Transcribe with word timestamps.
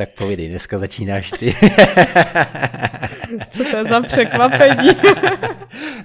Tak 0.00 0.08
povídej, 0.08 0.48
dneska 0.48 0.78
začínáš 0.78 1.30
ty. 1.30 1.54
Co 3.50 3.64
to 3.64 3.76
je 3.76 3.84
za 3.84 4.00
překvapení? 4.00 4.88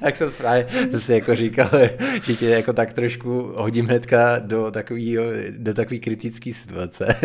tak 0.06 0.16
jsem 0.16 0.32
právě 0.38 0.68
to 0.92 1.00
si 1.00 1.14
jako 1.14 1.36
říkal, 1.36 1.70
že 2.24 2.36
tě 2.36 2.46
jako 2.46 2.74
tak 2.74 2.94
trošku 2.94 3.54
hodím 3.56 3.86
hnedka 3.86 4.40
do 4.40 4.72
takový, 4.72 5.18
do 5.58 5.74
takový 5.74 6.00
kritický 6.00 6.54
situace. 6.54 7.08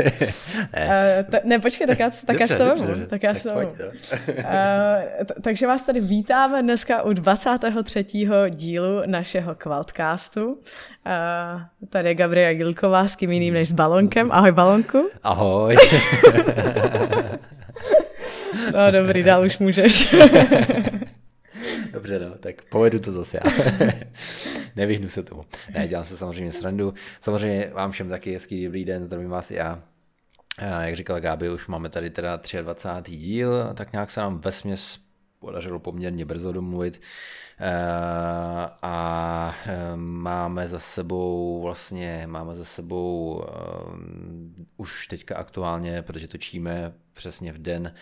ne. 0.77 1.21
Uh, 1.21 1.31
t- 1.31 1.41
ne, 1.45 1.59
počkej, 1.59 1.87
tak 1.87 1.99
já, 1.99 2.11
tak 2.27 2.39
dobře, 2.39 2.57
já 2.59 2.75
dobře, 2.75 3.07
tak 3.07 3.23
já 3.23 3.33
tak 3.33 3.43
to 3.43 3.55
uh, 3.55 3.65
t- 5.25 5.35
Takže 5.43 5.67
vás 5.67 5.83
tady 5.83 6.01
vítáme 6.01 6.63
dneska 6.63 7.03
u 7.03 7.13
23. 7.13 8.05
dílu 8.51 9.03
našeho 9.07 9.55
Qualtcastu. 9.55 10.53
Uh, 10.53 10.59
tady 11.89 12.09
je 12.09 12.15
Gabriela 12.15 12.53
Gilková 12.53 13.07
s 13.07 13.17
kým 13.17 13.31
jiným 13.31 13.55
než 13.55 13.69
s 13.69 13.73
Balonkem. 13.73 14.33
Ahoj 14.33 14.53
Balonku. 14.53 15.11
Ahoj. 15.23 15.77
no 18.75 18.91
dobrý, 18.91 19.23
dál 19.23 19.47
už 19.47 19.59
můžeš. 19.59 20.15
Dobře, 21.93 22.19
no, 22.19 22.35
tak 22.39 22.63
povedu 22.63 22.99
to 22.99 23.13
zase 23.13 23.41
já. 23.45 23.53
Nevyhnu 24.77 25.09
se 25.09 25.23
tomu. 25.23 25.45
Ne, 25.75 25.89
dělám 25.89 26.05
se 26.05 26.17
samozřejmě 26.17 26.53
srandu. 26.53 26.95
Samozřejmě 27.21 27.71
vám 27.75 27.91
všem 27.91 28.09
taky 28.09 28.33
hezký 28.33 28.65
dobrý 28.65 28.85
den, 28.85 29.05
zdravím 29.05 29.31
vás 29.31 29.51
i 29.51 29.55
já. 29.55 29.83
Jak 30.81 30.97
říkal 30.97 31.21
Gáby, 31.21 31.51
už 31.51 31.67
máme 31.67 31.89
tady 31.89 32.11
teda 32.11 32.41
23. 32.63 33.17
díl, 33.17 33.75
tak 33.75 33.93
nějak 33.93 34.11
se 34.11 34.21
nám 34.21 34.41
ve 34.41 34.53
směs 34.53 34.99
podařilo 35.41 35.79
poměrně 35.79 36.25
brzo 36.25 36.53
domluvit 36.53 37.01
eh, 37.59 37.71
a 38.83 39.55
eh, 39.67 39.97
máme 39.97 40.69
za 40.69 40.79
sebou 40.79 41.61
vlastně, 41.63 42.25
máme 42.27 42.55
za 42.55 42.65
sebou 42.65 43.43
um, 43.95 44.67
už 44.77 45.07
teďka 45.07 45.37
aktuálně, 45.37 46.03
protože 46.03 46.29
točíme 46.29 46.93
přesně 47.13 47.53
v 47.53 47.59
den, 47.59 47.95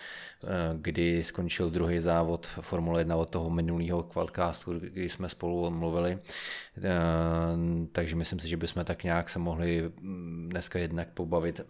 kdy 0.75 1.23
skončil 1.23 1.69
druhý 1.69 1.99
závod 1.99 2.45
Formule 2.45 3.01
1 3.01 3.15
od 3.15 3.29
toho 3.29 3.49
minulého 3.49 4.03
quadcastu, 4.03 4.79
kdy 4.79 5.09
jsme 5.09 5.29
spolu 5.29 5.71
mluvili. 5.71 6.19
Takže 7.91 8.15
myslím 8.15 8.39
si, 8.39 8.49
že 8.49 8.57
bychom 8.57 8.85
tak 8.85 9.03
nějak 9.03 9.29
se 9.29 9.39
mohli 9.39 9.91
mm, 10.01 10.49
dneska 10.49 10.79
jednak 10.79 11.09
pobavit, 11.09 11.61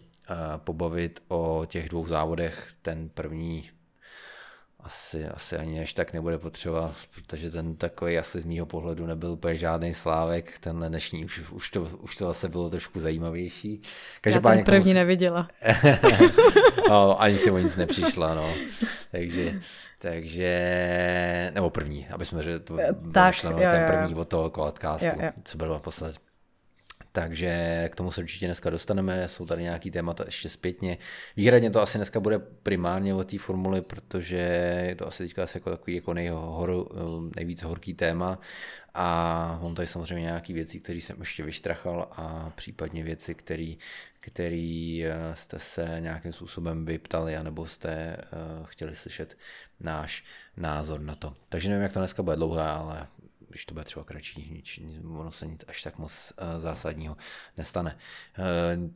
pobavit 0.56 1.22
o 1.28 1.66
těch 1.68 1.88
dvou 1.88 2.06
závodech. 2.06 2.72
Ten 2.82 3.08
první 3.08 3.70
asi, 4.84 5.26
asi 5.26 5.56
ani 5.56 5.80
až 5.80 5.92
tak 5.94 6.12
nebude 6.12 6.38
potřeba, 6.38 6.94
protože 7.14 7.50
ten 7.50 7.76
takový 7.76 8.18
asi 8.18 8.40
z 8.40 8.44
mýho 8.44 8.66
pohledu 8.66 9.06
nebyl 9.06 9.30
úplně 9.30 9.56
žádný 9.56 9.94
slávek, 9.94 10.58
ten 10.58 10.84
dnešní 10.88 11.24
už, 11.24 11.50
už, 11.50 11.70
to, 11.70 11.82
už 11.82 12.16
to 12.16 12.26
zase 12.26 12.48
bylo 12.48 12.70
trošku 12.70 13.00
zajímavější. 13.00 13.78
Každopádně 14.20 14.60
Já 14.60 14.64
ten 14.64 14.72
první 14.72 14.92
tomu... 14.92 14.94
neviděla. 14.94 15.48
no, 16.88 17.22
ani 17.22 17.38
si 17.38 17.50
o 17.50 17.58
nic 17.58 17.76
nepřišla, 17.76 18.34
no. 18.34 18.54
Takže, 19.10 19.60
takže, 19.98 21.50
nebo 21.54 21.70
první, 21.70 22.08
aby 22.08 22.24
jsme 22.24 22.42
řekli, 22.42 22.60
to 22.60 22.76
tak, 23.12 23.44
jo, 23.44 23.58
ten 23.58 23.86
první 23.86 24.12
jo. 24.12 24.18
od 24.18 24.28
toho 24.28 24.50
podcastu, 24.50 25.06
co 25.44 25.58
bylo 25.58 25.74
naposled. 25.74 26.29
Takže 27.12 27.88
k 27.92 27.96
tomu 27.96 28.10
se 28.10 28.20
určitě 28.20 28.46
dneska 28.46 28.70
dostaneme, 28.70 29.28
jsou 29.28 29.46
tady 29.46 29.62
nějaký 29.62 29.90
témata 29.90 30.24
ještě 30.26 30.48
zpětně. 30.48 30.98
Výhradně 31.36 31.70
to 31.70 31.82
asi 31.82 31.98
dneska 31.98 32.20
bude 32.20 32.38
primárně 32.38 33.14
o 33.14 33.24
té 33.24 33.38
formuli, 33.38 33.82
protože 33.82 34.94
to 34.98 35.08
asi 35.08 35.22
teďka 35.22 35.42
asi 35.42 35.56
jako 35.56 35.70
takový 35.70 35.94
jako 35.94 36.14
nejhor, 36.14 36.88
nejvíc 37.36 37.62
horký 37.62 37.94
téma 37.94 38.38
a 38.94 39.58
mám 39.62 39.74
tady 39.74 39.88
samozřejmě 39.88 40.24
nějaké 40.24 40.52
věci, 40.52 40.80
které 40.80 40.98
jsem 40.98 41.16
ještě 41.20 41.42
vyštrachal 41.42 42.08
a 42.12 42.52
případně 42.56 43.02
věci, 43.02 43.34
které 43.34 43.74
který 44.20 45.04
eh, 45.06 45.14
jste 45.34 45.58
se 45.58 45.96
nějakým 46.00 46.32
způsobem 46.32 46.84
vyptali, 46.84 47.36
anebo 47.36 47.66
jste 47.66 47.90
eh, 47.92 48.16
chtěli 48.64 48.96
slyšet 48.96 49.36
náš 49.80 50.24
názor 50.56 51.00
na 51.00 51.14
to. 51.14 51.34
Takže 51.48 51.68
nevím, 51.68 51.82
jak 51.82 51.92
to 51.92 51.98
dneska 51.98 52.22
bude 52.22 52.36
dlouhé, 52.36 52.64
ale 52.64 53.06
když 53.50 53.66
to 53.66 53.74
bude 53.74 53.84
třeba 53.84 54.04
kratší, 54.04 54.50
nic, 54.52 54.94
ono 55.18 55.30
se 55.30 55.46
nic 55.46 55.64
až 55.68 55.82
tak 55.82 55.98
moc 55.98 56.32
uh, 56.42 56.60
zásadního 56.60 57.16
nestane. 57.56 57.96
Uh, 58.38 58.90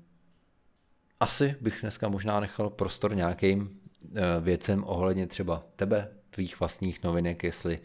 asi 1.21 1.57
bych 1.61 1.79
dneska 1.81 2.09
možná 2.09 2.41
nechal 2.41 2.71
prostor 2.71 3.17
nějakým 3.17 3.61
uh, 3.61 4.19
věcem 4.41 4.85
ohledně 4.85 5.27
třeba 5.27 5.63
tebe, 5.77 6.09
tvých 6.31 6.61
vlastních 6.61 7.03
novinek, 7.03 7.43
jestli 7.43 7.79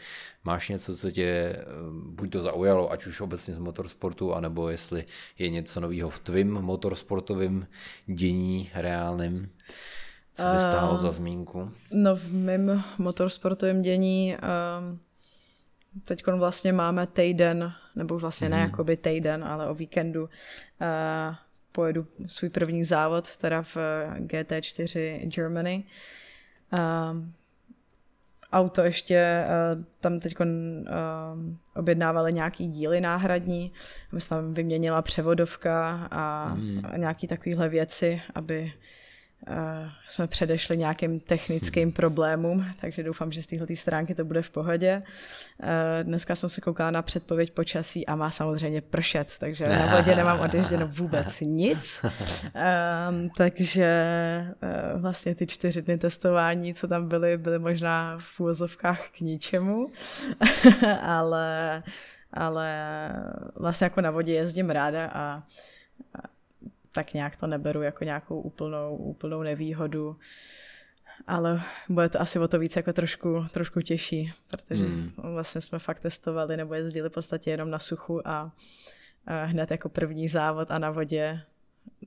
máš 0.44 0.70
něco, 0.70 0.98
co 0.98 1.12
tě 1.12 1.56
buď 2.04 2.32
to 2.32 2.42
zaujalo, 2.42 2.92
ať 2.92 3.06
už 3.06 3.22
obecně 3.22 3.54
z 3.54 3.60
motorsportu, 3.60 4.34
anebo 4.34 4.70
jestli 4.70 5.06
je 5.38 5.50
něco 5.50 5.80
nového 5.80 6.10
v 6.10 6.20
tvým 6.20 6.54
motorsportovém 6.54 7.68
dění 8.06 8.72
reálném, 8.74 9.50
co 10.34 10.44
by 10.44 10.60
stálo 10.60 10.92
uh, 10.92 10.98
za 10.98 11.12
zmínku? 11.12 11.72
No 11.92 12.16
v 12.16 12.34
mém 12.34 12.84
motorsportovém 12.98 13.82
dění 13.82 14.38
uh, 14.38 14.98
Teď 16.06 16.28
vlastně 16.28 16.74
máme 16.74 17.08
týden, 17.08 17.74
nebo 17.96 18.20
vlastně 18.20 18.48
mm. 18.48 18.52
ne 18.52 18.58
mhm. 18.58 18.70
jakoby 18.70 18.98
týden, 18.98 19.44
ale 19.44 19.70
o 19.70 19.74
víkendu 19.74 20.24
uh, 20.24 21.36
pojedu 21.72 22.08
svůj 22.28 22.50
první 22.50 22.84
závod, 22.84 23.38
teda 23.38 23.62
v 23.62 23.78
GT4 24.20 25.28
Germany. 25.36 25.84
Uh, 26.74 26.80
auto 28.52 28.82
ještě, 28.82 29.46
uh, 29.78 29.84
tam 30.00 30.20
teď 30.20 30.40
uh, 30.40 30.46
objednávali 31.76 32.34
nějaký 32.34 32.68
díly 32.68 33.02
náhradní, 33.02 33.72
aby 34.12 34.22
se 34.22 34.30
tam 34.30 34.54
vyměnila 34.54 35.02
převodovka 35.02 36.08
a, 36.12 36.54
mm. 36.56 36.82
a 36.84 36.98
nějaký 36.98 37.28
takovéhle 37.28 37.70
věci, 37.70 38.22
aby 38.36 38.64
Uh, 38.64 39.09
jsme 40.08 40.28
předešli 40.28 40.78
nějakým 40.78 41.20
technickým 41.20 41.84
hmm. 41.84 41.92
problémům, 41.92 42.66
takže 42.82 43.04
doufám, 43.04 43.32
že 43.32 43.44
z 43.44 43.48
této 43.48 43.76
stránky 43.76 44.16
to 44.16 44.26
bude 44.26 44.42
v 44.42 44.50
pohodě. 44.50 45.02
Dneska 46.04 46.36
jsem 46.36 46.50
se 46.50 46.62
koukala 46.62 46.92
na 46.92 47.02
předpověď 47.02 47.52
počasí 47.52 48.08
a 48.08 48.16
má 48.16 48.32
samozřejmě 48.32 48.82
pršet, 48.82 49.36
takže 49.40 49.70
na 49.70 49.96
vodě 49.96 50.16
nemám 50.16 50.40
odježděno 50.40 50.88
vůbec 50.88 51.40
nic. 51.42 52.06
Um, 52.06 53.30
takže 53.38 53.90
uh, 54.94 55.02
vlastně 55.02 55.36
ty 55.36 55.48
čtyři 55.48 55.82
dny 55.82 55.98
testování, 55.98 56.74
co 56.74 56.88
tam 56.88 57.08
byly, 57.08 57.38
byly 57.38 57.60
možná 57.60 58.18
v 58.20 58.40
úvozovkách 58.40 59.10
k 59.10 59.20
ničemu, 59.20 59.90
ale, 61.02 61.84
ale 62.34 63.10
vlastně 63.56 63.86
jako 63.86 64.02
na 64.02 64.12
vodě 64.12 64.34
jezdím 64.34 64.70
ráda 64.70 65.12
a 65.14 65.44
tak 66.92 67.14
nějak 67.14 67.38
to 67.38 67.48
neberu 67.48 67.82
jako 67.82 68.04
nějakou 68.04 68.42
úplnou, 68.42 68.96
úplnou 68.96 69.44
nevýhodu. 69.44 70.18
Ale 71.28 71.62
bude 71.90 72.10
to 72.10 72.22
asi 72.22 72.40
o 72.40 72.48
to 72.48 72.60
víc 72.60 72.76
jako 72.76 72.94
trošku, 72.94 73.46
trošku 73.52 73.82
těžší, 73.82 74.34
protože 74.48 74.86
hmm. 74.86 75.12
vlastně 75.18 75.62
jsme 75.62 75.80
fakt 75.80 76.00
testovali 76.00 76.58
nebo 76.58 76.74
jezdili 76.74 77.10
v 77.10 77.12
podstatě 77.12 77.52
jenom 77.52 77.70
na 77.70 77.80
suchu 77.80 78.28
a, 78.28 78.52
a 79.28 79.44
hned 79.44 79.72
jako 79.72 79.90
první 79.90 80.28
závod 80.28 80.72
a 80.72 80.80
na 80.80 80.92
vodě 80.92 81.42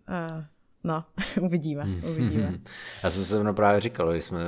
a 0.08 0.44
No, 0.84 1.04
uvidíme, 1.40 1.82
hmm. 1.82 2.00
uvidíme. 2.04 2.58
Já 3.02 3.10
jsem 3.10 3.24
se 3.24 3.40
mnou 3.40 3.54
právě 3.54 3.80
říkal, 3.80 4.14
že 4.14 4.22
jsme 4.22 4.40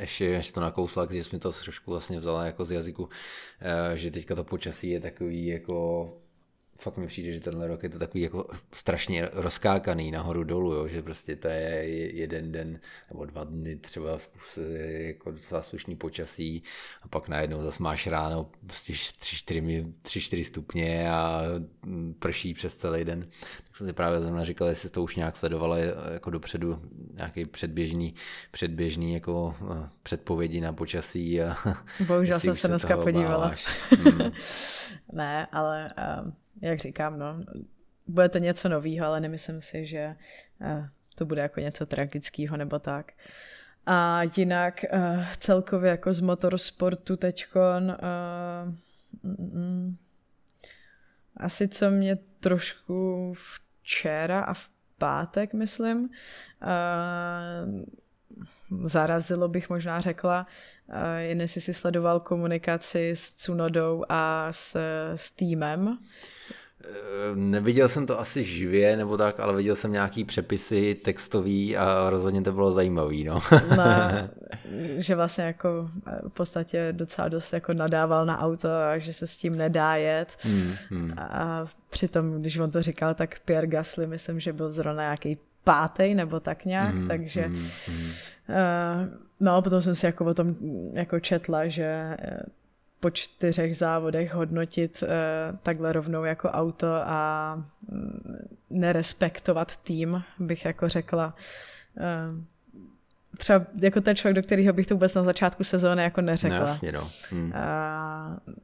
ještě, 0.00 0.30
než 0.30 0.52
to 0.52 0.60
nakousla, 0.60 1.04
když 1.04 1.26
jsme 1.26 1.38
to 1.38 1.52
trošku 1.52 1.90
vlastně 1.90 2.18
vzala 2.18 2.46
jako 2.46 2.64
z 2.64 2.70
jazyku, 2.70 3.08
eh, 3.60 3.98
že 3.98 4.10
teďka 4.10 4.34
to 4.34 4.44
počasí 4.44 4.90
je 4.90 5.00
takový 5.00 5.46
jako 5.46 6.04
fakt 6.80 6.96
mi 6.96 7.06
přijde, 7.06 7.32
že 7.32 7.40
tenhle 7.40 7.66
rok 7.66 7.82
je 7.82 7.88
to 7.88 7.98
takový 7.98 8.22
jako 8.22 8.46
strašně 8.72 9.28
rozkákaný 9.32 10.10
nahoru 10.10 10.44
dolů, 10.44 10.74
jo? 10.74 10.88
že 10.88 11.02
prostě 11.02 11.36
to 11.36 11.48
je 11.48 11.88
jeden 12.16 12.52
den 12.52 12.80
nebo 13.10 13.24
dva 13.24 13.44
dny 13.44 13.76
třeba 13.76 14.18
jako 14.90 15.30
docela 15.30 15.62
slušný 15.62 15.96
počasí 15.96 16.62
a 17.02 17.08
pak 17.08 17.28
najednou 17.28 17.62
zase 17.62 17.82
máš 17.82 18.06
ráno 18.06 18.50
prostě 18.66 18.92
3-4 18.92 20.42
stupně 20.42 21.10
a 21.10 21.42
prší 22.18 22.54
přes 22.54 22.76
celý 22.76 23.04
den. 23.04 23.20
Tak 23.64 23.76
jsem 23.76 23.86
si 23.86 23.92
právě 23.92 24.20
zrovna 24.20 24.44
říkal, 24.44 24.68
jestli 24.68 24.90
to 24.90 25.02
už 25.02 25.16
nějak 25.16 25.36
sledovala 25.36 25.78
jako 26.12 26.30
dopředu 26.30 26.82
nějaký 27.14 27.44
předběžný, 27.44 28.14
předběžný 28.50 29.14
jako 29.14 29.54
eh, 29.62 29.88
předpovědi 30.02 30.60
na 30.60 30.72
počasí. 30.72 31.42
A 31.42 31.56
Bohužel 32.06 32.40
jsem 32.40 32.56
se 32.56 32.68
dneska 32.68 32.96
podívala. 32.96 33.54
Hmm. 33.90 34.32
ne, 35.12 35.46
ale 35.46 35.92
um 36.24 36.32
jak 36.60 36.78
říkám, 36.78 37.18
no, 37.18 37.40
bude 38.06 38.28
to 38.28 38.38
něco 38.38 38.68
nového, 38.68 39.06
ale 39.06 39.20
nemyslím 39.20 39.60
si, 39.60 39.86
že 39.86 40.16
uh, 40.60 40.86
to 41.14 41.26
bude 41.26 41.42
jako 41.42 41.60
něco 41.60 41.86
tragického 41.86 42.56
nebo 42.56 42.78
tak. 42.78 43.12
A 43.86 44.20
jinak 44.36 44.84
uh, 44.92 45.24
celkově 45.38 45.90
jako 45.90 46.12
z 46.12 46.20
motorsportu 46.20 47.16
teďkon 47.16 47.96
uh, 48.02 48.74
mm, 49.22 49.96
asi 51.36 51.68
co 51.68 51.90
mě 51.90 52.18
trošku 52.40 53.34
včera 53.82 54.40
a 54.40 54.54
v 54.54 54.70
pátek, 54.98 55.54
myslím, 55.54 56.10
zarazilo 58.84 59.48
bych 59.48 59.70
možná 59.70 60.00
řekla, 60.00 60.46
uh, 60.88 60.96
jen 61.18 61.40
jestli 61.40 61.60
si 61.60 61.74
sledoval 61.74 62.20
komunikaci 62.20 63.10
s 63.10 63.34
Cunodou 63.34 64.04
a 64.08 64.46
s, 64.50 64.76
s 65.14 65.32
týmem. 65.32 65.98
Neviděl 67.34 67.88
jsem 67.88 68.06
to 68.06 68.20
asi 68.20 68.44
živě 68.44 68.96
nebo 68.96 69.16
tak, 69.16 69.40
ale 69.40 69.56
viděl 69.56 69.76
jsem 69.76 69.92
nějaký 69.92 70.24
přepisy 70.24 70.94
textový 70.94 71.76
a 71.76 72.10
rozhodně 72.10 72.42
to 72.42 72.52
bylo 72.52 72.72
zajímavý, 72.72 73.24
no. 73.24 73.42
na, 73.76 74.12
že 74.96 75.14
vlastně 75.14 75.44
jako 75.44 75.90
v 76.28 76.32
podstatě 76.32 76.88
docela 76.92 77.28
dost 77.28 77.52
jako 77.52 77.72
nadával 77.72 78.26
na 78.26 78.40
auto 78.40 78.68
a 78.72 78.98
že 78.98 79.12
se 79.12 79.26
s 79.26 79.38
tím 79.38 79.56
nedá 79.56 79.96
jet. 79.96 80.36
Hmm, 80.40 80.74
hmm. 80.88 81.14
A 81.18 81.66
přitom, 81.90 82.40
když 82.40 82.58
on 82.58 82.70
to 82.70 82.82
říkal, 82.82 83.14
tak 83.14 83.40
Pierre 83.44 83.66
Gasly, 83.66 84.06
myslím, 84.06 84.40
že 84.40 84.52
byl 84.52 84.70
zrovna 84.70 85.02
nějaký 85.02 85.38
pátý 85.64 86.14
nebo 86.14 86.40
tak 86.40 86.64
nějak, 86.64 86.94
mm, 86.94 87.08
takže 87.08 87.48
mm, 87.48 87.54
mm. 87.54 88.10
Uh, 88.48 89.08
no 89.40 89.62
potom 89.62 89.82
jsem 89.82 89.94
si 89.94 90.06
jako 90.06 90.24
o 90.24 90.34
tom 90.34 90.54
jako 90.92 91.20
četla, 91.20 91.68
že 91.68 92.16
uh, 92.24 92.38
po 93.00 93.10
čtyřech 93.10 93.76
závodech 93.76 94.34
hodnotit 94.34 95.02
uh, 95.02 95.08
takhle 95.62 95.92
rovnou 95.92 96.24
jako 96.24 96.48
auto 96.48 96.86
a 96.94 97.54
um, 97.92 98.20
nerespektovat 98.70 99.76
tým, 99.76 100.22
bych 100.38 100.64
jako 100.64 100.88
řekla. 100.88 101.34
Uh, 101.96 102.38
třeba 103.38 103.66
jako 103.82 104.00
ten 104.00 104.16
člověk, 104.16 104.36
do 104.36 104.42
kterého 104.42 104.72
bych 104.72 104.86
to 104.86 104.94
vůbec 104.94 105.14
na 105.14 105.22
začátku 105.22 105.64
sezóny 105.64 106.02
jako 106.02 106.20
neřekla. 106.20 106.58
No, 106.58 106.66
jasně, 106.66 106.92
no. 106.92 107.08
Hmm. 107.30 107.44
Uh, 107.44 108.54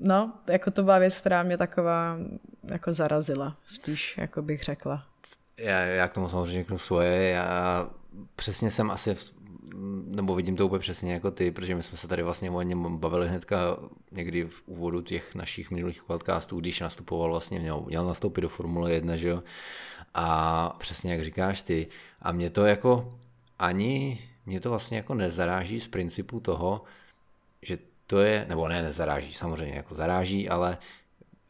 no, 0.00 0.32
jako 0.46 0.70
to 0.70 0.82
byla 0.82 0.98
věc, 0.98 1.20
která 1.20 1.42
mě 1.42 1.58
taková 1.58 2.16
jako 2.70 2.92
zarazila, 2.92 3.56
spíš, 3.64 4.18
jako 4.18 4.42
bych 4.42 4.62
řekla. 4.62 5.06
Já, 5.56 5.78
já 5.78 6.08
k 6.08 6.12
tomu 6.12 6.28
samozřejmě 6.28 6.60
řeknu 6.60 6.78
svoje, 6.78 7.28
já 7.28 7.90
přesně 8.36 8.70
jsem 8.70 8.90
asi, 8.90 9.16
nebo 10.04 10.34
vidím 10.34 10.56
to 10.56 10.66
úplně 10.66 10.78
přesně 10.78 11.12
jako 11.12 11.30
ty, 11.30 11.50
protože 11.50 11.74
my 11.74 11.82
jsme 11.82 11.98
se 11.98 12.08
tady 12.08 12.22
vlastně 12.22 12.50
o 12.50 12.62
něm 12.62 12.96
bavili 12.96 13.28
hnedka 13.28 13.76
někdy 14.12 14.44
v 14.44 14.62
úvodu 14.66 15.02
těch 15.02 15.34
našich 15.34 15.70
minulých 15.70 16.02
podcastů, 16.02 16.60
když 16.60 16.80
nastupoval 16.80 17.30
vlastně, 17.30 17.58
měl, 17.58 17.84
měl 17.86 18.06
nastoupit 18.06 18.40
do 18.40 18.48
Formule 18.48 18.92
1, 18.92 19.16
že 19.16 19.28
jo, 19.28 19.42
a 20.14 20.76
přesně 20.78 21.12
jak 21.12 21.24
říkáš 21.24 21.62
ty, 21.62 21.86
a 22.22 22.32
mě 22.32 22.50
to 22.50 22.64
jako 22.64 23.18
ani, 23.58 24.20
mě 24.46 24.60
to 24.60 24.70
vlastně 24.70 24.96
jako 24.96 25.14
nezaráží 25.14 25.80
z 25.80 25.86
principu 25.86 26.40
toho, 26.40 26.80
to 28.10 28.18
je, 28.18 28.46
nebo 28.48 28.68
ne, 28.68 28.82
nezaráží, 28.82 29.34
samozřejmě 29.34 29.74
jako 29.74 29.94
zaráží, 29.94 30.48
ale 30.48 30.78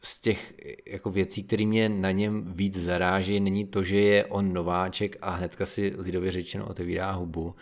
z 0.01 0.19
těch 0.19 0.53
jako 0.85 1.11
věcí, 1.11 1.43
které 1.43 1.65
mě 1.65 1.89
na 1.89 2.11
něm 2.11 2.53
víc 2.53 2.79
zaráží, 2.79 3.39
není 3.39 3.65
to, 3.65 3.83
že 3.83 3.99
je 3.99 4.25
on 4.25 4.53
nováček 4.53 5.17
a 5.21 5.29
hnedka 5.29 5.65
si 5.65 5.93
lidově 5.97 6.31
řečeno 6.31 6.67
otevírá 6.67 7.11
hubu, 7.11 7.55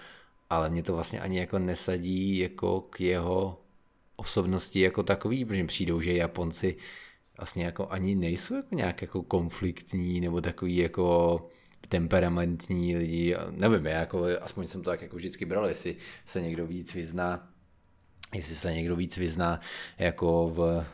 ale 0.50 0.70
mě 0.70 0.84
to 0.84 0.94
vlastně 0.94 1.20
ani 1.20 1.40
jako 1.40 1.60
nesadí 1.60 2.38
jako 2.38 2.82
k 2.82 3.00
jeho 3.00 3.58
osobnosti 4.16 4.80
jako 4.80 5.04
takový, 5.04 5.46
protože 5.46 5.64
přijdou, 5.64 6.02
že 6.02 6.14
Japonci 6.14 6.76
vlastně 7.38 7.66
jako 7.66 7.88
ani 7.88 8.16
nejsou 8.16 8.56
jako 8.56 8.76
nějak 8.76 9.02
jako 9.02 9.24
konfliktní 9.24 10.22
nebo 10.22 10.42
takový 10.42 10.78
jako 10.78 11.50
temperamentní 11.90 12.96
lidi, 12.98 13.36
nevím, 13.52 13.86
jako, 13.86 14.26
aspoň 14.42 14.68
jsem 14.68 14.82
to 14.84 14.90
tak 14.90 15.02
jako 15.02 15.16
vždycky 15.16 15.46
bral, 15.46 15.68
jestli 15.68 15.96
se 16.26 16.42
někdo 16.42 16.68
víc 16.68 16.94
vyzná 16.94 17.50
jestli 18.34 18.56
se 18.56 18.74
někdo 18.74 18.96
víc 18.96 19.18
vyzná 19.18 19.60
jako 19.98 20.50
v 20.56 20.86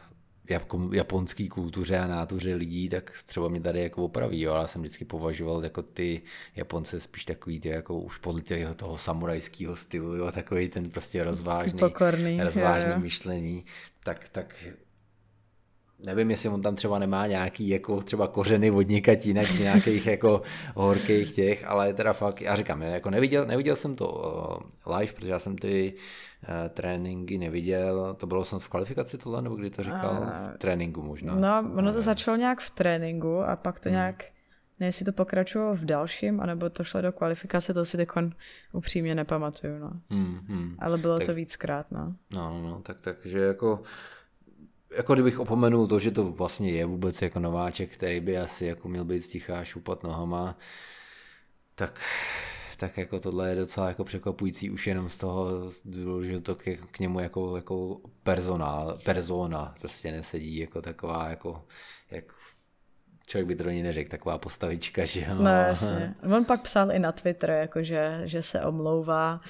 japonské 0.92 1.48
kultuře 1.48 1.98
a 1.98 2.08
nátuře 2.08 2.56
lidí, 2.56 2.90
tak 2.90 3.12
třeba 3.26 3.48
mě 3.48 3.62
tady 3.62 3.84
jako 3.84 4.04
opraví, 4.04 4.42
jo, 4.42 4.52
ale 4.54 4.62
já 4.62 4.68
jsem 4.68 4.82
vždycky 4.82 5.06
považoval 5.06 5.64
jako 5.64 5.82
ty 5.82 6.22
Japonce 6.56 7.00
spíš 7.00 7.26
takový 7.26 7.60
ty 7.60 7.70
jako 7.70 8.00
už 8.00 8.18
podle 8.18 8.42
těho 8.42 8.76
toho 8.76 8.98
samurajského 8.98 9.76
stylu, 9.76 10.16
jo, 10.16 10.32
takový 10.32 10.70
ten 10.70 10.90
prostě 10.90 11.24
rozvážný, 11.24 11.80
Pokorný, 11.80 12.42
rozvážný 12.44 12.92
jo. 12.92 13.00
myšlení, 13.00 13.66
tak, 14.04 14.30
tak 14.30 14.56
nevím, 16.00 16.31
jestli 16.31 16.50
on 16.50 16.62
tam 16.62 16.75
třeba 16.75 17.00
nemá 17.00 17.27
nějaký 17.27 17.69
jako 17.69 18.01
třeba 18.01 18.27
kořeny 18.27 18.71
od 18.71 18.88
někať 18.88 19.25
jinak 19.25 19.45
z 19.45 19.59
nějakých 19.59 20.07
jako 20.07 20.42
horkých 20.75 21.36
těch, 21.36 21.68
ale 21.68 21.94
teda 21.94 22.13
fakt, 22.13 22.42
já 22.42 22.56
říkám, 22.56 22.81
jako 22.81 23.09
neviděl, 23.09 23.45
neviděl 23.45 23.75
jsem 23.75 23.95
to 23.95 24.07
uh, 24.86 24.97
live, 24.97 25.13
protože 25.13 25.31
já 25.31 25.39
jsem 25.39 25.57
ty 25.57 25.94
uh, 25.94 26.69
tréninky 26.69 27.38
neviděl, 27.38 28.15
to 28.19 28.27
bylo 28.27 28.45
snad 28.45 28.63
v 28.63 28.69
kvalifikaci 28.69 29.18
tohle, 29.18 29.42
nebo 29.42 29.56
kdy 29.56 29.69
to 29.69 29.83
říkal? 29.83 30.30
A... 30.33 30.51
V 30.56 30.57
tréninku 30.57 31.01
možná. 31.01 31.36
No, 31.36 31.71
ono 31.75 31.94
to 31.94 32.01
začalo 32.01 32.38
nějak 32.38 32.59
v 32.62 32.69
tréninku 32.69 33.39
a 33.39 33.56
pak 33.56 33.80
to 33.80 33.89
hmm. 33.89 33.95
nějak, 33.95 34.24
ne, 34.80 34.88
jestli 34.88 35.06
to 35.06 35.12
pokračovalo 35.12 35.75
v 35.75 35.86
dalším, 35.86 36.41
anebo 36.41 36.69
to 36.69 36.83
šlo 36.83 37.01
do 37.01 37.12
kvalifikace, 37.12 37.74
to 37.74 37.86
si 37.86 37.98
teď 37.98 38.09
upřímně 38.74 39.15
nepamatuju, 39.15 39.80
no. 39.80 39.91
Hmm, 40.09 40.39
hmm. 40.48 40.75
Ale 40.80 40.98
bylo 40.98 41.18
tak, 41.18 41.27
to 41.27 41.33
víckrát, 41.33 41.91
no. 41.91 42.15
No, 42.33 42.62
no, 42.62 42.69
no, 42.69 42.81
tak, 42.81 43.01
takže 43.01 43.39
jako 43.39 43.81
jako 44.97 45.13
kdybych 45.13 45.39
opomenul 45.39 45.88
to, 45.88 46.00
že 46.00 46.12
to 46.12 46.24
vlastně 46.24 46.71
je 46.71 46.86
vůbec 46.86 47.21
jako 47.21 47.39
nováček, 47.39 47.94
který 47.94 48.19
by 48.19 48.38
asi 48.38 48.65
jako 48.65 48.88
měl 48.88 49.06
být 49.06 49.21
stichá 49.21 49.63
šupat 49.63 50.03
nohama, 50.03 50.57
tak, 51.75 52.00
tak 52.77 52.97
jako 52.97 53.19
tohle 53.19 53.50
je 53.50 53.56
docela 53.56 53.88
jako 53.88 54.03
překvapující 54.03 54.69
už 54.69 54.88
jenom 54.88 55.09
z 55.09 55.18
toho, 55.18 55.71
že 56.24 56.42
to 56.42 56.56
k, 56.56 56.63
k 56.92 57.00
němu 57.00 57.19
jako, 57.19 57.56
jako 57.56 58.01
personál, 58.24 58.97
persona 59.06 59.75
prostě 59.80 60.12
nesedí 60.12 60.57
jako 60.57 60.81
taková 60.81 61.30
jako, 61.30 61.65
jak 62.12 62.24
člověk 63.27 63.48
by 63.48 63.56
to 63.56 63.69
ani 63.69 63.83
neřekl, 63.83 64.09
taková 64.09 64.38
postavička, 64.38 65.06
že 65.06 65.21
jo. 65.21 65.36
No 65.36 65.50
jasně. 65.50 66.15
On 66.36 66.45
pak 66.45 66.62
psal 66.62 66.91
i 66.91 67.00
na 67.00 67.12
Twitter, 67.12 67.50
jako 67.50 67.83
že, 67.83 68.21
se 68.41 68.62
omlouvá 68.65 69.41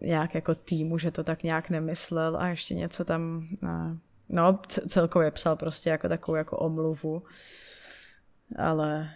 nějak 0.00 0.34
jako 0.34 0.54
týmu, 0.54 0.98
že 0.98 1.10
to 1.10 1.24
tak 1.24 1.42
nějak 1.42 1.70
nemyslel 1.70 2.36
a 2.36 2.48
ještě 2.48 2.74
něco 2.74 3.04
tam, 3.04 3.48
no 4.28 4.58
celkově 4.88 5.30
psal 5.30 5.56
prostě 5.56 5.90
jako 5.90 6.08
takovou 6.08 6.36
jako 6.36 6.56
omluvu, 6.56 7.22
ale 8.56 9.10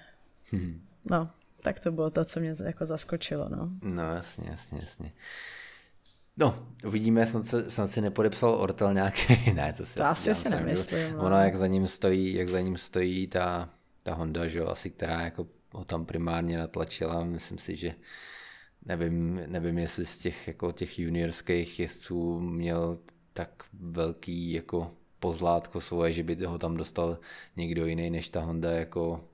hmm. 0.50 0.80
no, 1.10 1.30
tak 1.62 1.80
to 1.80 1.92
bylo 1.92 2.10
to, 2.10 2.24
co 2.24 2.40
mě 2.40 2.52
jako 2.64 2.86
zaskočilo, 2.86 3.48
no. 3.48 3.70
No 3.82 4.02
jasně, 4.02 4.50
jasně, 4.50 4.78
jasně. 4.80 5.12
No, 6.36 6.66
uvidíme, 6.86 7.26
snad, 7.26 7.46
se, 7.46 7.70
snad 7.70 7.90
si 7.90 8.00
nepodepsal 8.00 8.50
Ortel 8.54 8.94
nějaký, 8.94 9.52
ne, 9.54 9.72
to 9.72 9.86
si 9.86 9.94
to 9.94 10.04
asi, 10.04 10.30
asi 10.30 10.42
si 10.42 10.48
nemyslím. 10.48 11.12
No. 11.12 11.22
Ono, 11.22 11.36
jak 11.36 11.56
za 11.56 11.66
ním 11.66 11.86
stojí, 11.86 12.34
jak 12.34 12.48
za 12.48 12.60
ním 12.60 12.76
stojí 12.76 13.26
ta, 13.26 13.68
ta 14.02 14.14
Honda, 14.14 14.48
že 14.48 14.58
jo, 14.58 14.68
asi 14.68 14.90
která 14.90 15.20
jako 15.20 15.46
ho 15.72 15.84
tam 15.84 16.06
primárně 16.06 16.58
natlačila, 16.58 17.24
myslím 17.24 17.58
si, 17.58 17.76
že 17.76 17.94
nevím, 18.86 19.40
nevím, 19.46 19.78
jestli 19.78 20.06
z 20.06 20.18
těch, 20.18 20.48
jako 20.48 20.72
těch 20.72 20.98
juniorských 20.98 21.80
jezdců 21.80 22.40
měl 22.40 22.98
tak 23.32 23.64
velký 23.72 24.52
jako 24.52 24.90
pozlátko 25.20 25.80
svoje, 25.80 26.12
že 26.12 26.22
by 26.22 26.44
ho 26.44 26.58
tam 26.58 26.76
dostal 26.76 27.18
někdo 27.56 27.86
jiný 27.86 28.10
než 28.10 28.28
ta 28.28 28.40
Honda, 28.40 28.70
jako 28.70 29.24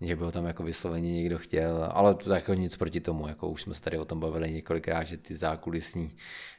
že 0.00 0.16
by 0.16 0.24
ho 0.24 0.32
tam 0.32 0.44
jako 0.44 0.62
vysloveně 0.62 1.12
někdo 1.12 1.38
chtěl, 1.38 1.88
ale 1.92 2.14
to 2.14 2.30
jako 2.32 2.54
nic 2.54 2.76
proti 2.76 3.00
tomu, 3.00 3.28
jako 3.28 3.48
už 3.48 3.62
jsme 3.62 3.74
se 3.74 3.82
tady 3.82 3.98
o 3.98 4.04
tom 4.04 4.20
bavili 4.20 4.50
několikrát, 4.52 5.04
že 5.04 5.16
ty 5.16 5.34
zákulisní 5.34 6.10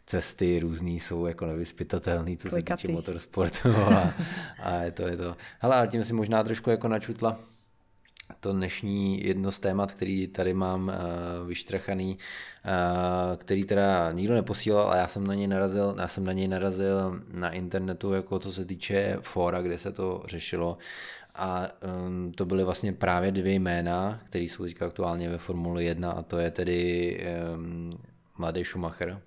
cesty 0.06 0.60
různý 0.60 1.00
jsou 1.00 1.26
jako 1.26 1.46
nevyspytatelný, 1.46 2.38
co 2.38 2.50
Klikatý. 2.50 2.82
se 2.82 2.88
týče 2.88 2.94
motorsportu 2.94 3.70
a, 3.76 4.14
a 4.60 4.76
je 4.76 4.92
to, 4.92 5.08
je 5.08 5.18
to. 5.18 5.38
Hele, 5.60 5.76
a 5.76 5.86
tím 5.86 6.04
si 6.04 6.14
možná 6.14 6.44
trošku 6.44 6.70
jako 6.70 6.88
načutla 6.88 7.40
to 8.40 8.54
dnešní 8.54 9.26
jedno 9.26 9.52
z 9.52 9.60
témat, 9.60 9.92
který 9.92 10.28
tady 10.28 10.54
mám 10.54 10.88
uh, 10.88 11.48
vyštrachaný, 11.48 12.18
uh, 12.18 13.38
který 13.38 13.64
teda 13.64 14.12
nikdo 14.12 14.34
neposílal, 14.34 14.88
ale 14.88 14.98
já 14.98 15.08
jsem 15.08 15.28
na 15.28 15.34
něj 15.34 15.48
narazil, 15.48 15.96
já 16.00 16.08
jsem 16.08 16.26
na 16.26 16.34
něj 16.34 16.48
narazil 16.48 17.22
na 17.34 17.52
internetu, 17.52 18.14
jako 18.14 18.40
co 18.40 18.54
se 18.54 18.66
týče 18.66 19.18
fora, 19.22 19.62
kde 19.62 19.78
se 19.78 19.92
to 19.92 20.24
řešilo 20.26 20.78
a 21.38 21.68
um, 22.08 22.32
to 22.32 22.46
byly 22.46 22.64
vlastně 22.64 22.94
právě 22.94 23.32
dvě 23.32 23.54
jména, 23.54 24.20
které 24.24 24.44
jsou 24.44 24.64
teďka 24.64 24.86
aktuálně 24.86 25.30
ve 25.30 25.38
Formule 25.38 25.84
1 25.84 26.12
a 26.12 26.22
to 26.22 26.38
je 26.38 26.52
tedy 26.52 27.20
um, 27.56 27.90
mladý 28.38 28.64
Schumacher 28.66 29.22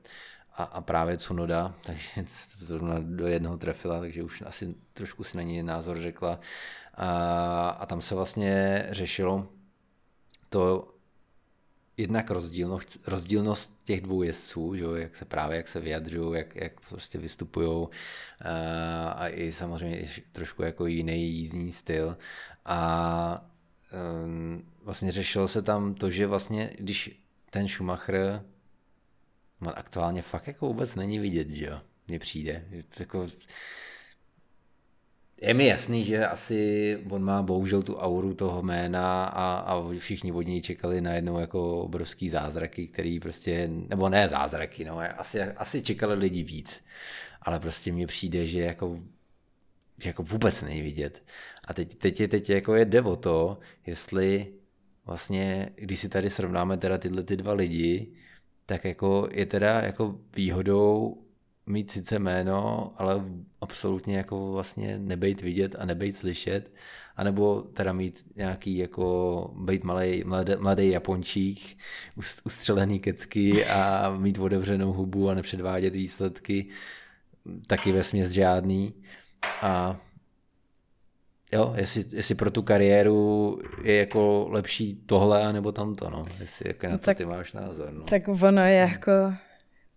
a, 0.56 0.62
a 0.62 0.80
právě 0.80 1.18
Cunoda, 1.18 1.74
takže 1.84 2.24
zrovna 2.56 2.96
do 2.98 3.26
jednoho 3.26 3.56
trefila, 3.56 4.00
takže 4.00 4.22
už 4.22 4.42
asi 4.46 4.74
trošku 4.92 5.24
si 5.24 5.36
na 5.36 5.42
něj 5.42 5.62
názor 5.62 5.98
řekla. 5.98 6.38
A, 6.94 7.68
a 7.68 7.86
tam 7.86 8.02
se 8.02 8.14
vlastně 8.14 8.86
řešilo 8.90 9.48
to 10.48 10.94
jednak 11.96 12.30
rozdílnost, 12.30 13.00
rozdílnost 13.06 13.80
těch 13.84 14.00
dvou 14.00 14.22
jezdců, 14.22 14.76
že, 14.76 14.84
jak 14.94 15.16
se 15.16 15.24
právě 15.24 15.56
jak 15.56 15.68
se 15.68 15.80
vyjadřují, 15.80 16.38
jak, 16.38 16.56
jak 16.56 16.80
prostě 16.88 17.18
vystupují 17.18 17.88
a, 18.40 19.10
a 19.10 19.28
i 19.28 19.52
samozřejmě 19.52 20.08
trošku 20.32 20.62
jako 20.62 20.86
jiný 20.86 21.30
jízdní 21.30 21.72
styl. 21.72 22.16
A 22.64 23.50
um, 24.24 24.64
vlastně 24.82 25.12
řešilo 25.12 25.48
se 25.48 25.62
tam 25.62 25.94
to, 25.94 26.10
že 26.10 26.26
vlastně 26.26 26.72
když 26.78 27.22
ten 27.50 27.68
Schumacher 27.68 28.42
aktuálně 29.74 30.22
fakt 30.22 30.46
jako 30.46 30.66
vůbec 30.66 30.94
není 30.94 31.18
vidět, 31.18 31.48
že 31.48 31.66
jo, 31.66 31.78
mně 32.08 32.18
přijde. 32.18 32.64
Jako, 32.98 33.26
je 35.40 35.54
mi 35.54 35.66
jasný, 35.66 36.04
že 36.04 36.26
asi 36.26 36.98
on 37.10 37.22
má 37.24 37.42
bohužel 37.42 37.82
tu 37.82 37.96
auru 37.96 38.34
toho 38.34 38.62
jména 38.62 39.24
a, 39.24 39.58
a 39.58 39.92
všichni 39.98 40.32
od 40.32 40.42
něj 40.42 40.60
čekali 40.60 41.00
najednou 41.00 41.38
jako 41.38 41.82
obrovský 41.82 42.28
zázraky, 42.28 42.86
který 42.86 43.20
prostě, 43.20 43.68
nebo 43.68 44.08
ne 44.08 44.28
zázraky, 44.28 44.84
no, 44.84 44.98
asi, 45.16 45.42
asi 45.42 45.82
čekali 45.82 46.14
lidi 46.14 46.42
víc, 46.42 46.84
ale 47.42 47.60
prostě 47.60 47.92
mně 47.92 48.06
přijde, 48.06 48.46
že 48.46 48.60
jako 48.60 49.00
že 50.02 50.08
jako 50.08 50.22
vůbec 50.22 50.62
není 50.62 50.82
vidět. 50.82 51.22
A 51.68 51.74
teď, 51.74 51.94
teď, 51.94 52.20
je, 52.20 52.28
teď 52.28 52.50
jako 52.50 52.74
je 52.74 52.84
jde 52.84 53.02
o 53.02 53.16
to, 53.16 53.58
jestli 53.86 54.52
vlastně, 55.06 55.70
když 55.76 56.00
si 56.00 56.08
tady 56.08 56.30
srovnáme 56.30 56.76
teda 56.76 56.98
tyhle 56.98 57.22
ty 57.22 57.36
dva 57.36 57.52
lidi, 57.52 58.12
tak 58.66 58.84
jako 58.84 59.28
je 59.32 59.46
teda 59.46 59.80
jako 59.80 60.20
výhodou 60.36 61.18
mít 61.70 61.90
sice 61.90 62.18
jméno, 62.18 62.92
ale 62.96 63.24
absolutně 63.60 64.16
jako 64.16 64.52
vlastně 64.52 64.98
nebejt 64.98 65.42
vidět 65.42 65.76
a 65.78 65.84
nebejt 65.84 66.16
slyšet, 66.16 66.72
anebo 67.16 67.62
teda 67.62 67.92
mít 67.92 68.26
nějaký 68.36 68.76
jako 68.76 69.50
být 69.56 69.84
malý, 69.84 70.24
mladý, 70.24 70.52
mladý 70.58 70.90
Japončík, 70.90 71.78
ustřelený 72.44 73.00
kecky 73.00 73.66
a 73.66 74.10
mít 74.18 74.38
otevřenou 74.38 74.92
hubu 74.92 75.30
a 75.30 75.34
nepředvádět 75.34 75.94
výsledky, 75.94 76.66
taky 77.66 77.92
ve 77.92 78.04
směs 78.04 78.30
žádný. 78.30 78.94
A 79.62 80.00
jo, 81.52 81.72
jestli, 81.76 82.04
jestli 82.10 82.34
pro 82.34 82.50
tu 82.50 82.62
kariéru 82.62 83.60
je 83.82 83.96
jako 83.96 84.48
lepší 84.50 84.94
tohle 85.06 85.52
nebo 85.52 85.72
tamto, 85.72 86.10
no. 86.10 86.24
Jestli 86.40 86.68
jak 86.68 86.84
na 86.84 86.98
to 86.98 87.04
tak, 87.04 87.16
ty 87.16 87.24
máš 87.24 87.52
názor, 87.52 87.92
no. 87.92 88.04
Tak 88.04 88.28
ono 88.28 88.62
je 88.62 88.74
jako 88.74 89.12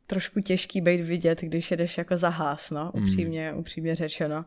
trošku 0.07 0.39
těžký 0.39 0.81
být 0.81 1.01
vidět, 1.01 1.41
když 1.41 1.71
jedeš 1.71 1.97
jako 1.97 2.17
zahás, 2.17 2.71
no, 2.71 2.91
hmm. 2.95 3.03
upřímně, 3.03 3.51
mm. 3.51 3.57
upřímně 3.57 3.95
řečeno. 3.95 4.45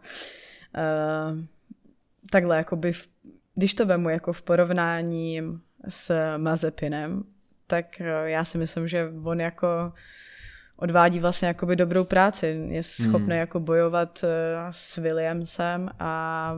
Uh, 0.76 1.38
takhle, 2.30 2.56
jakoby, 2.56 2.92
v, 2.92 3.08
když 3.54 3.75
to 3.75 3.86
vemu 3.86 4.08
jako 4.08 4.32
v 4.32 4.42
porovnání 4.42 5.42
s 5.88 6.36
Mazepinem, 6.36 7.25
tak 7.66 7.86
uh, 8.00 8.06
já 8.25 8.44
si 8.44 8.58
myslím, 8.58 8.88
že 8.88 9.08
on 9.25 9.40
jako 9.40 9.92
odvádí 10.76 11.20
vlastně 11.20 11.48
jakoby 11.48 11.76
dobrou 11.76 12.04
práci. 12.04 12.66
Je 12.68 12.82
schopný 12.82 13.26
mm. 13.26 13.30
jako 13.30 13.60
bojovat 13.60 14.25
uh, 14.25 14.30
s 14.70 14.96
Williamsem 14.96 15.90
a 15.98 16.52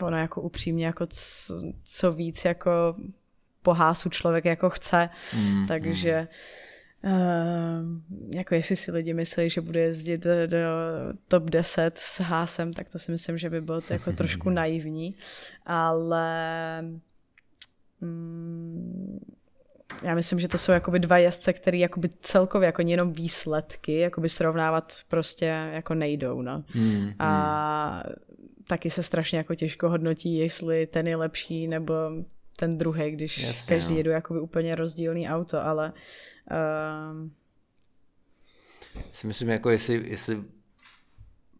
ono 0.00 0.18
jako 0.18 0.40
upřímně 0.40 0.86
jako 0.86 1.06
co, 1.06 1.62
co 1.84 2.12
víc 2.12 2.44
jako 2.44 2.96
pohásu 3.62 4.08
člověk 4.08 4.44
jako 4.44 4.70
chce, 4.70 5.08
mm, 5.36 5.66
takže 5.66 6.20
mm 6.20 6.28
Uh, 7.04 8.32
jako 8.34 8.54
jestli 8.54 8.76
si 8.76 8.92
lidi 8.92 9.14
myslí, 9.14 9.50
že 9.50 9.60
bude 9.60 9.80
jezdit 9.80 10.26
do 10.46 10.58
top 11.28 11.42
10 11.44 11.98
s 11.98 12.20
hásem, 12.20 12.72
tak 12.72 12.88
to 12.88 12.98
si 12.98 13.12
myslím, 13.12 13.38
že 13.38 13.50
by 13.50 13.60
bylo 13.60 13.80
to 13.80 13.92
jako 13.92 14.12
trošku 14.12 14.50
naivní, 14.60 15.14
ale 15.66 16.84
um, 18.00 19.20
já 20.02 20.14
myslím, 20.14 20.40
že 20.40 20.48
to 20.48 20.58
jsou 20.58 20.72
jakoby 20.72 20.98
dva 20.98 21.18
jezdce, 21.18 21.52
které 21.52 21.78
jakoby 21.78 22.10
celkově 22.20 22.66
jako 22.66 22.82
jenom 22.82 23.12
výsledky 23.12 23.98
jakoby 23.98 24.28
srovnávat 24.28 24.92
prostě 25.08 25.44
jako 25.72 25.94
nejdou, 25.94 26.42
no. 26.42 26.64
Mm, 26.74 27.12
a 27.18 28.02
mm. 28.06 28.14
taky 28.66 28.90
se 28.90 29.02
strašně 29.02 29.38
jako 29.38 29.54
těžko 29.54 29.88
hodnotí, 29.88 30.36
jestli 30.36 30.86
ten 30.86 31.08
je 31.08 31.16
lepší 31.16 31.68
nebo 31.68 31.94
ten 32.62 32.78
druhý, 32.78 33.10
když 33.10 33.38
Jasně, 33.38 33.74
každý 33.74 33.92
no. 33.92 33.98
jedu 33.98 34.10
jakoby 34.10 34.40
úplně 34.40 34.74
rozdílný 34.74 35.28
auto, 35.28 35.62
ale 35.62 35.92
uh... 36.50 37.28
si 39.12 39.26
myslím, 39.26 39.48
jako 39.48 39.70
jestli, 39.70 40.10
jestli 40.10 40.44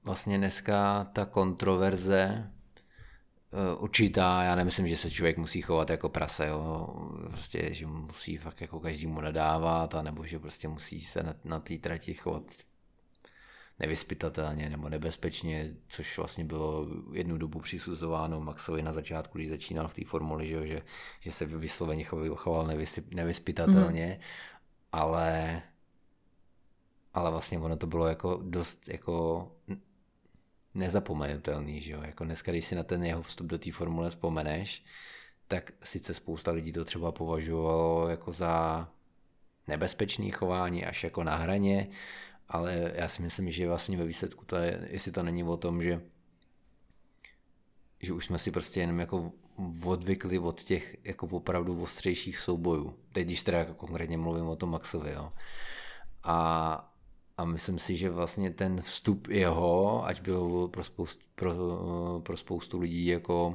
vlastně 0.04 0.38
dneska 0.38 1.04
ta 1.12 1.24
kontroverze 1.24 2.50
uh, 3.50 3.82
určitá, 3.82 4.42
já 4.42 4.54
nemyslím, 4.54 4.88
že 4.88 4.96
se 4.96 5.10
člověk 5.10 5.38
musí 5.38 5.62
chovat 5.62 5.90
jako 5.90 6.08
prase, 6.08 6.46
jo. 6.46 6.88
prostě, 7.28 7.74
že 7.74 7.86
musí 7.86 8.36
fakt 8.36 8.60
jako 8.60 8.80
každému 8.80 9.20
nadávat, 9.20 9.94
anebo 9.94 10.26
že 10.26 10.38
prostě 10.38 10.68
musí 10.68 11.00
se 11.00 11.22
na, 11.22 11.34
na 11.44 11.60
té 11.60 11.78
trati 11.78 12.14
chovat 12.14 12.42
nevyspytatelně 13.82 14.70
nebo 14.70 14.88
nebezpečně, 14.88 15.70
což 15.88 16.18
vlastně 16.18 16.44
bylo 16.44 16.86
jednu 17.12 17.38
dobu 17.38 17.60
přisuzováno 17.60 18.40
Maxovi 18.40 18.82
na 18.82 18.92
začátku, 18.92 19.38
když 19.38 19.48
začínal 19.48 19.88
v 19.88 19.94
té 19.94 20.04
formuli, 20.04 20.48
že, 20.48 20.66
že, 20.66 20.82
že 21.20 21.32
se 21.32 21.46
vysloveně 21.46 22.04
choval 22.34 22.68
nevyspytatelně, 23.10 24.06
mm. 24.06 24.22
ale 24.92 25.62
ale 27.14 27.30
vlastně 27.30 27.58
ono 27.58 27.76
to 27.76 27.86
bylo 27.86 28.06
jako 28.06 28.40
dost 28.42 28.88
jako 28.88 29.48
nezapomenutelný, 30.74 31.80
že 31.80 31.92
jo? 31.92 32.02
Jako 32.02 32.24
dneska, 32.24 32.52
když 32.52 32.64
si 32.64 32.74
na 32.74 32.82
ten 32.82 33.04
jeho 33.04 33.22
vstup 33.22 33.46
do 33.46 33.58
té 33.58 33.72
formule 33.72 34.10
vzpomeneš, 34.10 34.82
tak 35.48 35.72
sice 35.84 36.14
spousta 36.14 36.50
lidí 36.50 36.72
to 36.72 36.84
třeba 36.84 37.12
považovalo 37.12 38.08
jako 38.08 38.32
za 38.32 38.88
nebezpečný 39.68 40.30
chování 40.30 40.84
až 40.84 41.04
jako 41.04 41.24
na 41.24 41.36
hraně, 41.36 41.88
ale 42.52 42.92
já 42.94 43.08
si 43.08 43.22
myslím, 43.22 43.50
že 43.50 43.68
vlastně 43.68 43.96
ve 43.96 44.04
výsledku 44.04 44.44
to 44.44 44.56
je, 44.56 44.88
jestli 44.90 45.12
to 45.12 45.22
není 45.22 45.44
o 45.44 45.56
tom, 45.56 45.82
že 45.82 46.02
že 48.02 48.12
už 48.12 48.24
jsme 48.24 48.38
si 48.38 48.50
prostě 48.50 48.80
jenom 48.80 49.00
jako 49.00 49.32
odvykli 49.84 50.38
od 50.38 50.62
těch 50.62 50.96
jako 51.04 51.26
opravdu 51.26 51.82
ostřejších 51.82 52.38
soubojů. 52.38 52.96
Teď 53.12 53.26
když 53.26 53.42
teda 53.42 53.58
jako 53.58 53.74
konkrétně 53.74 54.18
mluvím 54.18 54.46
o 54.46 54.56
tom 54.56 54.70
Maxovi, 54.70 55.12
jo. 55.12 55.32
A, 56.22 56.94
a 57.36 57.44
myslím 57.44 57.78
si, 57.78 57.96
že 57.96 58.10
vlastně 58.10 58.50
ten 58.50 58.80
vstup 58.82 59.28
jeho, 59.28 60.04
ať 60.04 60.20
byl 60.20 60.68
pro 60.68 60.84
spoustu, 60.84 61.24
pro, 61.34 61.54
pro 62.22 62.36
spoustu 62.36 62.80
lidí 62.80 63.06
jako 63.06 63.54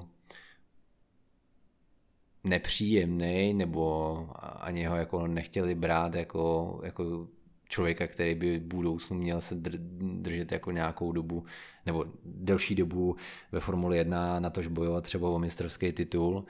nepříjemný, 2.43 3.53
nebo 3.53 4.15
ani 4.39 4.85
ho 4.85 4.95
jako 4.95 5.27
nechtěli 5.27 5.75
brát 5.75 6.13
jako, 6.15 6.79
jako 6.83 7.27
člověka, 7.67 8.07
který 8.07 8.35
by 8.35 8.59
v 8.59 8.63
budoucnu 8.63 9.17
měl 9.17 9.41
se 9.41 9.55
držet 9.95 10.51
jako 10.51 10.71
nějakou 10.71 11.11
dobu 11.11 11.45
nebo 11.85 12.05
delší 12.25 12.75
dobu 12.75 13.15
ve 13.51 13.59
Formuli 13.59 13.97
1 13.97 14.39
na 14.39 14.49
tož 14.49 14.67
bojovat 14.67 15.03
třeba 15.03 15.29
o 15.29 15.39
mistrovský 15.39 15.91
titul, 15.91 16.43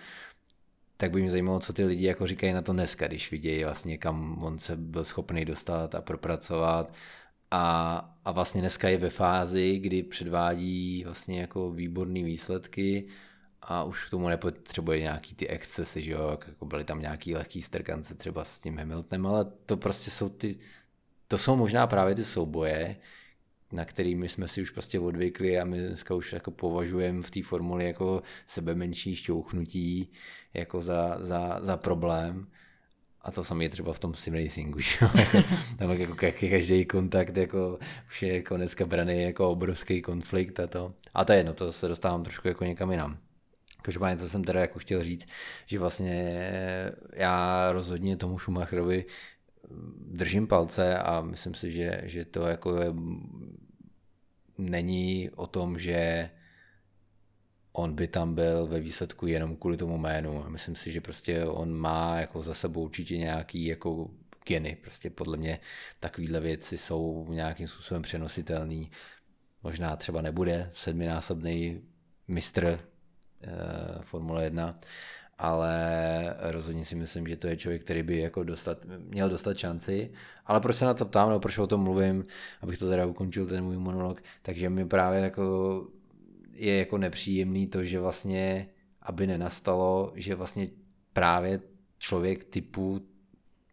tak 0.97 1.11
by 1.11 1.21
mě 1.21 1.31
zajímalo, 1.31 1.59
co 1.59 1.73
ty 1.73 1.85
lidi 1.85 2.05
jako 2.05 2.27
říkají 2.27 2.53
na 2.53 2.61
to 2.61 2.73
dneska, 2.73 3.07
když 3.07 3.31
vidějí 3.31 3.63
vlastně, 3.63 3.97
kam 3.97 4.43
on 4.43 4.59
se 4.59 4.75
byl 4.75 5.03
schopný 5.03 5.45
dostat 5.45 5.95
a 5.95 6.01
propracovat. 6.01 6.93
A, 7.51 7.97
a 8.25 8.31
vlastně 8.31 8.61
dneska 8.61 8.89
je 8.89 8.97
ve 8.97 9.09
fázi, 9.09 9.79
kdy 9.79 10.03
předvádí 10.03 11.03
vlastně 11.03 11.41
jako 11.41 11.71
výborné 11.71 12.23
výsledky 12.23 13.07
a 13.61 13.83
už 13.83 14.05
k 14.05 14.09
tomu 14.09 14.29
nepotřebuje 14.29 14.99
nějaký 14.99 15.35
ty 15.35 15.47
excesy, 15.47 16.01
že 16.01 16.11
jo, 16.11 16.27
jako 16.29 16.65
byly 16.65 16.83
tam 16.83 17.01
nějaký 17.01 17.35
lehký 17.35 17.61
strkance 17.61 18.15
třeba 18.15 18.43
s 18.43 18.59
tím 18.59 18.77
Hamiltonem, 18.77 19.27
ale 19.27 19.45
to 19.65 19.77
prostě 19.77 20.11
jsou 20.11 20.29
ty 20.29 20.59
to 21.27 21.37
jsou 21.37 21.55
možná 21.55 21.87
právě 21.87 22.15
ty 22.15 22.23
souboje, 22.23 22.95
na 23.71 23.85
kterými 23.85 24.29
jsme 24.29 24.47
si 24.47 24.61
už 24.61 24.69
prostě 24.69 24.99
odvykli 24.99 25.59
a 25.59 25.65
my 25.65 25.79
dneska 25.79 26.15
už 26.15 26.33
jako 26.33 26.51
považujeme 26.51 27.23
v 27.23 27.31
té 27.31 27.43
formuli 27.43 27.85
jako 27.85 28.21
sebe 28.45 28.75
menší 28.75 29.15
šťouchnutí 29.15 30.09
jako 30.53 30.81
za, 30.81 31.17
za, 31.19 31.59
za 31.61 31.77
problém. 31.77 32.47
A 33.21 33.31
to 33.31 33.43
samé 33.43 33.63
je 33.63 33.69
třeba 33.69 33.93
v 33.93 33.99
tom 33.99 34.13
simracingu? 34.13 34.79
Tam 35.77 35.91
jako 35.91 36.15
každý 36.49 36.85
kontakt 36.85 37.37
jako 37.37 37.79
už 38.07 38.21
je 38.23 38.35
jako 38.35 38.57
dneska 38.57 38.85
braný 38.85 39.23
jako 39.23 39.49
obrovský 39.49 40.01
konflikt 40.01 40.59
a 40.59 40.67
to. 40.67 40.93
A 41.13 41.25
to 41.25 41.33
je 41.33 41.39
jedno, 41.39 41.53
to 41.53 41.71
se 41.71 41.87
dostávám 41.87 42.23
trošku 42.23 42.47
jako 42.47 42.65
někam 42.65 42.91
jinam. 42.91 43.17
Každopádně, 43.81 44.17
co 44.17 44.29
jsem 44.29 44.43
teda 44.43 44.59
jako 44.61 44.79
chtěl 44.79 45.03
říct, 45.03 45.25
že 45.65 45.79
vlastně 45.79 46.51
já 47.13 47.71
rozhodně 47.71 48.17
tomu 48.17 48.39
Schumacherovi 48.39 49.05
držím 50.11 50.47
palce 50.47 50.97
a 50.97 51.21
myslím 51.21 51.53
si, 51.53 51.71
že, 51.71 52.01
že 52.03 52.25
to 52.25 52.47
jako 52.47 52.81
je, 52.81 52.93
není 54.57 55.29
o 55.35 55.47
tom, 55.47 55.79
že 55.79 56.29
on 57.71 57.95
by 57.95 58.07
tam 58.07 58.35
byl 58.35 58.67
ve 58.67 58.79
výsledku 58.79 59.27
jenom 59.27 59.55
kvůli 59.55 59.77
tomu 59.77 59.97
jménu. 59.97 60.45
Myslím 60.49 60.75
si, 60.75 60.91
že 60.91 61.01
prostě 61.01 61.45
on 61.45 61.73
má 61.73 62.19
jako 62.19 62.43
za 62.43 62.53
sebou 62.53 62.83
určitě 62.83 63.17
nějaký 63.17 63.65
jako 63.65 64.09
geny. 64.47 64.77
Prostě 64.81 65.09
podle 65.09 65.37
mě 65.37 65.59
takovéhle 65.99 66.39
věci 66.39 66.77
jsou 66.77 67.27
nějakým 67.29 67.67
způsobem 67.67 68.01
přenositelný. 68.01 68.91
Možná 69.63 69.95
třeba 69.95 70.21
nebude 70.21 70.71
sedminásobný 70.73 71.81
mistr 72.27 72.79
eh, 73.41 73.49
Formule 74.01 74.43
1, 74.43 74.79
ale 75.37 76.35
rozhodně 76.39 76.85
si 76.85 76.95
myslím, 76.95 77.27
že 77.27 77.37
to 77.37 77.47
je 77.47 77.57
člověk, 77.57 77.81
který 77.81 78.03
by 78.03 78.17
jako 78.17 78.43
dostat, 78.43 78.85
měl 78.99 79.29
dostat 79.29 79.57
šanci. 79.57 80.11
Ale 80.45 80.59
proč 80.59 80.75
se 80.75 80.85
na 80.85 80.93
to 80.93 81.05
ptám, 81.05 81.29
nebo 81.29 81.39
proč 81.39 81.57
o 81.57 81.67
tom 81.67 81.81
mluvím, 81.81 82.25
abych 82.61 82.77
to 82.77 82.89
teda 82.89 83.05
ukončil 83.05 83.47
ten 83.47 83.63
můj 83.63 83.77
monolog, 83.77 84.21
takže 84.41 84.69
mi 84.69 84.85
právě 84.85 85.19
jako 85.19 85.87
je 86.53 86.77
jako 86.77 86.97
nepříjemný 86.97 87.67
to, 87.67 87.83
že 87.83 87.99
vlastně, 87.99 88.69
aby 89.01 89.27
nenastalo, 89.27 90.11
že 90.15 90.35
vlastně 90.35 90.67
právě 91.13 91.61
člověk 91.97 92.43
typu 92.43 93.01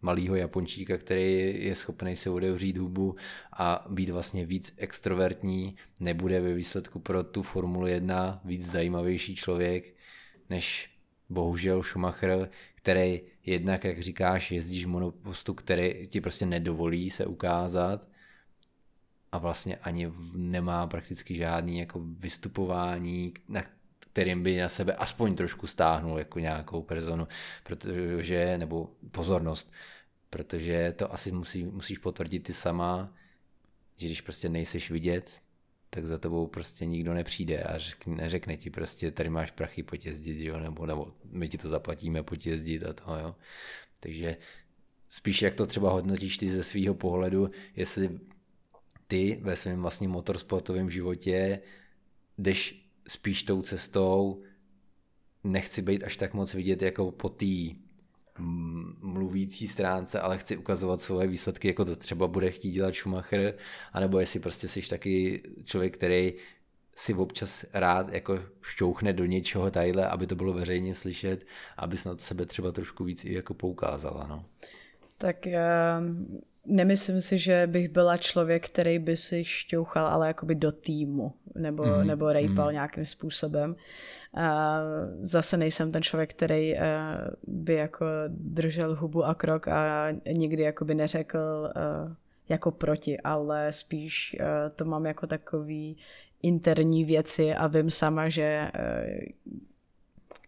malého 0.03 0.35
Japončíka, 0.35 0.97
který 0.97 1.65
je 1.65 1.75
schopný 1.75 2.17
si 2.17 2.31
otevřít 2.31 2.77
hubu 2.77 3.15
a 3.53 3.87
být 3.91 4.11
vlastně 4.11 4.47
víc 4.47 4.75
extrovertní, 4.77 5.77
nebude 6.01 6.41
ve 6.41 6.55
výsledku 6.55 6.99
pro 6.99 7.25
tu 7.25 7.43
Formuli 7.43 7.91
1 7.91 8.41
víc 8.45 8.71
zajímavější 8.71 9.37
člověk, 9.37 9.95
než 10.51 10.94
bohužel 11.35 11.83
Schumacher, 11.83 12.51
který 12.75 13.21
jednak, 13.47 13.85
jak 13.85 14.03
říkáš, 14.03 14.51
jezdíš 14.51 14.87
monopostu, 14.87 15.55
který 15.55 16.07
ti 16.07 16.21
prostě 16.21 16.47
nedovolí 16.47 17.11
se 17.11 17.27
ukázat 17.27 18.09
a 19.33 19.39
vlastně 19.39 19.77
ani 19.77 20.13
nemá 20.35 20.87
prakticky 20.87 21.37
žádný 21.37 21.79
jako 21.79 22.01
vystupování, 22.05 23.33
na 23.49 23.63
kterým 23.99 24.43
by 24.43 24.57
na 24.57 24.69
sebe 24.69 24.93
aspoň 24.93 25.37
trošku 25.37 25.67
stáhnul 25.67 26.19
jako 26.19 26.39
nějakou 26.39 26.83
personu, 26.83 27.27
protože, 27.65 28.59
nebo 28.59 28.91
pozornost, 29.11 29.73
protože 30.31 30.93
to 30.97 31.13
asi 31.13 31.33
musí, 31.33 31.65
musíš 31.65 31.99
potvrdit 31.99 32.41
ty 32.41 32.53
sama, 32.53 33.13
že 33.97 34.07
když 34.07 34.21
prostě 34.21 34.49
nejseš 34.49 34.91
vidět, 34.91 35.43
tak 35.95 36.05
za 36.05 36.19
tebou 36.19 36.47
prostě 36.47 36.87
nikdo 36.87 37.15
nepřijde 37.15 37.63
a 37.63 37.79
řekne, 37.79 38.17
neřekne 38.17 38.57
ti 38.57 38.71
prostě, 38.71 39.11
tady 39.11 39.31
máš 39.31 39.51
prachy, 39.51 39.83
pojď 39.83 40.07
jezdit, 40.07 40.45
jo, 40.45 40.61
nebo, 40.61 40.87
nebo 40.87 41.15
my 41.25 41.49
ti 41.49 41.59
to 41.59 41.69
zaplatíme, 41.69 42.23
pojď 42.23 42.47
jezdit 42.47 42.85
a 42.85 42.93
to, 42.93 43.17
jo. 43.17 43.35
Takže 44.01 44.37
spíš 45.09 45.43
jak 45.43 45.55
to 45.55 45.67
třeba 45.67 45.91
hodnotíš 45.91 46.39
ty 46.39 46.51
ze 46.51 46.63
svého 46.63 46.95
pohledu, 46.95 47.49
jestli 47.77 48.21
ty 49.07 49.39
ve 49.43 49.57
svém 49.57 49.83
vlastním 49.83 50.11
motorsportovém 50.11 50.91
životě 50.91 51.61
jdeš 52.39 52.91
spíš 53.09 53.43
tou 53.43 53.63
cestou, 53.63 54.39
nechci 55.45 55.83
být 55.83 56.05
až 56.05 56.17
tak 56.17 56.35
moc 56.35 56.55
vidět 56.55 56.83
jako 56.83 57.11
po 57.11 57.29
té 57.29 57.47
mluvící 59.01 59.69
stránce, 59.69 60.21
ale 60.21 60.39
chci 60.39 60.57
ukazovat 60.57 61.01
svoje 61.01 61.27
výsledky, 61.27 61.69
jako 61.69 61.85
to 61.85 61.97
třeba 61.97 62.27
bude 62.27 62.51
chtít 62.51 62.71
dělat 62.71 62.95
Schumacher, 62.95 63.55
anebo 63.93 64.21
jestli 64.21 64.41
prostě 64.41 64.69
jsi 64.69 64.89
taky 64.89 65.43
člověk, 65.65 65.95
který 65.97 66.35
si 66.97 67.15
občas 67.15 67.65
rád 67.73 68.13
jako 68.13 68.41
šťouchne 68.63 69.13
do 69.13 69.25
něčeho 69.25 69.71
tadyhle, 69.71 70.09
aby 70.09 70.27
to 70.27 70.35
bylo 70.35 70.53
veřejně 70.53 70.95
slyšet, 70.95 71.47
aby 71.77 71.97
snad 71.97 72.21
sebe 72.21 72.47
třeba 72.47 72.73
trošku 72.73 73.05
víc 73.05 73.25
i 73.25 73.35
jako 73.35 73.55
poukázala. 73.55 74.27
No. 74.27 74.45
Tak 75.19 75.47
já 75.47 76.03
nemyslím 76.67 77.23
si, 77.23 77.39
že 77.39 77.67
bych 77.67 77.89
byla 77.89 78.17
člověk, 78.17 78.67
který 78.67 78.99
by 78.99 79.17
si 79.17 79.45
šťouchal, 79.45 80.07
ale 80.07 80.27
jakoby 80.27 80.55
do 80.55 80.73
týmu, 80.73 81.33
nebo, 81.55 81.83
mm-hmm. 81.83 82.05
nebo 82.05 82.33
rejpal 82.33 82.69
mm-hmm. 82.69 82.73
nějakým 82.73 83.05
způsobem. 83.05 83.77
A 84.35 84.81
zase 85.23 85.57
nejsem 85.57 85.93
ten 85.93 86.03
člověk, 86.03 86.31
který 86.31 86.75
uh, 86.75 86.81
by 87.47 87.75
jako 87.75 88.07
držel 88.29 88.97
hubu 88.97 89.25
a 89.25 89.35
krok 89.35 89.69
a 89.69 90.09
nikdy 90.33 90.63
jakoby 90.63 90.95
neřekl 90.95 91.39
uh, 91.39 92.13
jako 92.49 92.71
proti, 92.71 93.21
ale 93.21 93.73
spíš 93.73 94.37
uh, 94.41 94.47
to 94.77 94.85
mám 94.85 95.07
jako 95.07 95.27
takový 95.27 95.97
interní 96.43 97.05
věci 97.05 97.55
a 97.55 97.67
vím 97.67 97.91
sama, 97.91 98.29
že 98.29 98.71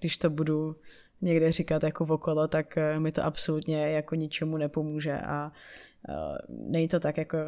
když 0.00 0.18
to 0.18 0.30
budu 0.30 0.76
někde 1.20 1.52
říkat 1.52 1.82
jako 1.82 2.04
okolo, 2.04 2.48
tak 2.48 2.78
mi 2.98 3.12
to 3.12 3.24
absolutně 3.24 3.90
jako 3.90 4.14
ničemu 4.14 4.56
nepomůže 4.56 5.18
a 5.18 5.52
není 6.48 6.88
to 6.88 7.00
tak 7.00 7.16
jako, 7.16 7.38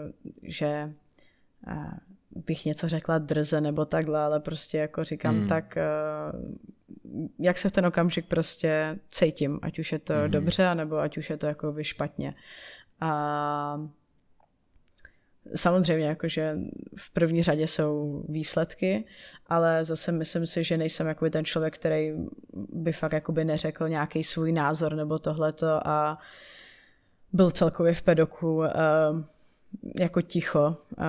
že 0.42 0.92
bych 2.30 2.64
něco 2.64 2.88
řekla 2.88 3.18
drze 3.18 3.60
nebo 3.60 3.84
takhle, 3.84 4.20
ale 4.20 4.40
prostě 4.40 4.78
jako 4.78 5.04
říkám 5.04 5.38
hmm. 5.38 5.48
tak, 5.48 5.78
jak 7.38 7.58
se 7.58 7.68
v 7.68 7.72
ten 7.72 7.86
okamžik 7.86 8.26
prostě 8.26 8.98
cítím, 9.10 9.58
ať 9.62 9.78
už 9.78 9.92
je 9.92 9.98
to 9.98 10.14
hmm. 10.14 10.30
dobře, 10.30 10.74
nebo 10.74 10.98
ať 10.98 11.18
už 11.18 11.30
je 11.30 11.36
to 11.36 11.46
jako 11.46 11.74
špatně. 11.82 12.34
A 13.00 13.80
samozřejmě 15.56 16.06
jakože 16.06 16.56
v 16.96 17.10
první 17.12 17.42
řadě 17.42 17.66
jsou 17.66 18.24
výsledky, 18.28 19.04
ale 19.46 19.84
zase 19.84 20.12
myslím 20.12 20.46
si, 20.46 20.64
že 20.64 20.76
nejsem 20.76 21.06
jakoby 21.06 21.30
ten 21.30 21.44
člověk, 21.44 21.74
který 21.74 22.12
by 22.72 22.92
fakt 22.92 23.12
jakoby 23.12 23.44
neřekl 23.44 23.88
nějaký 23.88 24.24
svůj 24.24 24.52
názor 24.52 24.94
nebo 24.94 25.18
tohleto 25.18 25.88
a 25.88 26.18
byl 27.32 27.50
celkově 27.50 27.94
v 27.94 28.02
pedoku 28.02 28.56
uh, 28.56 28.66
jako 30.00 30.22
ticho, 30.22 30.76
uh, 30.98 31.04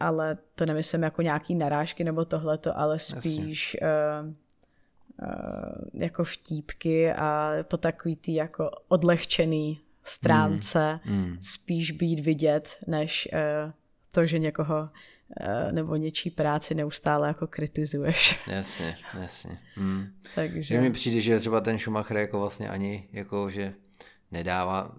ale 0.00 0.38
to 0.54 0.66
nemyslím 0.66 1.02
jako 1.02 1.22
nějaký 1.22 1.54
narážky 1.54 2.04
nebo 2.04 2.24
tohleto, 2.24 2.78
ale 2.78 2.98
spíš 2.98 3.76
uh, 3.82 4.28
uh, 4.28 6.00
jako 6.02 6.24
vtípky 6.24 7.12
a 7.12 7.50
po 7.62 7.76
takový 7.76 8.16
tý 8.16 8.34
jako 8.34 8.70
odlehčený 8.88 9.80
stránce 10.04 11.00
mm, 11.04 11.16
mm. 11.16 11.36
spíš 11.40 11.90
být 11.90 12.20
vidět, 12.20 12.78
než 12.86 13.28
uh, 13.32 13.72
to, 14.10 14.26
že 14.26 14.38
někoho 14.38 14.80
uh, 14.80 15.72
nebo 15.72 15.96
něčí 15.96 16.30
práci 16.30 16.74
neustále 16.74 17.28
jako 17.28 17.46
kritizuješ. 17.46 18.40
Jasně, 18.46 18.96
jasně. 19.20 19.58
Mm. 19.76 20.06
Takže... 20.34 20.80
mi 20.80 20.90
přijde, 20.90 21.20
že 21.20 21.40
třeba 21.40 21.60
ten 21.60 21.78
Schumacher 21.78 22.16
jako 22.16 22.38
vlastně 22.38 22.68
ani 22.68 23.08
jako, 23.12 23.50
že 23.50 23.74
nedává 24.32 24.94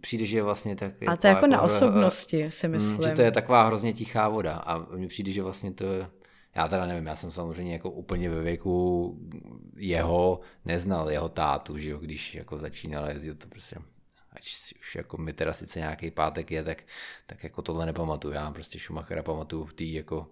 přijde, 0.00 0.26
že 0.26 0.36
je 0.36 0.42
vlastně 0.42 0.76
tak... 0.76 0.94
A 1.06 1.16
to 1.16 1.26
je 1.26 1.30
jako, 1.30 1.44
jako 1.44 1.46
na 1.46 1.60
osobnosti, 1.60 2.50
si 2.50 2.68
myslím. 2.68 2.98
Mm, 2.98 3.08
že 3.08 3.12
to 3.12 3.22
je 3.22 3.30
taková 3.30 3.66
hrozně 3.66 3.92
tichá 3.92 4.28
voda 4.28 4.56
a 4.56 4.78
mně 4.78 5.08
přijde, 5.08 5.32
že 5.32 5.42
vlastně 5.42 5.72
to 5.72 5.84
je 5.84 6.06
já 6.54 6.68
teda 6.68 6.86
nevím, 6.86 7.06
já 7.06 7.16
jsem 7.16 7.30
samozřejmě 7.30 7.72
jako 7.72 7.90
úplně 7.90 8.30
ve 8.30 8.42
věku 8.42 9.18
jeho 9.76 10.40
neznal 10.64 11.10
jeho 11.10 11.28
tátu, 11.28 11.78
že 11.78 11.90
jo, 11.90 11.98
když 11.98 12.34
jako 12.34 12.58
začínal 12.58 13.08
jezdit, 13.08 13.34
to 13.34 13.48
prostě 13.48 13.76
ať 14.32 14.42
už 14.80 14.96
jako 14.96 15.16
mi 15.16 15.32
teda 15.32 15.52
sice 15.52 15.78
nějaký 15.78 16.10
pátek 16.10 16.50
je, 16.50 16.62
tak, 16.62 16.82
tak 17.26 17.44
jako 17.44 17.62
tohle 17.62 17.86
nepamatuju. 17.86 18.34
Já 18.34 18.50
prostě 18.50 18.78
Schumachera 18.78 19.22
pamatuju 19.22 19.64
v 19.64 19.72
té 19.72 19.84
jako 19.84 20.26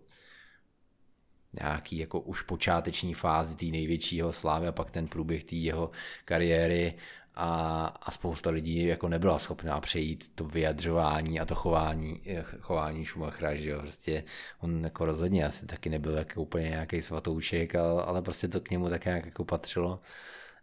nějaký 1.63 1.99
jako 1.99 2.21
už 2.21 2.43
počáteční 2.43 3.15
fázi 3.15 3.57
té 3.57 3.67
největšího 3.67 4.33
slávy 4.33 4.67
a 4.67 4.73
pak 4.73 4.91
ten 4.91 5.09
průběh 5.09 5.45
té 5.45 5.57
jeho 5.57 5.91
kariéry 6.25 6.95
a, 7.41 7.87
a 8.03 8.11
spousta 8.11 8.51
lidí 8.51 8.87
jako 8.87 9.09
nebyla 9.09 9.39
schopná 9.39 9.81
přejít 9.81 10.35
to 10.35 10.45
vyjadřování 10.45 11.41
a 11.41 11.45
to 11.45 11.55
chování, 11.55 12.23
chování 12.61 13.07
Schumachera, 13.07 13.55
že 13.55 13.71
jo, 13.71 13.81
prostě 13.81 14.25
on 14.61 14.85
jako 14.85 15.05
rozhodně 15.05 15.47
asi 15.47 15.67
taky 15.67 15.91
nebyl 15.91 16.13
jako 16.13 16.43
úplně 16.43 16.69
nějaký 16.69 17.03
svatoušek, 17.03 17.75
ale, 17.75 18.03
ale 18.03 18.23
prostě 18.23 18.49
to 18.49 18.61
k 18.61 18.71
němu 18.71 18.89
tak 18.89 19.05
nějak 19.05 19.25
jako 19.27 19.45
patřilo. 19.45 19.99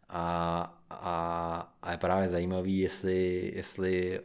A, 0.10 0.84
a, 0.90 1.76
a 1.82 1.92
je 1.92 1.98
právě 1.98 2.30
zajímavý, 2.30 2.80
jestli, 2.80 3.52
jestli 3.56 4.20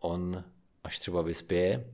on 0.00 0.44
až 0.84 0.98
třeba 0.98 1.22
vyspěje, 1.22 1.84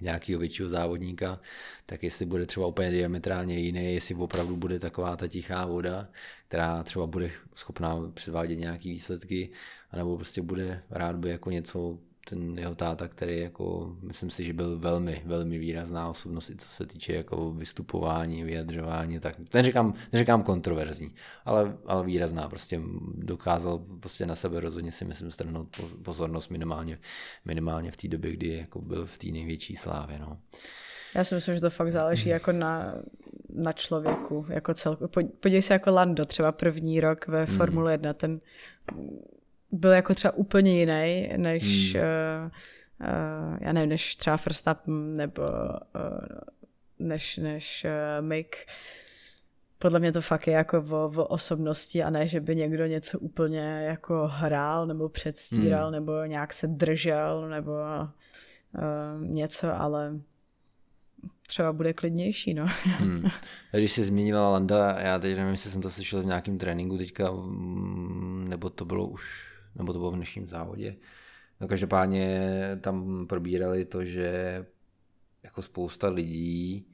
nějakého 0.00 0.40
většího 0.40 0.68
závodníka, 0.68 1.40
tak 1.86 2.02
jestli 2.02 2.26
bude 2.26 2.46
třeba 2.46 2.66
úplně 2.66 2.90
diametrálně 2.90 3.58
jiný, 3.58 3.94
jestli 3.94 4.14
opravdu 4.14 4.56
bude 4.56 4.78
taková 4.78 5.16
ta 5.16 5.28
tichá 5.28 5.66
voda, 5.66 6.08
která 6.48 6.82
třeba 6.82 7.06
bude 7.06 7.30
schopná 7.54 8.10
předvádět 8.14 8.56
nějaké 8.56 8.88
výsledky, 8.88 9.50
anebo 9.90 10.16
prostě 10.16 10.42
bude 10.42 10.78
rád 10.90 11.16
by 11.16 11.30
jako 11.30 11.50
něco 11.50 11.98
ten 12.28 12.58
jeho 12.58 12.74
táta, 12.74 13.08
který 13.08 13.40
jako, 13.40 13.96
myslím 14.02 14.30
si, 14.30 14.44
že 14.44 14.52
byl 14.52 14.78
velmi, 14.78 15.22
velmi 15.24 15.58
výrazná 15.58 16.08
osobnost, 16.08 16.50
i 16.50 16.56
co 16.56 16.68
se 16.68 16.86
týče 16.86 17.12
jako 17.12 17.50
vystupování, 17.50 18.44
vyjadřování, 18.44 19.20
tak 19.20 19.54
neříkám, 19.54 19.94
neříkám 20.12 20.42
kontroverzní, 20.42 21.14
ale, 21.44 21.76
ale 21.86 22.04
výrazná, 22.04 22.48
prostě 22.48 22.80
dokázal 23.14 23.78
prostě 24.00 24.26
na 24.26 24.36
sebe 24.36 24.60
rozhodně 24.60 24.92
si 24.92 25.04
myslím 25.04 25.30
strhnout 25.30 25.80
pozornost 26.02 26.48
minimálně, 26.48 26.98
minimálně 27.44 27.90
v 27.90 27.96
té 27.96 28.08
době, 28.08 28.32
kdy 28.32 28.48
jako 28.48 28.80
byl 28.80 29.06
v 29.06 29.18
té 29.18 29.28
největší 29.28 29.76
slávě, 29.76 30.18
no. 30.18 30.38
Já 31.14 31.24
si 31.24 31.34
myslím, 31.34 31.54
že 31.54 31.60
to 31.60 31.70
fakt 31.70 31.92
záleží 31.92 32.28
jako 32.28 32.52
na, 32.52 32.94
na 33.54 33.72
člověku, 33.72 34.46
jako 34.48 34.74
celku. 34.74 35.08
Podívej 35.40 35.62
se 35.62 35.72
jako 35.72 35.90
Lando, 35.90 36.24
třeba 36.24 36.52
první 36.52 37.00
rok 37.00 37.26
ve 37.26 37.44
hmm. 37.44 37.56
Formule 37.56 37.92
1, 37.92 38.12
ten 38.12 38.38
byl 39.72 39.90
jako 39.90 40.14
třeba 40.14 40.34
úplně 40.34 40.80
jiný, 40.80 41.32
než, 41.36 41.94
hmm. 41.94 42.02
uh, 42.02 42.50
uh, 43.08 43.58
já 43.60 43.72
nevím, 43.72 43.90
než 43.90 44.16
třeba 44.16 44.36
Verstappen 44.36 45.14
nebo 45.14 45.42
uh, 45.42 46.40
než, 46.98 47.36
než 47.36 47.86
uh, 47.86 48.26
Mick. 48.26 48.56
Podle 49.78 50.00
mě 50.00 50.12
to 50.12 50.20
fakt 50.20 50.46
je 50.46 50.52
jako 50.52 50.84
o, 50.90 51.12
o 51.16 51.26
osobnosti 51.26 52.02
a 52.02 52.10
ne, 52.10 52.26
že 52.26 52.40
by 52.40 52.56
někdo 52.56 52.86
něco 52.86 53.18
úplně 53.18 53.60
jako 53.60 54.28
hrál 54.32 54.86
nebo 54.86 55.08
předstíral 55.08 55.84
hmm. 55.84 55.92
nebo 55.92 56.24
nějak 56.24 56.52
se 56.52 56.66
držel 56.66 57.48
nebo 57.48 57.72
uh, 57.72 59.26
něco, 59.26 59.80
ale 59.80 60.20
třeba 61.46 61.72
bude 61.72 61.92
klidnější, 61.92 62.54
no. 62.54 62.66
Hmm. 62.84 63.22
Když 63.72 63.92
jsi 63.92 64.04
zmínila 64.04 64.50
Landa, 64.50 65.00
já 65.00 65.18
teď 65.18 65.36
nevím, 65.36 65.52
jestli 65.52 65.70
jsem 65.70 65.82
to 65.82 65.90
slyšel 65.90 66.22
v 66.22 66.26
nějakém 66.26 66.58
tréninku 66.58 66.98
teďka, 66.98 67.30
mm, 67.30 68.46
nebo 68.48 68.70
to 68.70 68.84
bylo 68.84 69.06
už 69.06 69.50
nebo 69.74 69.92
to 69.92 69.98
bylo 69.98 70.10
v 70.10 70.16
dnešním 70.16 70.48
závodě. 70.48 70.96
No 71.60 71.68
každopádně 71.68 72.40
tam 72.80 73.26
probírali 73.26 73.84
to, 73.84 74.04
že 74.04 74.66
jako 75.42 75.62
spousta 75.62 76.08
lidí 76.08 76.86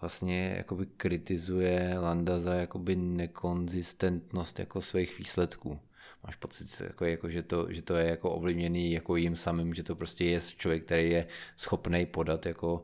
vlastně 0.00 0.54
jakoby 0.56 0.86
kritizuje 0.86 1.94
Landa 1.98 2.40
za 2.40 2.54
jakoby 2.54 2.96
nekonzistentnost 2.96 4.58
jako 4.58 4.82
svých 4.82 5.18
výsledků. 5.18 5.78
Máš 6.24 6.36
pocit, 6.36 6.80
jako, 6.80 7.04
jako, 7.04 7.30
že, 7.30 7.42
to, 7.42 7.66
že 7.72 7.82
to 7.82 7.96
je 7.96 8.06
jako 8.10 8.30
ovlivněný 8.30 8.92
jako 8.92 9.16
jim 9.16 9.36
samým, 9.36 9.74
že 9.74 9.82
to 9.82 9.96
prostě 9.96 10.24
je 10.24 10.40
člověk, 10.40 10.84
který 10.84 11.10
je 11.10 11.26
schopný 11.56 12.06
podat 12.06 12.46
jako 12.46 12.82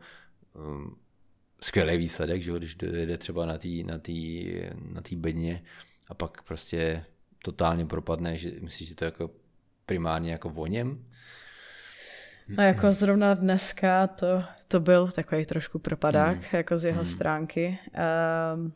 um, 0.55 0.97
skvělý 1.61 1.97
výsledek, 1.97 2.43
že 2.43 2.53
když 2.53 2.75
jde 2.75 3.19
třeba 3.19 3.47
na 3.47 3.59
té 3.59 3.69
na 3.69 3.99
tý, 3.99 4.53
na 4.93 5.01
tý 5.01 5.17
bedně 5.17 5.65
a 6.09 6.15
pak 6.15 6.43
prostě 6.43 7.05
totálně 7.43 7.87
propadne, 7.87 8.37
že 8.37 8.51
myslíš, 8.61 8.89
že 8.89 8.95
to 8.95 9.05
je 9.05 9.07
jako 9.07 9.31
primárně 9.87 10.33
jako 10.33 10.49
o 10.49 10.67
něm? 10.67 11.05
No 12.49 12.63
jako 12.63 12.93
zrovna 12.93 13.35
dneska 13.35 14.07
to, 14.07 14.45
to 14.69 14.81
byl 14.81 15.09
takový 15.09 15.47
trošku 15.47 15.79
propadák, 15.79 16.37
mm. 16.37 16.45
jako 16.53 16.79
z 16.79 16.85
jeho 16.85 16.99
mm. 16.99 17.05
stránky. 17.05 17.79
Um, 18.55 18.73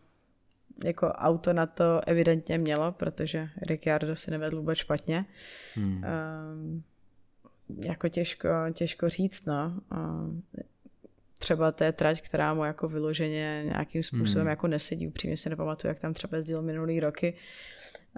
jako 0.85 1.07
auto 1.07 1.53
na 1.53 1.67
to 1.67 2.01
evidentně 2.07 2.59
mělo, 2.59 2.93
protože 2.93 3.49
Ricciardo 3.63 4.17
si 4.17 4.31
nevedl 4.31 4.57
vůbec 4.57 4.79
špatně. 4.79 5.25
Mm. 5.77 6.05
Um, 6.05 6.83
jako 7.85 8.09
těžko, 8.09 8.49
těžko 8.73 9.09
říct, 9.09 9.47
no. 9.47 9.81
Um, 9.93 10.43
třeba 11.39 11.73
té 11.73 11.93
trať, 11.93 12.21
která 12.21 12.55
mu 12.55 12.65
jako 12.65 12.89
vyloženě 12.89 13.63
nějakým 13.65 14.03
způsobem 14.03 14.45
mm. 14.45 14.51
jako 14.51 14.69
nesedí. 14.69 15.09
Upřímně 15.09 15.37
si 15.37 15.51
nepamatuju, 15.51 15.89
jak 15.89 15.99
tam 15.99 16.15
třeba 16.15 16.37
jezdil 16.37 16.63
minulý 16.63 17.01
roky. 17.01 17.35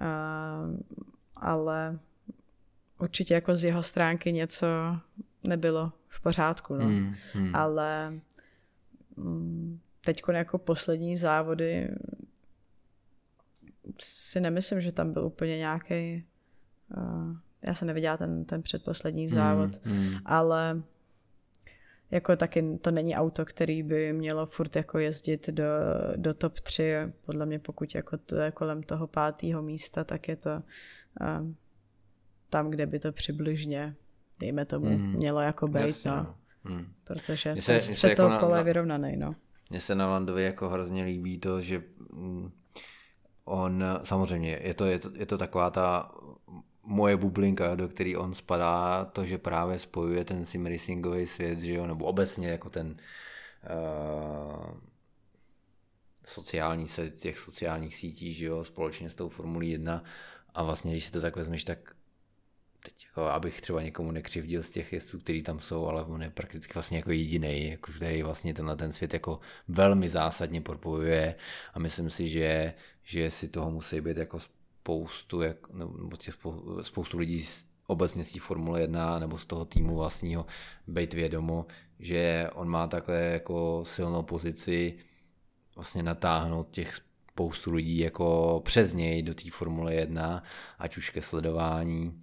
Um, 0.01 0.81
ale 1.37 1.99
určitě 3.01 3.35
jako 3.35 3.57
z 3.57 3.65
jeho 3.65 3.83
stránky 3.83 4.33
něco 4.33 4.67
nebylo 5.45 5.93
v 6.09 6.21
pořádku, 6.21 6.75
no. 6.75 6.89
Mm, 6.89 7.15
mm. 7.35 7.55
Ale 7.55 8.13
teď 10.05 10.23
jako 10.33 10.59
poslední 10.59 11.17
závody 11.17 11.89
si 14.01 14.41
nemyslím, 14.41 14.81
že 14.81 14.93
tam 14.93 15.13
byl 15.13 15.25
úplně 15.25 15.59
nějaký. 15.59 16.25
Uh, 16.97 17.37
já 17.63 17.75
jsem 17.75 17.89
neviděla 17.89 18.17
ten, 18.17 18.45
ten 18.45 18.63
předposlední 18.63 19.27
hmm, 19.27 19.37
závod, 19.37 19.85
mm, 19.85 19.93
mm. 19.93 20.15
ale 20.25 20.83
jako 22.11 22.37
taky 22.37 22.79
to 22.79 22.91
není 22.91 23.17
auto, 23.17 23.45
který 23.45 23.83
by 23.83 24.13
mělo 24.13 24.47
furt 24.47 24.77
jako 24.77 24.99
jezdit 24.99 25.49
do, 25.49 25.65
do 26.17 26.35
top 26.35 26.61
3. 26.61 26.93
Podle 27.27 27.47
mě 27.47 27.59
pokud 27.59 27.95
jako 27.95 28.17
to 28.17 28.37
je 28.37 28.51
kolem 28.51 28.83
toho 28.83 29.07
pátého 29.07 29.63
místa, 29.63 30.05
tak 30.05 30.29
je 30.29 30.37
to 30.37 30.51
uh, 31.21 31.47
tam, 32.51 32.71
kde 32.71 32.87
by 32.87 32.99
to 32.99 33.13
přibližně, 33.13 33.97
dejme 34.39 34.65
tomu, 34.65 34.91
mm. 34.99 35.13
mělo 35.13 35.41
jako 35.41 35.69
být, 35.69 35.81
Jasně, 35.81 36.11
no. 36.11 36.35
Mm. 36.65 36.87
Protože 37.05 37.55
se, 37.59 37.73
ten 37.73 37.81
střed 37.81 38.09
jako 38.09 38.39
kole 38.41 38.59
je 38.59 38.65
vyrovnaný, 38.65 39.17
no. 39.17 39.35
Mně 39.71 39.81
se 39.81 39.95
na 39.95 40.07
Landovi 40.07 40.45
jako 40.45 40.69
hrozně 40.69 41.05
líbí 41.05 41.39
to, 41.39 41.61
že 41.61 41.83
mm, 42.13 42.51
on, 43.45 43.85
samozřejmě, 44.03 44.61
je 44.63 44.75
to, 44.75 44.85
je 44.85 44.99
to, 44.99 45.11
je 45.15 45.27
to 45.27 45.39
taková 45.39 45.71
ta 45.71 46.11
moje 46.89 47.17
bublinka, 47.17 47.75
do 47.75 47.89
který 47.89 48.17
on 48.17 48.35
spadá, 48.35 49.05
to, 49.05 49.25
že 49.25 49.39
právě 49.39 49.79
spojuje 49.79 50.25
ten 50.25 50.45
sim 50.45 50.67
racingový 50.67 51.27
svět, 51.27 51.61
že 51.61 51.73
jo, 51.73 51.87
nebo 51.87 52.05
obecně 52.05 52.49
jako 52.49 52.71
ten 52.71 52.97
uh, 53.71 54.77
sociální 56.27 56.89
set 56.89 57.19
těch 57.21 57.39
sociálních 57.39 57.95
sítí, 57.95 58.35
že 58.35 58.47
jo, 58.47 58.65
společně 58.65 59.11
s 59.11 59.15
tou 59.15 59.29
Formulí 59.29 59.71
1 59.71 60.05
a 60.55 60.63
vlastně, 60.63 60.93
když 60.93 61.05
si 61.05 61.13
to 61.13 61.21
tak 61.21 61.37
vezmeš, 61.37 61.65
tak 61.65 61.79
teď 62.83 63.07
jako, 63.07 63.23
abych 63.23 63.61
třeba 63.61 63.83
někomu 63.83 64.11
nekřivdil 64.11 64.63
z 64.63 64.71
těch 64.71 64.93
jezdců, 64.93 65.19
který 65.19 65.43
tam 65.43 65.61
jsou, 65.61 65.87
ale 65.87 66.05
on 66.05 66.23
je 66.23 66.31
prakticky 66.31 66.75
vlastně 66.75 66.99
jako 66.99 67.11
jediný, 67.11 67.71
jako, 67.71 67.93
který 67.93 68.23
vlastně 68.23 68.55
tenhle 68.55 68.77
ten 68.77 68.93
svět 68.93 69.13
jako 69.13 69.41
velmi 69.69 70.09
zásadně 70.09 70.61
propojuje. 70.61 71.35
A 71.75 71.79
myslím 71.79 72.11
si, 72.11 72.29
že, 72.29 72.75
že 73.03 73.31
si 73.31 73.49
toho 73.49 73.71
musí 73.71 74.01
být 74.01 74.17
jako 74.17 74.39
spoustu, 74.89 75.41
jak, 75.41 75.71
nebo 75.73 76.17
spoustu 76.83 77.19
lidí 77.19 77.47
obecně 77.87 78.25
z 78.25 78.33
té 78.33 78.41
Formule 78.41 78.81
1 78.81 79.19
nebo 79.19 79.39
z 79.39 79.47
toho 79.47 79.65
týmu 79.65 79.97
vlastního 79.97 80.47
být 80.87 81.15
vědomo, 81.15 81.67
že 81.99 82.51
on 82.55 82.69
má 82.69 82.87
takhle 82.87 83.17
jako 83.21 83.85
silnou 83.87 84.23
pozici 84.23 84.99
vlastně 85.77 86.03
natáhnout 86.03 86.71
těch 86.71 86.95
spoustu 87.33 87.73
lidí 87.73 87.99
jako 87.99 88.61
přes 88.65 88.95
něj 88.95 89.23
do 89.23 89.35
té 89.35 89.51
Formule 89.51 89.95
1, 89.95 90.43
ať 90.79 90.97
už 90.97 91.11
ke 91.11 91.23
sledování, 91.23 92.23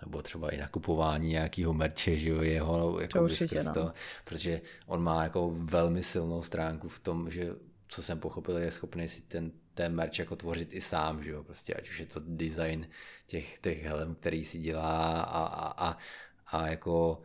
nebo 0.00 0.22
třeba 0.22 0.50
i 0.50 0.56
nakupování 0.56 1.28
nějakého 1.28 1.74
merče, 1.74 2.16
že 2.16 2.30
jo, 2.30 2.42
jeho 2.42 3.00
jako 3.00 3.18
to 3.18 3.24
určitě, 3.24 3.62
no. 3.62 3.74
to, 3.74 3.92
protože 4.24 4.60
on 4.86 5.02
má 5.02 5.22
jako 5.22 5.50
velmi 5.54 6.02
silnou 6.02 6.42
stránku 6.42 6.88
v 6.88 6.98
tom, 6.98 7.30
že 7.30 7.50
co 7.88 8.02
jsem 8.02 8.20
pochopil, 8.20 8.56
je 8.56 8.70
schopný 8.70 9.08
si 9.08 9.22
ten, 9.22 9.52
ten 9.74 9.94
merch 9.94 10.18
jako 10.18 10.36
tvořit 10.36 10.72
i 10.72 10.80
sám, 10.80 11.24
že 11.24 11.30
jo, 11.30 11.44
prostě 11.44 11.74
ať 11.74 11.90
už 11.90 12.00
je 12.00 12.06
to 12.06 12.20
design 12.26 12.86
těch, 13.26 13.58
těch 13.58 13.82
helm, 13.82 14.14
který 14.14 14.44
si 14.44 14.58
dělá 14.58 15.22
a, 15.22 15.44
a, 15.44 15.88
a, 15.88 15.98
a 16.46 16.68
jako 16.68 17.18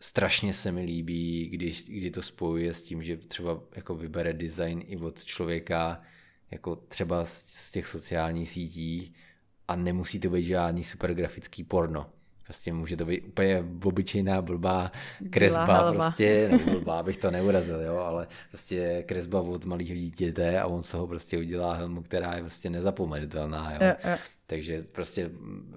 strašně 0.00 0.52
se 0.52 0.72
mi 0.72 0.82
líbí, 0.82 1.48
když, 1.48 1.84
kdy 1.84 2.10
to 2.10 2.22
spojuje 2.22 2.74
s 2.74 2.82
tím, 2.82 3.02
že 3.02 3.16
třeba 3.16 3.60
jako 3.76 3.94
vybere 3.94 4.32
design 4.32 4.82
i 4.86 4.96
od 4.96 5.24
člověka, 5.24 5.98
jako 6.50 6.76
třeba 6.76 7.24
z, 7.24 7.44
z 7.46 7.72
těch 7.72 7.86
sociálních 7.86 8.50
sítí 8.50 9.14
a 9.68 9.76
nemusí 9.76 10.20
to 10.20 10.30
být 10.30 10.44
žádný 10.44 10.84
super 10.84 11.14
grafický 11.14 11.64
porno. 11.64 12.10
Prostě 12.48 12.72
může 12.72 12.96
to 12.96 13.04
být 13.04 13.20
úplně 13.20 13.64
obyčejná 13.84 14.42
blbá 14.42 14.92
kresba, 15.30 15.92
prostě, 15.92 16.50
no 16.52 16.58
blbá 16.80 17.02
bych 17.02 17.16
to 17.16 17.30
neurazil, 17.30 17.80
jo, 17.80 17.96
ale 17.96 18.26
prostě 18.48 19.04
kresba 19.08 19.40
od 19.40 19.64
malého 19.64 19.94
dítěte 19.94 20.60
a 20.60 20.66
on 20.66 20.82
se 20.82 20.96
ho 20.96 21.06
prostě 21.06 21.38
udělá 21.38 21.74
helmu, 21.74 22.02
která 22.02 22.34
je 22.34 22.40
prostě 22.40 22.70
nezapomenutelná, 22.70 23.72
jo. 23.72 23.78
Je, 23.80 23.96
je. 24.04 24.18
Takže 24.46 24.82
prostě 24.82 25.30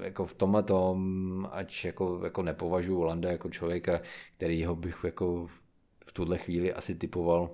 jako 0.03 0.25
v 0.25 0.34
tomhle 0.34 0.63
tom, 0.63 1.49
ať 1.51 1.86
jako, 1.86 2.21
jako 2.23 2.43
nepovažuji 2.43 3.03
Landa 3.03 3.31
jako 3.31 3.49
člověka, 3.49 4.01
který 4.38 4.65
ho 4.65 4.75
bych 4.75 4.99
jako 5.03 5.47
v 6.05 6.13
tuhle 6.13 6.38
chvíli 6.38 6.73
asi 6.73 6.95
typoval 6.95 7.49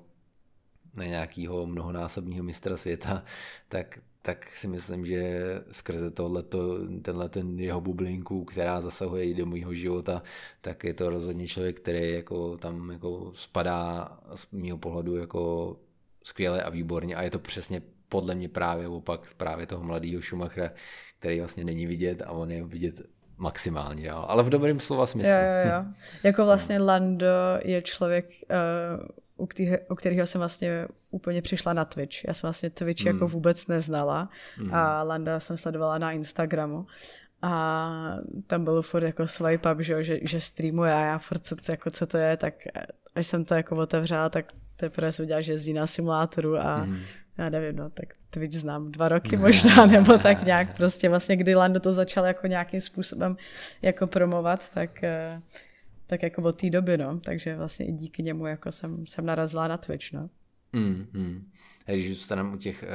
na 0.98 1.06
nějakého 1.06 1.66
mnohonásobného 1.66 2.44
mistra 2.44 2.78
světa, 2.78 3.24
tak 3.68 4.00
tak 4.22 4.46
si 4.56 4.68
myslím, 4.68 5.06
že 5.06 5.42
skrze 5.72 6.12
tohleto, 6.12 6.80
tenhle 7.02 7.30
ten 7.30 7.60
jeho 7.60 7.82
bublinku, 7.82 8.46
která 8.46 8.82
zasahuje 8.82 9.26
i 9.26 9.34
do 9.34 9.46
mýho 9.46 9.74
života, 9.74 10.22
tak 10.62 10.84
je 10.84 10.94
to 10.94 11.10
rozhodně 11.10 11.48
člověk, 11.48 11.80
který 11.80 12.12
jako 12.12 12.58
tam 12.58 12.92
jako 12.92 13.32
spadá 13.36 14.10
z 14.36 14.52
mého 14.52 14.78
pohledu 14.78 15.16
jako 15.16 15.76
skvěle 16.24 16.64
a 16.64 16.70
výborně 16.70 17.16
a 17.16 17.22
je 17.22 17.30
to 17.30 17.40
přesně 17.40 17.82
podle 18.10 18.36
mě 18.36 18.50
právě 18.50 18.88
opak 18.88 19.34
právě 19.38 19.66
toho 19.66 19.84
mladého 19.84 20.22
Schumachera, 20.22 20.72
který 21.20 21.40
vlastně 21.40 21.64
není 21.64 21.86
vidět 21.86 22.22
a 22.22 22.32
on 22.32 22.52
je 22.52 22.64
vidět 22.64 23.02
maximálně, 23.38 24.08
jo. 24.08 24.26
ale 24.28 24.44
v 24.44 24.50
dobrém 24.50 24.80
slova 24.80 25.08
smyslu. 25.08 25.32
Jo, 25.32 25.40
jo, 25.40 25.72
jo. 25.74 25.86
Jako 26.24 26.46
vlastně 26.46 26.80
Lando 26.80 27.26
je 27.64 27.82
člověk, 27.82 28.26
uh, 28.50 29.06
u, 29.38 29.46
kterého, 29.46 29.78
u 29.90 29.96
kterého 29.96 30.28
jsem 30.28 30.40
vlastně 30.40 30.88
úplně 31.12 31.42
přišla 31.42 31.74
na 31.74 31.86
Twitch. 31.86 32.26
Já 32.26 32.34
jsem 32.34 32.48
vlastně 32.48 32.70
Twitch 32.70 33.02
mm. 33.02 33.08
jako 33.08 33.26
hmm. 33.26 33.34
vůbec 33.34 33.68
neznala 33.68 34.30
mm. 34.58 34.74
a 34.74 35.04
Landa 35.04 35.40
jsem 35.40 35.58
sledovala 35.58 35.98
na 35.98 36.12
Instagramu 36.12 36.88
a 37.42 38.18
tam 38.48 38.64
byl 38.64 38.82
furt 38.82 39.04
jako 39.04 39.28
swipe 39.28 39.74
up, 39.74 39.80
že, 39.80 40.04
že, 40.04 40.20
že 40.22 40.42
streamuje 40.42 40.94
a 40.94 41.00
já 41.00 41.18
furt 41.18 41.40
co, 41.40 41.56
jako 41.72 41.92
co 41.92 42.08
to 42.08 42.18
je, 42.18 42.38
tak 42.38 42.54
až 43.16 43.28
jsem 43.28 43.46
to 43.46 43.54
jako 43.54 43.76
otevřela, 43.76 44.30
tak 44.30 44.46
teprve 44.76 45.12
jsem 45.12 45.24
viděla, 45.24 45.42
že 45.42 45.54
jezdí 45.54 45.74
na 45.74 45.88
simulátoru 45.88 46.58
a 46.58 46.86
mm. 46.86 47.00
já 47.38 47.50
nevím, 47.50 47.76
no, 47.76 47.90
tak 47.90 48.14
Twitch 48.30 48.58
znám 48.58 48.92
dva 48.92 49.10
roky 49.10 49.38
možná, 49.38 49.86
nebo 49.96 50.18
tak 50.18 50.44
nějak 50.44 50.76
prostě 50.78 51.10
vlastně, 51.10 51.36
kdy 51.36 51.56
Lando 51.56 51.80
to 51.80 51.94
začal 51.94 52.26
jako 52.26 52.48
nějakým 52.48 52.82
způsobem 52.82 53.38
jako 53.82 54.08
promovat, 54.08 54.74
tak 54.74 55.04
uh, 55.04 55.42
tak 56.08 56.24
jako 56.24 56.42
od 56.42 56.62
té 56.62 56.70
doby, 56.70 56.98
no. 56.98 57.20
Takže 57.20 57.56
vlastně 57.56 57.86
i 57.86 57.92
díky 57.92 58.24
němu 58.24 58.46
jako 58.46 58.72
jsem, 58.72 59.08
jsem 59.08 59.26
narazila 59.26 59.68
na 59.68 59.78
Twitch, 59.78 60.14
no. 60.14 60.30
Mm, 60.74 61.08
mm. 61.14 61.52
Když 61.86 62.10
zůstaneme 62.10 62.54
u 62.54 62.58
těch, 62.58 62.86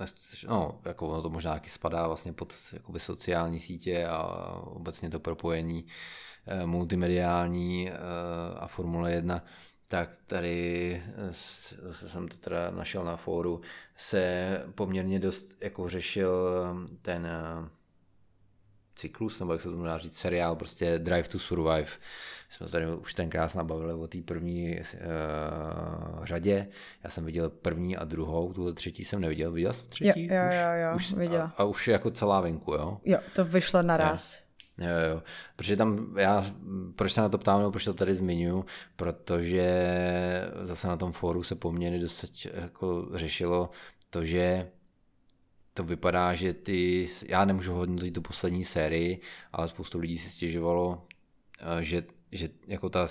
uh, 0.00 0.08
no, 0.48 0.80
jako 0.84 1.08
ono 1.08 1.22
to 1.22 1.30
možná 1.30 1.52
taky 1.54 1.70
spadá 1.70 2.06
vlastně 2.06 2.32
pod 2.32 2.54
jakoby 2.72 3.00
sociální 3.00 3.58
sítě 3.58 4.06
a 4.06 4.22
obecně 4.64 5.10
to 5.10 5.20
propojení 5.20 5.84
uh, 5.84 6.66
multimediální 6.66 7.90
uh, 7.90 8.58
a 8.58 8.66
Formule 8.66 9.12
1, 9.12 9.44
tak 9.88 10.16
tady 10.26 11.02
zase 11.80 12.08
jsem 12.08 12.28
to 12.28 12.36
teda 12.36 12.70
našel 12.70 13.04
na 13.04 13.16
fóru, 13.16 13.60
se 13.96 14.62
poměrně 14.74 15.18
dost 15.18 15.56
jako 15.60 15.88
řešil 15.88 16.50
ten 17.02 17.28
cyklus, 18.98 19.40
nebo 19.40 19.52
jak 19.52 19.60
se 19.60 19.70
to 19.70 19.82
dá 19.82 19.98
říct, 19.98 20.16
seriál, 20.16 20.56
prostě 20.56 20.98
Drive 20.98 21.28
to 21.28 21.38
Survive. 21.38 21.86
My 22.48 22.54
jsme 22.54 22.66
se 22.66 22.72
tady 22.72 22.86
už 22.86 23.14
tenkrát 23.14 23.54
nabavili 23.54 23.94
o 23.94 24.06
té 24.06 24.18
první 24.24 24.76
uh, 24.78 26.24
řadě. 26.24 26.68
Já 27.04 27.10
jsem 27.10 27.24
viděl 27.24 27.50
první 27.50 27.96
a 27.96 28.04
druhou, 28.04 28.52
tuhle 28.52 28.72
třetí 28.72 29.04
jsem 29.04 29.20
neviděl. 29.20 29.52
Viděl 29.52 29.72
jsem 29.72 29.88
třetí? 29.88 30.26
Jo, 30.26 30.34
jo, 30.34 30.42
jo, 30.42 30.90
jo 30.90 30.96
už, 30.96 31.12
viděla. 31.12 31.44
A, 31.44 31.62
a 31.62 31.64
už 31.64 31.88
jako 31.88 32.10
celá 32.10 32.40
venku, 32.40 32.72
jo? 32.72 32.98
Jo, 33.04 33.18
to 33.34 33.44
vyšlo 33.44 33.82
naraz. 33.82 34.38
Jo, 34.78 35.10
jo, 35.10 35.22
protože 35.56 35.76
tam, 35.76 36.14
já, 36.18 36.44
proč 36.96 37.12
se 37.12 37.20
na 37.20 37.28
to 37.28 37.38
ptám, 37.38 37.58
nebo 37.58 37.70
proč 37.70 37.84
to 37.84 37.94
tady 37.94 38.14
zmiňuji, 38.14 38.64
protože 38.96 39.68
zase 40.62 40.88
na 40.88 40.96
tom 40.96 41.12
fóru 41.12 41.42
se 41.42 41.54
poměrně 41.54 41.98
dost 41.98 42.46
jako 42.54 43.08
řešilo 43.14 43.70
to, 44.10 44.24
že 44.24 44.70
to 45.78 45.84
vypadá, 45.84 46.34
že 46.34 46.54
ty, 46.54 47.08
já 47.28 47.44
nemůžu 47.44 47.74
hodnotit 47.74 48.10
tu 48.10 48.22
poslední 48.22 48.64
sérii, 48.64 49.20
ale 49.52 49.68
spoustu 49.68 49.98
lidí 49.98 50.18
si 50.18 50.30
stěžovalo, 50.30 51.06
eh, 51.60 51.84
že, 51.84 52.02
že 52.32 52.48
jako 52.66 52.90
ta 52.90 53.06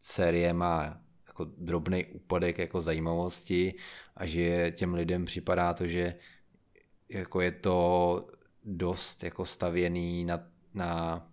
série 0.00 0.52
má 0.52 1.00
jako 1.26 1.44
drobný 1.44 2.04
úpadek 2.04 2.58
jako 2.58 2.80
zajímavosti 2.80 3.74
a 4.16 4.26
že 4.26 4.72
těm 4.76 4.94
lidem 4.94 5.24
připadá 5.24 5.74
to, 5.74 5.86
že 5.86 6.14
jako 7.08 7.40
je 7.40 7.52
to 7.52 8.26
dost 8.64 9.24
jako 9.24 9.44
stavěný 9.44 10.24
na, 10.24 10.46
na 10.74 11.26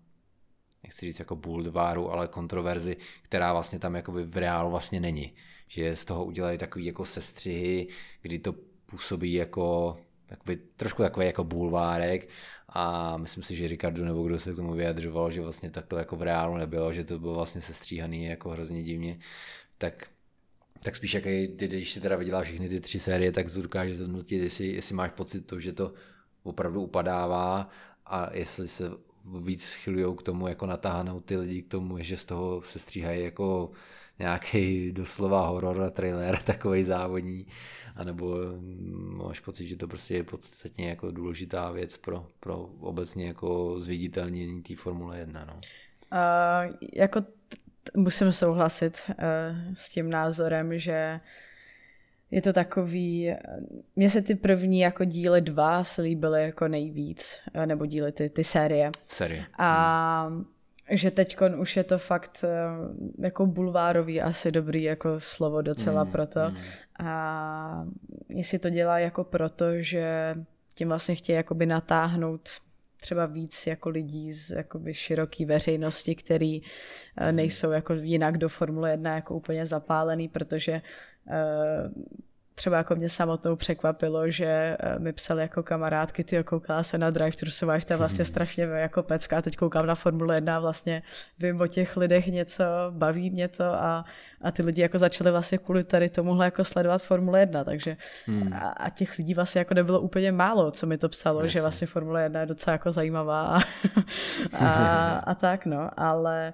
nechci 0.84 1.06
říct 1.06 1.20
jako 1.20 1.36
bulváru, 1.36 2.12
ale 2.12 2.28
kontroverzi, 2.28 2.98
která 3.22 3.54
vlastně 3.54 3.80
tam 3.80 3.96
jakoby 3.96 4.24
v 4.24 4.38
reálu 4.38 4.72
vlastně 4.72 5.00
není. 5.00 5.34
Že 5.68 5.96
z 5.96 6.06
toho 6.06 6.26
udělají 6.26 6.58
takový 6.58 6.86
jako 6.86 7.06
sestřihy, 7.06 7.88
kdy 8.22 8.40
to 8.40 8.54
působí 8.86 9.34
jako 9.34 9.98
jakoby, 10.32 10.60
trošku 10.78 11.02
takový 11.02 11.26
jako 11.26 11.44
bulvárek 11.44 12.30
a 12.70 13.18
myslím 13.18 13.44
si, 13.44 13.56
že 13.56 13.68
Ricardo 13.68 14.06
nebo 14.06 14.24
kdo 14.24 14.40
se 14.40 14.54
k 14.54 14.56
tomu 14.56 14.74
vyjadřoval, 14.74 15.32
že 15.32 15.42
vlastně 15.42 15.70
tak 15.70 15.86
to 15.86 15.98
jako 15.98 16.16
v 16.16 16.22
reálu 16.22 16.58
nebylo, 16.58 16.94
že 16.94 17.04
to 17.04 17.20
bylo 17.20 17.34
vlastně 17.34 17.62
sestříhaný 17.62 18.26
jako 18.26 18.50
hrozně 18.50 18.84
divně, 18.84 19.20
tak 19.78 20.08
tak 20.84 20.96
spíš 20.96 21.14
jak 21.14 21.24
ty, 21.24 21.68
když 21.68 21.92
si 21.92 22.02
teda 22.02 22.16
viděla 22.16 22.44
všechny 22.44 22.70
ty 22.70 22.80
tři 22.80 23.00
série, 23.00 23.32
tak 23.32 23.48
dokáže 23.50 23.96
zhodnotit, 23.96 24.44
jestli, 24.44 24.68
jestli 24.68 24.96
máš 24.96 25.12
pocit 25.12 25.42
to, 25.42 25.60
že 25.60 25.74
to 25.74 25.94
opravdu 26.44 26.82
upadává 26.82 27.70
a 28.06 28.36
jestli 28.36 28.68
se 28.68 28.92
víc 29.44 29.64
schylují 29.64 30.16
k 30.16 30.22
tomu, 30.22 30.48
jako 30.48 30.66
natáhnout 30.66 31.26
ty 31.26 31.38
lidi 31.38 31.62
k 31.62 31.68
tomu, 31.68 32.04
že 32.04 32.18
z 32.18 32.26
toho 32.26 32.62
se 32.62 32.80
stříhají 32.80 33.24
jako 33.24 33.72
nějaký 34.22 34.92
doslova 34.92 35.48
horor 35.48 35.92
trailer, 35.92 36.38
takový 36.44 36.84
závodní, 36.84 37.48
anebo 37.96 38.36
mm, 38.36 39.20
máš 39.24 39.40
pocit, 39.40 39.68
že 39.68 39.78
to 39.78 39.88
prostě 39.88 40.14
je 40.14 40.24
podstatně 40.24 40.90
jako 40.90 41.12
důležitá 41.12 41.72
věc 41.72 41.98
pro, 41.98 42.28
pro 42.40 42.58
obecně 42.80 43.28
jako 43.28 43.80
zviditelnění 43.80 44.62
té 44.62 44.76
Formule 44.76 45.20
1. 45.20 45.46
No. 45.46 45.54
Uh, 45.54 46.76
jako 46.94 47.22
t- 47.22 47.28
musím 47.96 48.32
souhlasit 48.32 49.02
uh, 49.10 49.16
s 49.74 49.90
tím 49.90 50.10
názorem, 50.10 50.80
že 50.80 51.20
je 52.32 52.42
to 52.42 52.54
takový, 52.54 53.34
mně 53.96 54.10
se 54.10 54.22
ty 54.22 54.36
první 54.36 54.80
jako 54.80 55.04
díly 55.04 55.42
dva 55.42 55.84
se 55.84 56.02
líbily 56.02 56.44
jako 56.44 56.68
nejvíc, 56.68 57.36
nebo 57.66 57.86
díly 57.86 58.12
ty, 58.12 58.30
ty 58.30 58.44
série. 58.44 58.92
Série. 59.08 59.46
A 59.58 60.26
hmm 60.28 60.46
že 60.92 61.12
teď 61.12 61.38
už 61.58 61.78
je 61.78 61.84
to 61.84 61.98
fakt 61.98 62.44
eh, 62.44 62.48
jako 63.20 63.46
bulvárový 63.46 64.22
asi 64.22 64.52
dobrý 64.52 64.84
jako 64.84 65.20
slovo 65.20 65.62
docela 65.62 66.04
mm, 66.04 66.12
proto. 66.12 66.40
Mm. 66.50 66.58
A 67.06 67.88
jestli 68.30 68.60
to 68.60 68.70
dělá 68.70 69.00
jako 69.00 69.24
proto, 69.24 69.66
že 69.80 70.36
tím 70.74 70.88
vlastně 70.88 71.16
chtějí 71.16 71.36
jakoby 71.36 71.66
natáhnout 71.66 72.50
třeba 73.02 73.26
víc 73.26 73.68
jako 73.68 73.90
lidí 73.90 74.34
z 74.34 74.52
jakoby 74.52 74.94
široký 74.94 75.46
veřejnosti, 75.46 76.16
který 76.16 76.62
mm. 76.62 77.36
nejsou 77.36 77.72
jako 77.72 77.94
jinak 77.94 78.38
do 78.38 78.50
Formule 78.50 78.92
1 78.92 79.16
jako 79.16 79.36
úplně 79.36 79.66
zapálený, 79.66 80.28
protože 80.28 80.82
uh, 81.26 82.04
třeba 82.56 82.78
jako 82.78 82.96
mě 82.96 83.10
samotnou 83.10 83.56
překvapilo, 83.56 84.32
že 84.32 84.78
eh, 84.80 85.00
mi 85.00 85.14
psali 85.14 85.42
jako 85.42 85.64
kamarádky, 85.64 86.24
ty 86.24 86.44
koukala 86.44 86.84
se 86.84 86.98
na 86.98 87.10
Drive 87.10 87.38
Tour 87.38 87.50
Survive, 87.50 87.86
to 87.86 87.94
je 87.94 87.98
vlastně 87.98 88.24
hmm. 88.24 88.30
strašně 88.30 88.64
jako 88.64 89.04
pecka 89.04 89.38
a 89.38 89.42
teď 89.42 89.56
koukám 89.56 89.86
na 89.86 89.96
Formule 89.96 90.36
1 90.36 90.58
a 90.58 90.60
vlastně 90.60 91.04
vím 91.40 91.62
o 91.62 91.68
těch 91.68 91.98
lidech 91.98 92.28
něco, 92.28 92.64
baví 92.90 93.30
mě 93.30 93.48
to 93.48 93.64
a, 93.64 94.06
a 94.42 94.52
ty 94.52 94.64
lidi 94.64 94.82
jako 94.82 94.98
začali 94.98 95.32
vlastně 95.32 95.58
kvůli 95.58 95.84
tady 95.84 96.10
tomuhle 96.10 96.46
jako 96.46 96.66
sledovat 96.66 97.02
Formule 97.02 97.40
1, 97.40 97.64
takže 97.64 97.98
hmm. 98.26 98.54
a, 98.54 98.70
a, 98.70 98.90
těch 98.90 99.18
lidí 99.18 99.34
vlastně 99.34 99.60
jako 99.60 99.74
nebylo 99.74 100.00
úplně 100.00 100.32
málo, 100.32 100.72
co 100.72 100.88
mi 100.88 100.98
to 100.98 101.10
psalo, 101.10 101.40
Jasně. 101.40 101.52
že 101.52 101.62
vlastně 101.62 101.88
Formule 101.88 102.24
1 102.24 102.40
je 102.40 102.46
docela 102.46 102.72
jako 102.72 102.92
zajímavá 102.92 103.42
a, 103.44 103.62
a, 104.60 105.16
a 105.26 105.36
tak 105.36 105.66
no, 105.66 105.90
ale 105.98 106.54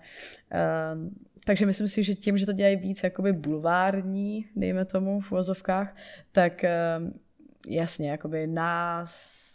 um, 0.94 1.16
takže 1.48 1.66
myslím 1.66 1.88
si, 1.88 2.04
že 2.04 2.16
tím, 2.16 2.38
že 2.38 2.46
to 2.46 2.54
dělají 2.54 2.76
víc 2.76 3.04
jakoby 3.04 3.34
bulvární, 3.34 4.46
dejme 4.56 4.86
tomu 4.86 5.20
v 5.20 5.32
uvozovkách, 5.32 5.96
tak 6.32 6.64
ehm, 6.64 7.14
jasně, 7.68 8.10
jakoby 8.10 8.48
nás 8.48 9.48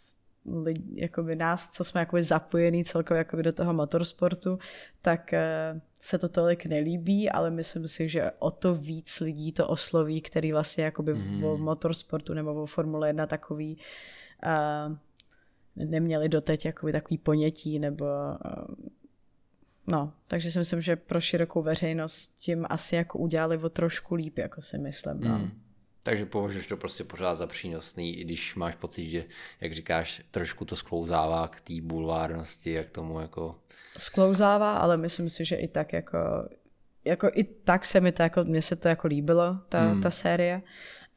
lidi, 0.45 1.01
jakoby 1.01 1.35
nás, 1.35 1.71
co 1.71 1.83
jsme 1.83 1.99
jakoby 2.01 2.23
zapojení 2.23 2.85
celkově 2.85 3.17
jakoby 3.17 3.43
do 3.43 3.53
toho 3.53 3.73
motorsportu, 3.73 4.59
tak 5.01 5.33
eh, 5.33 5.81
se 6.01 6.17
to 6.17 6.29
tolik 6.29 6.65
nelíbí, 6.65 7.29
ale 7.29 7.49
myslím 7.49 7.87
si, 7.87 8.09
že 8.09 8.31
o 8.39 8.51
to 8.51 8.75
víc 8.75 9.19
lidí 9.19 9.51
to 9.51 9.67
osloví, 9.67 10.21
který 10.21 10.51
vlastně 10.51 10.83
jakoby 10.83 11.13
mm. 11.13 11.43
o 11.43 11.57
motorsportu 11.57 12.33
nebo 12.33 12.63
o 12.63 12.65
Formule 12.65 13.09
1 13.09 13.27
takový 13.27 13.77
uh, 14.45 14.95
neměli 15.75 16.29
doteď 16.29 16.65
jakoby 16.65 16.91
takový 16.91 17.17
ponětí 17.17 17.79
nebo 17.79 18.05
uh, 18.05 18.75
No, 19.87 20.13
takže 20.27 20.51
si 20.51 20.59
myslím, 20.59 20.81
že 20.81 20.95
pro 20.95 21.21
širokou 21.21 21.61
veřejnost 21.61 22.35
tím 22.39 22.65
asi 22.69 22.95
jako 22.95 23.19
udělali 23.19 23.57
o 23.57 23.69
trošku 23.69 24.15
líp, 24.15 24.37
jako 24.37 24.61
si 24.61 24.77
myslím. 24.77 25.19
No. 25.19 25.35
Hmm. 25.35 25.51
Takže 26.03 26.25
považuješ 26.25 26.67
to 26.67 26.77
prostě 26.77 27.03
pořád 27.03 27.35
za 27.35 27.47
přínosný, 27.47 28.19
i 28.19 28.23
když 28.23 28.55
máš 28.55 28.75
pocit, 28.75 29.09
že, 29.09 29.25
jak 29.61 29.73
říkáš, 29.73 30.21
trošku 30.31 30.65
to 30.65 30.75
sklouzává 30.75 31.47
k 31.47 31.61
té 31.61 31.73
bulvárnosti, 31.81 32.71
jak 32.71 32.89
tomu 32.89 33.19
jako... 33.19 33.55
Sklouzává, 33.97 34.77
ale 34.77 34.97
myslím 34.97 35.29
si, 35.29 35.45
že 35.45 35.55
i 35.55 35.67
tak 35.67 35.93
jako 35.93 36.17
jako 37.05 37.29
i 37.33 37.43
tak 37.43 37.85
se 37.85 37.99
mi 37.99 38.11
to 38.11 38.23
jako, 38.23 38.43
mně 38.43 38.61
se 38.61 38.75
to 38.75 38.87
jako 38.87 39.07
líbilo, 39.07 39.57
ta, 39.69 39.81
hmm. 39.81 40.01
ta 40.01 40.11
série. 40.11 40.61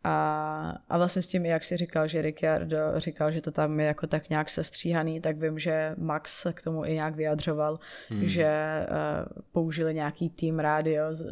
A, 0.07 0.79
a 0.89 0.99
vlastně 0.99 1.23
s 1.23 1.29
tím, 1.29 1.47
jak 1.47 1.65
si 1.65 1.77
říkal, 1.77 2.09
že 2.09 2.23
Ricciardo 2.23 2.77
říkal, 2.97 3.33
že 3.33 3.41
to 3.41 3.51
tam 3.51 3.81
je 3.81 3.87
jako 3.87 4.07
tak 4.07 4.31
nějak 4.31 4.51
sestříhaný, 4.51 5.21
tak 5.21 5.37
vím, 5.37 5.59
že 5.59 5.95
Max 5.99 6.41
se 6.41 6.53
k 6.53 6.63
tomu 6.63 6.85
i 6.85 6.95
nějak 6.95 7.17
vyjadřoval, 7.17 7.79
hmm. 8.09 8.29
že 8.29 8.51
uh, 8.89 9.43
použili 9.53 9.95
nějaký 9.95 10.31
tým 10.31 10.59
rádio 10.59 11.15
z, 11.15 11.27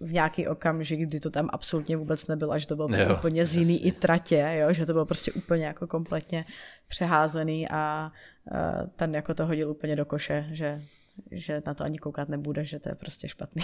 v 0.00 0.12
nějaký 0.12 0.48
okamžik, 0.48 1.00
kdy 1.00 1.20
to 1.20 1.30
tam 1.30 1.48
absolutně 1.52 1.96
vůbec 1.96 2.26
nebylo, 2.26 2.52
a 2.52 2.58
že 2.58 2.66
to 2.66 2.76
bylo 2.76 2.88
jo, 2.96 3.16
úplně 3.18 3.44
z 3.44 3.56
jiný 3.56 3.86
i 3.86 3.92
tratě, 3.92 4.50
jo, 4.60 4.72
že 4.72 4.86
to 4.86 4.92
bylo 4.92 5.06
prostě 5.06 5.32
úplně 5.32 5.66
jako 5.66 5.86
kompletně 5.86 6.44
přeházený 6.88 7.66
a 7.70 8.12
uh, 8.52 8.88
ten 8.96 9.14
jako 9.14 9.34
to 9.34 9.46
hodil 9.46 9.70
úplně 9.70 9.96
do 9.96 10.04
koše, 10.04 10.46
že 10.52 10.82
že 11.30 11.62
na 11.66 11.74
to 11.74 11.84
ani 11.84 11.98
koukat 11.98 12.28
nebude, 12.28 12.64
že 12.64 12.78
to 12.78 12.88
je 12.88 12.94
prostě 12.94 13.28
špatný. 13.28 13.62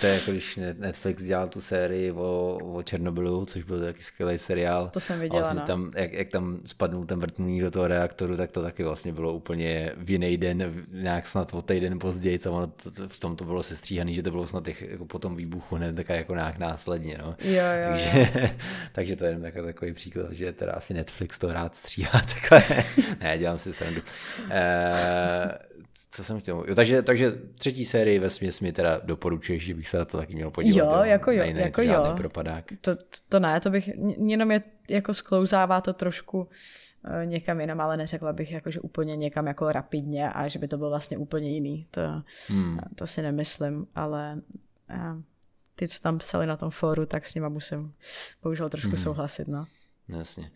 to 0.00 0.06
je 0.06 0.14
jako 0.14 0.30
když 0.30 0.60
Netflix 0.78 1.22
dělal 1.22 1.48
tu 1.48 1.60
sérii 1.60 2.12
o, 2.12 2.58
o 2.62 2.82
Černobylu, 2.82 3.46
což 3.46 3.62
byl 3.62 3.80
taky 3.80 4.02
skvělý 4.02 4.38
seriál. 4.38 4.90
To 4.90 5.00
jsem 5.00 5.20
viděla, 5.20 5.40
vlastně 5.40 5.60
no. 5.60 5.66
tam, 5.66 5.92
jak, 5.96 6.12
jak, 6.12 6.28
tam 6.28 6.60
spadnul 6.64 7.04
ten 7.04 7.20
vrtný 7.20 7.60
do 7.60 7.70
toho 7.70 7.86
reaktoru, 7.86 8.36
tak 8.36 8.52
to 8.52 8.62
taky 8.62 8.82
vlastně 8.82 9.12
bylo 9.12 9.32
úplně 9.32 9.92
v 9.96 10.10
jiný 10.10 10.36
den, 10.36 10.86
nějak 10.92 11.26
snad 11.26 11.54
o 11.54 11.62
týden 11.62 11.98
později, 11.98 12.38
co 12.38 12.52
ono 12.52 12.66
to, 12.66 13.08
v 13.08 13.20
tom 13.20 13.36
to 13.36 13.44
bylo 13.44 13.62
sestříhaný, 13.62 14.14
že 14.14 14.22
to 14.22 14.30
bylo 14.30 14.46
snad 14.46 14.68
jako 14.80 15.04
po 15.04 15.18
tom 15.18 15.36
výbuchu, 15.36 15.76
ne 15.76 15.92
tak 15.92 16.08
jako 16.08 16.34
nějak 16.34 16.58
následně. 16.58 17.18
No. 17.18 17.36
Jo, 17.40 17.52
jo, 17.54 17.88
takže, 17.90 18.30
jo. 18.42 18.48
takže 18.92 19.16
to 19.16 19.24
je 19.24 19.38
jako 19.42 19.62
takový 19.62 19.92
příklad, 19.92 20.32
že 20.32 20.52
teda 20.52 20.72
asi 20.72 20.94
Netflix 20.94 21.38
to 21.38 21.52
rád 21.52 21.74
stříhá 21.74 22.20
takhle. 22.34 22.84
ne, 23.20 23.38
dělám 23.38 23.58
si 23.58 23.72
srandu. 23.72 24.00
E, 24.50 25.73
co 26.14 26.24
jsem 26.24 26.40
chtěl? 26.40 26.64
Jo, 26.68 26.74
takže, 26.74 27.02
takže 27.02 27.32
třetí 27.54 27.84
sérii 27.84 28.18
ve 28.18 28.30
směs 28.30 28.60
mi 28.60 28.72
teda 28.72 29.00
doporučuješ, 29.04 29.64
že 29.64 29.74
bych 29.74 29.88
se 29.88 29.98
na 29.98 30.04
to 30.04 30.16
taky 30.16 30.34
měl 30.34 30.50
podívat. 30.50 30.96
Jo, 30.96 31.04
jako 31.04 31.30
jo, 31.30 31.38
nejde, 31.38 31.60
jako 31.60 31.82
jo. 31.82 32.14
propadák. 32.16 32.64
To, 32.80 32.92
to 33.28 33.40
ne, 33.40 33.60
to 33.60 33.70
bych, 33.70 33.90
jenom 34.26 34.50
je 34.50 34.62
jako 34.90 35.14
sklouzává 35.14 35.80
to 35.80 35.92
trošku 35.92 36.38
uh, 36.40 36.48
někam 37.24 37.60
jinam, 37.60 37.80
ale 37.80 37.96
neřekla 37.96 38.32
bych 38.32 38.52
jako, 38.52 38.70
že 38.70 38.80
úplně 38.80 39.16
někam 39.16 39.46
jako 39.46 39.72
rapidně 39.72 40.30
a 40.30 40.48
že 40.48 40.58
by 40.58 40.68
to 40.68 40.76
bylo 40.76 40.90
vlastně 40.90 41.18
úplně 41.18 41.50
jiný. 41.50 41.86
To, 41.90 42.00
hmm. 42.48 42.78
to 42.94 43.06
si 43.06 43.22
nemyslím, 43.22 43.86
ale 43.94 44.40
uh, 44.90 45.22
ty, 45.74 45.88
co 45.88 46.00
tam 46.00 46.18
psali 46.18 46.46
na 46.46 46.56
tom 46.56 46.70
fóru, 46.70 47.06
tak 47.06 47.26
s 47.26 47.34
nima 47.34 47.48
musím 47.48 47.94
bohužel 48.42 48.68
trošku 48.68 48.88
hmm. 48.88 48.96
souhlasit, 48.96 49.48
no. 49.48 49.64
Jasně. 50.08 50.50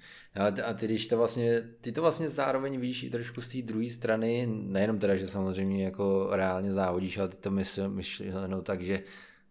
A 0.64 0.72
ty, 0.72 0.86
když 0.86 1.06
to 1.06 1.16
vlastně, 1.16 1.62
ty 1.80 1.92
to 1.92 2.02
vlastně 2.02 2.28
zároveň 2.28 2.80
vidíš 2.80 3.02
i 3.02 3.10
trošku 3.10 3.40
z 3.40 3.48
té 3.48 3.62
druhé 3.62 3.90
strany, 3.90 4.46
nejenom 4.46 4.98
teda, 4.98 5.16
že 5.16 5.28
samozřejmě 5.28 5.84
jako 5.84 6.28
reálně 6.32 6.72
závodíš, 6.72 7.18
ale 7.18 7.28
ty 7.28 7.36
to 7.36 7.50
mysl, 7.50 7.88
myšleno 7.88 8.62
tak, 8.62 8.82
že 8.82 9.02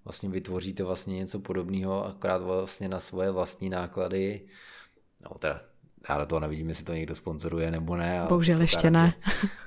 vlastně 0.06 0.30
vytvoříte 0.30 0.84
vlastně 0.84 1.16
něco 1.16 1.40
podobného, 1.40 2.06
akorát 2.06 2.42
vlastně 2.42 2.90
na 2.90 3.00
svoje 3.00 3.32
vlastní 3.32 3.70
náklady. 3.70 4.42
No 5.24 5.38
teda, 5.40 5.62
já 6.10 6.26
to 6.26 6.40
nevím, 6.40 6.70
jestli 6.70 6.86
to 6.86 6.94
někdo 6.94 7.16
sponzoruje 7.16 7.72
nebo 7.72 7.96
ne. 7.96 8.26
Bohužel 8.30 8.62
ještě 8.62 8.92
ne. 8.92 9.14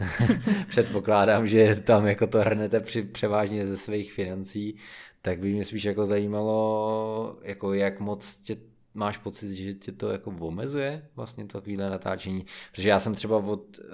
předpokládám, 0.69 1.47
že 1.47 1.75
tam 1.75 2.07
jako 2.07 2.27
to 2.27 2.39
hrnete 2.39 2.81
při, 2.81 3.03
převážně 3.03 3.67
ze 3.67 3.77
svých 3.77 4.13
financí, 4.13 4.77
tak 5.23 5.39
by 5.39 5.53
mě 5.53 5.65
spíš 5.65 5.85
jako 5.85 6.07
zajímalo, 6.07 7.39
jako 7.43 7.75
jak 7.75 8.01
moc 8.01 8.37
tě 8.37 8.57
máš 8.95 9.17
pocit, 9.17 9.55
že 9.55 9.75
tě 9.75 9.93
to 9.93 10.09
jako 10.09 10.31
omezuje 10.41 11.09
vlastně 11.17 11.47
to 11.47 11.59
takovýhle 11.59 11.91
natáčení? 11.91 12.47
Protože 12.71 12.89
já 12.89 13.01
jsem 13.01 13.15
třeba 13.15 13.37
od 13.37 13.79
uh, 13.79 13.85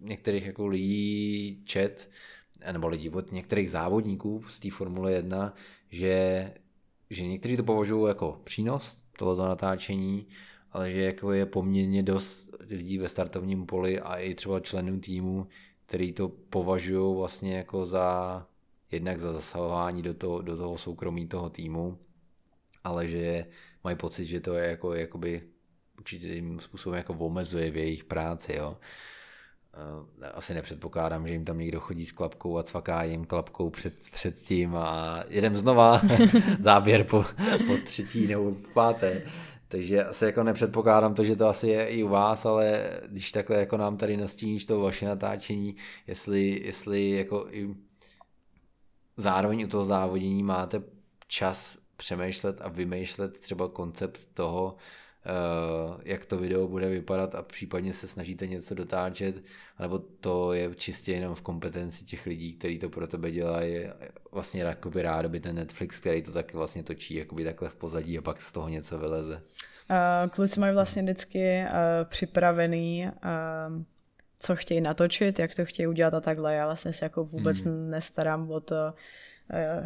některých 0.00 0.46
jako 0.46 0.66
lidí 0.66 1.62
čet, 1.64 2.10
nebo 2.72 2.88
lidí 2.88 3.10
od 3.10 3.32
některých 3.32 3.70
závodníků 3.70 4.44
z 4.48 4.60
té 4.60 4.70
Formule 4.70 5.12
1, 5.12 5.54
že, 5.90 6.52
že 7.10 7.26
někteří 7.26 7.56
to 7.56 7.62
považují 7.62 8.08
jako 8.08 8.40
přínos 8.44 9.02
tohoto 9.18 9.46
natáčení, 9.46 10.26
ale 10.72 10.90
že 10.90 11.00
jako 11.00 11.32
je 11.32 11.46
poměrně 11.46 12.02
dost 12.02 12.50
lidí 12.70 12.98
ve 12.98 13.08
startovním 13.08 13.66
poli 13.66 14.00
a 14.00 14.16
i 14.16 14.34
třeba 14.34 14.60
členů 14.60 15.00
týmu, 15.00 15.46
který 15.86 16.12
to 16.12 16.28
považují 16.28 17.16
vlastně 17.16 17.56
jako 17.56 17.86
za 17.86 18.46
jednak 18.90 19.18
za 19.18 19.32
zasahování 19.32 20.02
do 20.02 20.14
toho, 20.14 20.42
do 20.42 20.56
toho 20.56 20.78
soukromí 20.78 21.26
toho 21.26 21.50
týmu, 21.50 21.98
ale 22.84 23.08
že 23.08 23.46
mají 23.84 23.96
pocit, 23.96 24.24
že 24.24 24.40
to 24.40 24.54
je 24.54 24.70
jako 24.70 24.94
jakoby 24.94 25.42
určitým 25.98 26.60
způsobem 26.60 26.96
jako 26.96 27.12
omezuje 27.14 27.70
v 27.70 27.76
jejich 27.76 28.04
práci, 28.04 28.52
jo. 28.56 28.76
Eh, 30.20 30.26
asi 30.26 30.54
nepředpokládám, 30.54 31.26
že 31.26 31.32
jim 31.32 31.44
tam 31.44 31.58
někdo 31.58 31.80
chodí 31.80 32.06
s 32.06 32.12
klapkou 32.12 32.58
a 32.58 32.62
cvaká 32.62 33.02
jim 33.02 33.24
klapkou 33.24 33.70
před, 33.70 33.94
před 34.12 34.36
tím 34.36 34.76
a 34.76 35.22
jedem 35.28 35.56
znova 35.56 36.00
záběr 36.58 37.04
po, 37.04 37.24
po 37.66 37.76
třetí 37.84 38.26
nebo 38.26 38.56
páté. 38.74 39.22
Takže 39.68 40.04
asi 40.04 40.24
jako 40.24 40.42
nepředpokládám 40.42 41.14
to, 41.14 41.24
že 41.24 41.36
to 41.36 41.48
asi 41.48 41.68
je 41.68 41.86
i 41.86 42.02
u 42.02 42.08
vás, 42.08 42.46
ale 42.46 42.90
když 43.08 43.32
takhle 43.32 43.56
jako 43.56 43.76
nám 43.76 43.96
tady 43.96 44.16
nastíníš 44.16 44.66
to 44.66 44.80
vaše 44.80 45.06
natáčení, 45.06 45.76
jestli, 46.06 46.60
jestli 46.64 47.10
jako 47.10 47.46
i 47.50 47.74
zároveň 49.16 49.64
u 49.64 49.68
toho 49.68 49.84
závodění 49.84 50.42
máte 50.42 50.82
čas 51.26 51.78
přemýšlet 52.00 52.60
a 52.60 52.68
vymýšlet 52.68 53.38
třeba 53.38 53.68
koncept 53.68 54.34
toho, 54.34 54.76
Eh, 55.26 56.00
jak 56.04 56.26
to 56.26 56.38
video 56.38 56.68
bude 56.68 56.88
vypadat 56.88 57.34
a 57.34 57.42
případně 57.42 57.94
se 57.94 58.08
snažíte 58.08 58.46
něco 58.46 58.74
dotáčet, 58.74 59.44
nebo 59.78 59.98
to 59.98 60.52
je 60.52 60.74
čistě 60.74 61.12
jenom 61.12 61.34
v 61.34 61.40
kompetenci 61.40 62.04
těch 62.04 62.26
lidí, 62.26 62.52
kteří 62.52 62.78
to 62.78 62.88
pro 62.88 63.06
tebe 63.06 63.30
dělají. 63.30 63.78
Vlastně 64.32 64.62
jakoby 64.62 65.02
rád 65.02 65.26
by 65.26 65.40
ten 65.40 65.56
Netflix, 65.56 65.98
který 65.98 66.22
to 66.22 66.32
taky 66.32 66.56
vlastně 66.56 66.82
točí 66.82 67.14
jakoby 67.14 67.44
takhle 67.44 67.68
v 67.68 67.74
pozadí 67.74 68.18
a 68.18 68.22
pak 68.22 68.40
z 68.40 68.52
toho 68.52 68.68
něco 68.68 68.98
vyleze. 68.98 69.42
Uh, 69.90 70.30
kluci 70.30 70.60
mají 70.60 70.74
vlastně 70.74 71.02
vždycky 71.02 71.62
uh, 71.62 72.08
připravený 72.08 73.06
uh, 73.06 73.82
co 74.38 74.56
chtějí 74.56 74.80
natočit, 74.80 75.38
jak 75.38 75.54
to 75.54 75.64
chtějí 75.64 75.86
udělat 75.86 76.14
a 76.14 76.20
takhle. 76.20 76.54
Já 76.54 76.66
vlastně 76.66 76.92
se 76.92 77.04
jako 77.04 77.24
vůbec 77.24 77.62
hmm. 77.62 77.90
nestarám 77.90 78.50
o 78.50 78.60
to, 78.60 78.94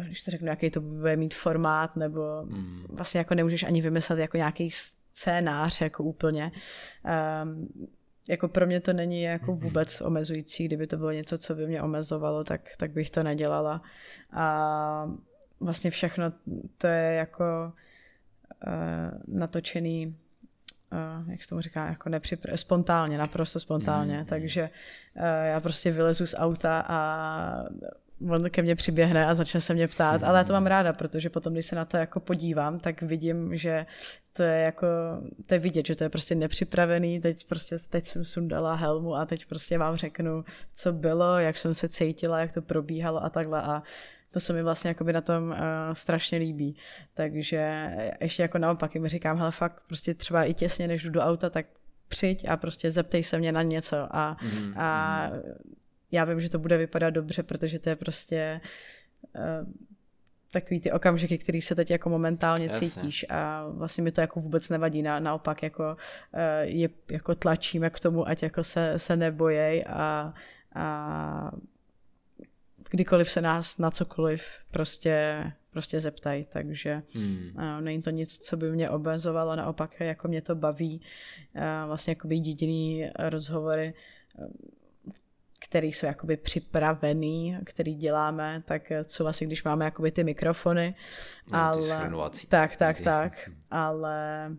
když 0.05 0.23
to 0.23 0.31
řeknu, 0.31 0.47
jaký 0.47 0.71
to 0.71 0.81
bude 0.81 1.15
mít 1.15 1.35
formát, 1.35 1.95
nebo 1.95 2.45
hmm. 2.49 2.85
vlastně 2.89 3.17
jako 3.17 3.35
nemůžeš 3.35 3.63
ani 3.63 3.81
vymyslet 3.81 4.19
jako 4.19 4.37
nějaký 4.37 4.69
scénář 5.13 5.81
jako 5.81 6.03
úplně. 6.03 6.51
Um, 7.43 7.67
jako 8.29 8.47
pro 8.47 8.65
mě 8.65 8.81
to 8.81 8.93
není 8.93 9.21
jako 9.21 9.51
mhm. 9.51 9.59
vůbec 9.59 10.01
omezující, 10.01 10.65
kdyby 10.65 10.87
to 10.87 10.97
bylo 10.97 11.11
něco, 11.11 11.37
co 11.37 11.55
by 11.55 11.67
mě 11.67 11.81
omezovalo, 11.81 12.43
tak, 12.43 12.61
tak 12.77 12.91
bych 12.91 13.09
to 13.09 13.23
nedělala. 13.23 13.81
A 14.31 15.11
vlastně 15.59 15.91
všechno 15.91 16.33
to 16.77 16.87
je 16.87 17.13
jako 17.13 17.73
uh, 18.67 19.37
natočený 19.39 20.17
Uh, 20.91 21.31
jak 21.31 21.43
se 21.43 21.49
tomu 21.49 21.61
říká, 21.61 21.85
jako 21.85 22.09
nepřipr- 22.09 22.55
spontánně, 22.55 23.17
naprosto 23.17 23.59
spontánně, 23.59 24.19
mm. 24.19 24.25
takže 24.25 24.69
uh, 25.15 25.23
já 25.45 25.59
prostě 25.59 25.91
vylezu 25.91 26.27
z 26.27 26.35
auta 26.37 26.85
a 26.87 27.63
on 28.29 28.49
ke 28.49 28.61
mně 28.61 28.75
přiběhne 28.75 29.25
a 29.25 29.35
začne 29.35 29.61
se 29.61 29.73
mě 29.73 29.87
ptát, 29.87 30.23
ale 30.23 30.37
já 30.37 30.43
to 30.43 30.53
mám 30.53 30.65
ráda, 30.65 30.93
protože 30.93 31.29
potom, 31.29 31.53
když 31.53 31.65
se 31.65 31.75
na 31.75 31.85
to 31.85 31.97
jako 31.97 32.19
podívám, 32.19 32.79
tak 32.79 33.01
vidím, 33.01 33.57
že 33.57 33.85
to 34.33 34.43
je 34.43 34.61
jako, 34.61 34.87
to 35.47 35.53
je 35.53 35.59
vidět, 35.59 35.85
že 35.85 35.95
to 35.95 36.03
je 36.03 36.09
prostě 36.09 36.35
nepřipravený, 36.35 37.21
teď 37.21 37.47
prostě, 37.47 37.75
teď 37.89 38.03
jsem 38.03 38.25
sundala 38.25 38.75
helmu 38.75 39.15
a 39.15 39.25
teď 39.25 39.45
prostě 39.45 39.77
vám 39.77 39.95
řeknu, 39.95 40.45
co 40.75 40.93
bylo, 40.93 41.39
jak 41.39 41.57
jsem 41.57 41.73
se 41.73 41.89
cítila, 41.89 42.39
jak 42.39 42.51
to 42.51 42.61
probíhalo 42.61 43.23
a 43.23 43.29
takhle 43.29 43.61
a 43.61 43.83
to 44.31 44.39
se 44.39 44.53
mi 44.53 44.63
vlastně 44.63 44.87
jakoby 44.87 45.13
na 45.13 45.21
tom 45.21 45.49
uh, 45.49 45.57
strašně 45.93 46.37
líbí. 46.37 46.77
Takže 47.13 47.91
ještě 48.21 48.41
jako 48.41 48.57
naopak 48.57 48.95
jim 48.95 49.07
říkám, 49.07 49.37
hele 49.37 49.51
fakt 49.51 49.83
prostě 49.87 50.13
třeba 50.13 50.43
i 50.43 50.53
těsně, 50.53 50.87
než 50.87 51.03
jdu 51.03 51.09
do 51.09 51.21
auta, 51.21 51.49
tak 51.49 51.65
přijď 52.07 52.49
a 52.49 52.57
prostě 52.57 52.91
zeptej 52.91 53.23
se 53.23 53.37
mě 53.37 53.51
na 53.51 53.61
něco 53.61 54.15
a, 54.15 54.37
mm, 54.43 54.73
a 54.77 55.27
mm 55.27 55.74
já 56.11 56.25
vím, 56.25 56.41
že 56.41 56.49
to 56.49 56.59
bude 56.59 56.77
vypadat 56.77 57.09
dobře, 57.09 57.43
protože 57.43 57.79
to 57.79 57.89
je 57.89 57.95
prostě 57.95 58.61
uh, 59.35 59.73
takový 60.51 60.79
ty 60.79 60.91
okamžiky, 60.91 61.37
který 61.37 61.61
se 61.61 61.75
teď 61.75 61.91
jako 61.91 62.09
momentálně 62.09 62.65
Jasně. 62.65 62.89
cítíš 62.89 63.25
a 63.29 63.67
vlastně 63.69 64.03
mi 64.03 64.11
to 64.11 64.21
jako 64.21 64.39
vůbec 64.39 64.69
nevadí, 64.69 65.01
na, 65.01 65.19
naopak 65.19 65.63
jako 65.63 65.83
uh, 66.33 66.39
je 66.61 66.89
jako 67.11 67.35
tlačíme 67.35 67.89
k 67.89 67.99
tomu, 67.99 68.27
ať 68.27 68.43
jako 68.43 68.63
se, 68.63 68.93
se 68.99 69.15
nebojej 69.15 69.83
a, 69.87 70.33
a 70.75 71.51
kdykoliv 72.89 73.31
se 73.31 73.41
nás 73.41 73.77
na 73.77 73.91
cokoliv 73.91 74.43
prostě, 74.71 75.43
prostě 75.71 76.01
zeptají, 76.01 76.45
takže 76.49 77.03
hmm. 77.13 77.51
uh, 77.55 77.81
není 77.81 78.01
to 78.01 78.09
nic, 78.09 78.37
co 78.37 78.57
by 78.57 78.71
mě 78.71 78.89
obezovalo, 78.89 79.55
naopak 79.55 79.99
jako 79.99 80.27
mě 80.27 80.41
to 80.41 80.55
baví, 80.55 81.01
uh, 81.55 81.61
vlastně 81.87 82.11
jako 82.11 82.27
jediný 82.31 83.09
rozhovory 83.19 83.93
který 85.65 85.93
jsou 85.93 86.05
jakoby 86.05 86.37
připravený, 86.37 87.57
který 87.65 87.95
děláme, 87.95 88.63
tak 88.65 88.91
co 89.05 89.23
vlastně, 89.23 89.47
když 89.47 89.63
máme 89.63 89.85
jakoby 89.85 90.11
ty 90.11 90.23
mikrofony. 90.23 90.95
No, 91.51 91.59
ale, 91.59 92.29
ty 92.29 92.47
tak, 92.47 92.77
tak, 92.77 93.01
tak, 93.01 93.49
ale 93.71 94.51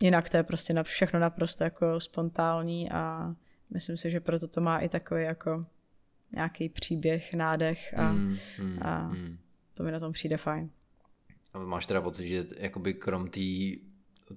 jinak 0.00 0.28
to 0.28 0.36
je 0.36 0.42
prostě 0.42 0.74
na 0.74 0.82
všechno 0.82 1.20
naprosto 1.20 1.64
jako 1.64 2.00
spontánní 2.00 2.90
a 2.90 3.34
myslím 3.70 3.96
si, 3.96 4.10
že 4.10 4.20
proto 4.20 4.48
to 4.48 4.60
má 4.60 4.78
i 4.78 4.88
takový 4.88 5.22
jako 5.22 5.66
nějaký 6.32 6.68
příběh, 6.68 7.34
nádech 7.34 7.94
a, 7.98 8.12
mm, 8.12 8.36
mm, 8.58 8.78
a 8.82 9.08
mm. 9.08 9.38
to 9.74 9.82
mi 9.82 9.92
na 9.92 10.00
tom 10.00 10.12
přijde 10.12 10.36
fajn. 10.36 10.70
A 11.54 11.58
máš 11.58 11.86
teda 11.86 12.00
pocit, 12.00 12.28
že 12.28 12.46
jakoby 12.56 12.94
krom 12.94 13.30
té 13.30 13.40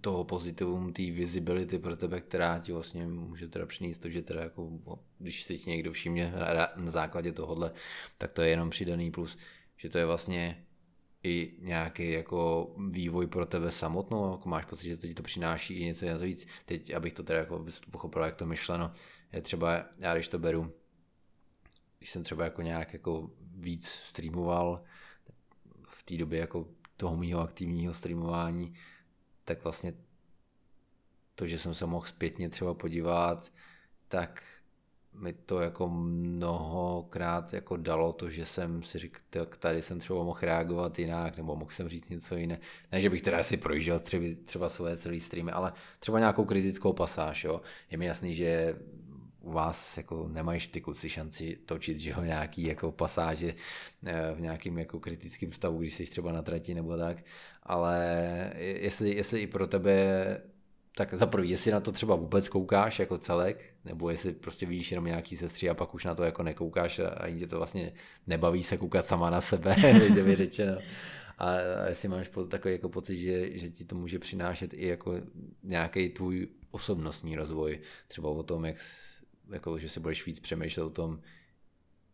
toho 0.01 0.23
pozitivum, 0.23 0.93
té 0.93 1.01
visibility 1.01 1.79
pro 1.79 1.95
tebe, 1.95 2.21
která 2.21 2.60
ti 2.60 2.71
vlastně 2.71 3.08
může 3.08 3.47
teda 3.47 3.65
přinést 3.65 3.99
to, 3.99 4.10
že 4.10 4.21
teda 4.21 4.43
jako, 4.43 4.79
když 5.19 5.43
si 5.43 5.58
ti 5.58 5.69
někdo 5.69 5.91
všimne 5.91 6.34
na 6.75 6.91
základě 6.91 7.31
tohohle, 7.31 7.71
tak 8.17 8.31
to 8.31 8.41
je 8.41 8.49
jenom 8.49 8.69
přidaný 8.69 9.12
plus, 9.12 9.38
že 9.77 9.89
to 9.89 9.97
je 9.97 10.05
vlastně 10.05 10.65
i 11.23 11.53
nějaký 11.60 12.12
jako 12.12 12.71
vývoj 12.89 13.27
pro 13.27 13.45
tebe 13.45 13.71
samotnou, 13.71 14.31
jako 14.31 14.49
máš 14.49 14.65
pocit, 14.65 14.88
že 14.88 14.97
to 14.97 15.08
ti 15.08 15.13
to 15.13 15.23
přináší 15.23 15.73
i 15.73 15.86
něco 15.86 16.05
víc. 16.19 16.47
Teď, 16.65 16.93
abych 16.93 17.13
to 17.13 17.23
teda 17.23 17.39
jako 17.39 17.65
pochopil, 17.91 18.21
jak 18.21 18.36
to 18.36 18.45
myšleno, 18.45 18.91
je 19.34 19.41
třeba, 19.41 19.86
já 19.99 20.13
když 20.13 20.27
to 20.27 20.39
beru, 20.39 20.73
když 21.97 22.10
jsem 22.10 22.23
třeba 22.23 22.43
jako 22.43 22.62
nějak 22.62 22.93
jako 22.93 23.31
víc 23.55 23.88
streamoval 23.88 24.81
v 25.88 26.03
té 26.03 26.17
době 26.17 26.39
jako 26.39 26.67
toho 26.97 27.17
mýho 27.17 27.41
aktivního 27.41 27.93
streamování, 27.93 28.73
tak 29.45 29.63
vlastně 29.63 29.93
to, 31.36 31.47
že 31.47 31.58
jsem 31.58 31.73
se 31.73 31.86
mohl 31.86 32.05
zpětně 32.05 32.49
třeba 32.49 32.73
podívat, 32.73 33.51
tak 34.08 34.43
mi 35.13 35.34
to 35.34 35.60
jako 35.60 35.89
mnohokrát 35.89 37.53
jako 37.53 37.77
dalo 37.77 38.13
to, 38.13 38.29
že 38.29 38.45
jsem 38.45 38.84
si 38.84 38.99
řekl, 38.99 39.19
tak 39.29 39.58
tady 39.58 39.81
jsem 39.81 39.99
třeba 39.99 40.23
mohl 40.23 40.39
reagovat 40.41 40.99
jinak, 40.99 41.38
nebo 41.38 41.55
mohl 41.55 41.71
jsem 41.71 41.88
říct 41.88 42.10
něco 42.10 42.36
jiné. 42.36 42.60
Ne, 42.91 43.01
že 43.01 43.10
bych 43.10 43.21
teda 43.21 43.39
asi 43.39 43.58
projížděl 43.58 43.99
třeba, 43.99 44.25
třeba 44.45 44.69
svoje 44.69 44.97
celý 44.97 45.19
streamy, 45.19 45.51
ale 45.51 45.73
třeba 45.99 46.19
nějakou 46.19 46.45
kritickou 46.45 46.93
pasáž, 46.93 47.43
jo. 47.43 47.62
Je 47.91 47.97
mi 47.97 48.05
jasný, 48.05 48.36
že 48.36 48.79
u 49.45 49.51
vás 49.51 49.97
jako 49.97 50.27
nemají 50.27 50.60
ty 50.60 50.81
kluci 50.81 51.10
šanci 51.10 51.58
točit, 51.65 51.99
že 51.99 52.13
ho 52.13 52.23
nějaký 52.23 52.63
jako 52.63 52.91
pasáže 52.91 53.53
eh, 54.05 54.31
v 54.36 54.41
nějakým 54.41 54.77
jako 54.77 54.99
kritickém 54.99 55.51
stavu, 55.51 55.79
když 55.79 55.93
jsi 55.93 56.05
třeba 56.05 56.31
na 56.31 56.41
trati 56.41 56.73
nebo 56.73 56.97
tak, 56.97 57.17
ale 57.63 58.53
jestli, 58.58 59.15
jestli 59.15 59.41
i 59.41 59.47
pro 59.47 59.67
tebe 59.67 60.41
tak 60.95 61.13
za 61.13 61.25
prvý, 61.25 61.49
jestli 61.49 61.71
na 61.71 61.79
to 61.79 61.91
třeba 61.91 62.15
vůbec 62.15 62.49
koukáš 62.49 62.99
jako 62.99 63.17
celek, 63.17 63.73
nebo 63.86 64.10
jestli 64.10 64.34
prostě 64.34 64.65
vidíš 64.65 64.91
jenom 64.91 65.05
nějaký 65.05 65.36
sestři 65.36 65.69
a 65.69 65.73
pak 65.73 65.93
už 65.93 66.05
na 66.05 66.15
to 66.15 66.23
jako 66.23 66.43
nekoukáš 66.43 66.99
a 66.99 67.10
ani 67.10 67.39
tě 67.39 67.47
to 67.47 67.58
vlastně 67.58 67.93
nebaví 68.27 68.63
se 68.63 68.77
koukat 68.77 69.05
sama 69.05 69.29
na 69.29 69.41
sebe, 69.41 69.75
je 70.25 70.36
řečeno. 70.36 70.77
A, 71.38 71.49
a 71.49 71.89
jestli 71.89 72.08
máš 72.10 72.29
takový 72.47 72.73
jako 72.73 72.89
pocit, 72.89 73.19
že, 73.19 73.58
že 73.58 73.69
ti 73.69 73.86
to 73.86 73.95
může 73.95 74.19
přinášet 74.19 74.73
i 74.73 74.88
jako 74.88 75.15
nějaký 75.63 76.10
tvůj 76.10 76.47
osobnostní 76.71 77.36
rozvoj, 77.36 77.79
třeba 78.08 78.29
o 78.29 78.43
tom, 78.43 78.65
jak 78.65 78.77
jako, 79.49 79.77
že 79.77 79.89
si 79.89 79.99
budeš 79.99 80.25
víc 80.25 80.39
přemýšlet 80.39 80.84
o 80.84 80.89
tom, 80.89 81.19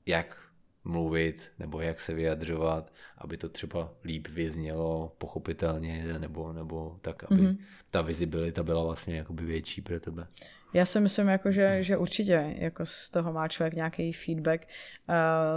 jak 0.05 0.37
mluvit 0.83 1.51
nebo 1.59 1.81
jak 1.81 1.99
se 1.99 2.13
vyjadřovat, 2.13 2.93
aby 3.17 3.37
to 3.37 3.49
třeba 3.49 3.93
líp 4.03 4.27
vyznělo 4.27 5.15
pochopitelně 5.17 6.05
nebo, 6.19 6.53
nebo 6.53 6.97
tak, 7.01 7.31
aby 7.31 7.41
mm-hmm. 7.41 7.57
ta 7.91 8.01
vizibilita 8.01 8.63
byla 8.63 8.83
vlastně 8.83 9.17
jakoby 9.17 9.45
větší 9.45 9.81
pro 9.81 9.99
tebe. 9.99 10.27
Já 10.73 10.85
si 10.85 10.99
myslím, 10.99 11.27
jako, 11.27 11.51
že, 11.51 11.83
že 11.83 11.97
určitě 11.97 12.55
jako 12.57 12.85
z 12.85 13.09
toho 13.09 13.33
má 13.33 13.47
člověk 13.47 13.73
nějaký 13.73 14.13
feedback. 14.13 14.67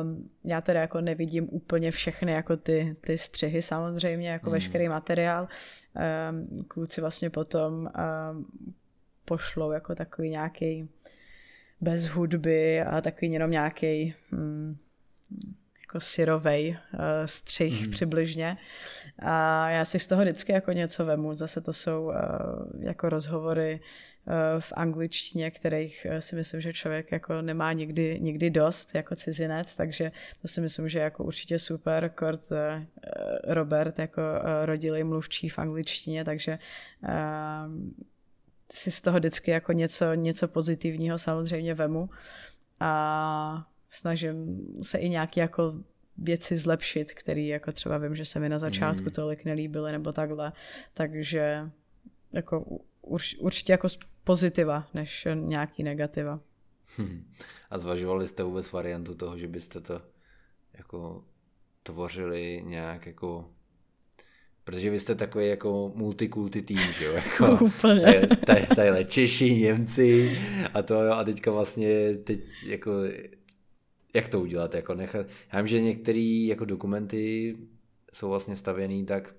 Um, 0.02 0.30
já 0.44 0.60
teda 0.60 0.80
jako 0.80 1.00
nevidím 1.00 1.48
úplně 1.50 1.90
všechny 1.90 2.32
jako 2.32 2.56
ty, 2.56 2.96
ty 3.00 3.18
střihy 3.18 3.62
samozřejmě, 3.62 4.30
jako 4.30 4.46
mm. 4.46 4.52
veškerý 4.52 4.88
materiál. 4.88 5.48
Um, 6.30 6.64
kluci 6.68 7.00
vlastně 7.00 7.30
potom 7.30 7.74
um, 7.74 8.46
pošlou 9.24 9.70
jako 9.70 9.94
takový 9.94 10.30
nějaký 10.30 10.88
bez 11.84 12.04
hudby 12.04 12.82
a 12.82 13.00
takový 13.00 13.32
jenom 13.32 13.50
nějaký 13.50 14.14
hmm, 14.30 14.76
jako 15.80 16.00
syrovej 16.00 16.78
uh, 16.92 17.00
střih 17.26 17.86
mm. 17.86 17.90
přibližně. 17.90 18.56
A 19.18 19.70
já 19.70 19.84
si 19.84 19.98
z 19.98 20.06
toho 20.06 20.22
vždycky 20.22 20.52
jako 20.52 20.72
něco 20.72 21.04
vemu. 21.04 21.34
Zase 21.34 21.60
to 21.60 21.72
jsou 21.72 22.04
uh, 22.04 22.12
jako 22.78 23.08
rozhovory 23.08 23.80
uh, 23.80 24.60
v 24.60 24.72
angličtině, 24.76 25.50
kterých 25.50 26.06
uh, 26.10 26.18
si 26.18 26.36
myslím, 26.36 26.60
že 26.60 26.72
člověk 26.72 27.12
jako 27.12 27.42
nemá 27.42 27.72
nikdy, 27.72 28.20
nikdy 28.20 28.50
dost 28.50 28.94
jako 28.94 29.16
cizinec, 29.16 29.76
takže 29.76 30.12
to 30.42 30.48
si 30.48 30.60
myslím, 30.60 30.88
že 30.88 30.98
jako 30.98 31.24
určitě 31.24 31.58
super. 31.58 32.10
Kort 32.14 32.50
uh, 32.50 32.58
Robert 33.44 33.98
jako 33.98 34.20
uh, 34.20 34.66
rodilý 34.66 35.04
mluvčí 35.04 35.48
v 35.48 35.58
angličtině, 35.58 36.24
takže 36.24 36.58
uh, 37.02 37.72
si 38.72 38.90
z 38.90 39.00
toho 39.00 39.18
vždycky 39.18 39.50
jako 39.50 39.72
něco, 39.72 40.14
něco 40.14 40.48
pozitivního 40.48 41.18
samozřejmě 41.18 41.74
vemu 41.74 42.10
a 42.80 43.66
snažím 43.88 44.66
se 44.82 44.98
i 44.98 45.08
nějaký 45.08 45.40
jako 45.40 45.74
věci 46.18 46.58
zlepšit, 46.58 47.12
který 47.12 47.46
jako 47.46 47.72
třeba 47.72 47.98
vím, 47.98 48.14
že 48.14 48.24
se 48.24 48.40
mi 48.40 48.48
na 48.48 48.58
začátku 48.58 49.04
mm. 49.04 49.10
tolik 49.10 49.44
nelíbily 49.44 49.92
nebo 49.92 50.12
takhle, 50.12 50.52
takže 50.94 51.70
jako 52.32 52.80
urč, 53.02 53.36
určitě 53.38 53.72
jako 53.72 53.88
pozitiva, 54.24 54.88
než 54.94 55.28
nějaký 55.34 55.82
negativa. 55.82 56.40
A 57.70 57.78
zvažovali 57.78 58.28
jste 58.28 58.42
vůbec 58.42 58.72
variantu 58.72 59.14
toho, 59.14 59.38
že 59.38 59.48
byste 59.48 59.80
to 59.80 60.02
jako 60.72 61.24
tvořili 61.82 62.62
nějak 62.64 63.06
jako 63.06 63.53
Protože 64.64 64.90
vy 64.90 65.00
jste 65.00 65.14
takový 65.14 65.48
jako 65.48 65.92
multikulty 65.94 66.62
tým, 66.62 66.78
že 66.98 67.04
jo? 67.04 67.12
Jako, 67.14 67.64
Úplně. 67.64 68.28
Tady, 68.46 68.66
tady 68.76 69.04
Češi, 69.04 69.54
Němci 69.54 70.38
a 70.74 70.82
to 70.82 71.02
jo, 71.02 71.12
a 71.12 71.24
teďka 71.24 71.50
vlastně 71.50 72.14
teď 72.24 72.40
jako 72.66 72.92
jak 74.14 74.28
to 74.28 74.40
udělat? 74.40 74.74
Jako 74.74 74.94
nechat, 74.94 75.26
já 75.52 75.60
vím, 75.60 75.68
že 75.68 75.80
některé 75.80 76.44
jako 76.48 76.64
dokumenty 76.64 77.56
jsou 78.12 78.28
vlastně 78.28 78.56
stavěný 78.56 79.06
tak 79.06 79.34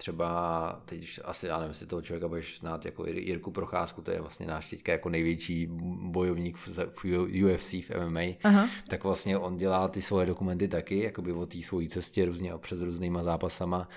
třeba, 0.00 0.82
teď 0.84 1.20
asi, 1.24 1.46
já 1.46 1.58
nevím, 1.58 1.70
jestli 1.70 1.86
toho 1.86 2.02
člověka 2.02 2.28
budeš 2.28 2.58
znát 2.58 2.84
jako 2.84 3.06
Jirku 3.06 3.50
Procházku, 3.50 4.02
to 4.02 4.10
je 4.10 4.20
vlastně 4.20 4.46
náš 4.46 4.70
teďka 4.70 4.92
jako 4.92 5.08
největší 5.08 5.68
bojovník 6.10 6.56
v, 6.56 6.68
v 6.68 7.04
UFC, 7.44 7.72
v 7.72 7.90
MMA, 8.08 8.20
Aha. 8.44 8.68
tak 8.88 9.04
vlastně 9.04 9.38
on 9.38 9.56
dělá 9.56 9.88
ty 9.88 10.02
svoje 10.02 10.26
dokumenty 10.26 10.68
taky, 10.68 11.02
jakoby 11.02 11.32
o 11.32 11.46
té 11.46 11.62
svojí 11.62 11.88
cestě 11.88 12.24
různě 12.24 12.52
před 12.58 12.80
různýma 12.80 13.22
zápasama 13.22 13.88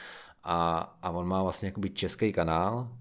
a, 0.43 0.79
a 1.01 1.09
on 1.09 1.27
má 1.27 1.43
vlastně 1.43 1.67
jakoby 1.67 1.89
český 1.89 2.33
kanál, 2.33 2.97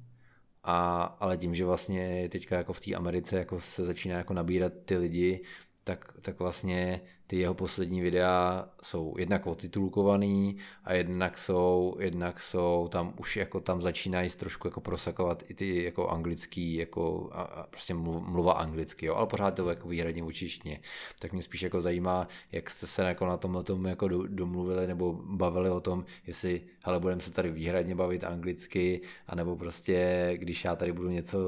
a, 0.65 1.03
ale 1.21 1.37
tím, 1.37 1.55
že 1.55 1.65
vlastně 1.65 2.29
teďka 2.29 2.57
jako 2.57 2.73
v 2.73 2.81
té 2.81 2.95
Americe 2.95 3.39
jako 3.39 3.61
se 3.61 3.85
začíná 3.85 4.17
jako 4.17 4.35
nabírat 4.35 4.73
ty 4.85 4.97
lidi, 4.97 5.43
tak, 5.85 6.13
tak 6.21 6.39
vlastně 6.39 7.01
ty 7.33 7.39
jeho 7.39 7.55
poslední 7.55 8.01
videa 8.01 8.69
jsou 8.83 9.15
jednak 9.19 9.47
otitulkovaný 9.47 10.57
a 10.85 10.93
jednak 10.93 11.39
jsou, 11.39 11.97
jednak 12.01 12.41
jsou 12.41 12.89
tam 12.93 13.15
už 13.17 13.37
jako 13.37 13.61
tam 13.61 13.83
začínají 13.83 14.31
trošku 14.31 14.67
jako 14.69 14.81
prosakovat 14.81 15.43
i 15.49 15.55
ty 15.55 15.85
jako 15.85 16.09
anglický, 16.09 16.75
jako 16.75 17.31
a, 17.33 17.43
a 17.43 17.67
prostě 17.67 17.95
mluv, 17.95 18.23
mluva 18.23 18.53
anglicky, 18.53 19.07
jo, 19.07 19.15
ale 19.15 19.27
pořád 19.27 19.55
to 19.55 19.69
jako 19.69 19.89
výhradně 19.89 20.23
učištně. 20.23 20.81
Tak 21.19 21.33
mě 21.33 21.43
spíš 21.43 21.63
jako 21.63 21.81
zajímá, 21.81 22.27
jak 22.53 22.71
jste 22.71 22.87
se 22.87 23.03
jako 23.03 23.27
na 23.27 23.37
tom, 23.37 23.65
tom 23.65 23.85
jako 23.85 24.09
domluvili 24.09 24.87
nebo 24.87 25.13
bavili 25.23 25.71
o 25.71 25.81
tom, 25.81 26.05
jestli, 26.27 26.61
hele, 26.85 27.01
budeme 27.01 27.21
se 27.21 27.33
tady 27.33 27.51
výhradně 27.51 27.95
bavit 27.95 28.25
anglicky, 28.25 29.01
anebo 29.27 29.57
prostě, 29.57 30.31
když 30.37 30.65
já 30.65 30.77
tady 30.77 30.93
budu 30.93 31.09
něco 31.09 31.39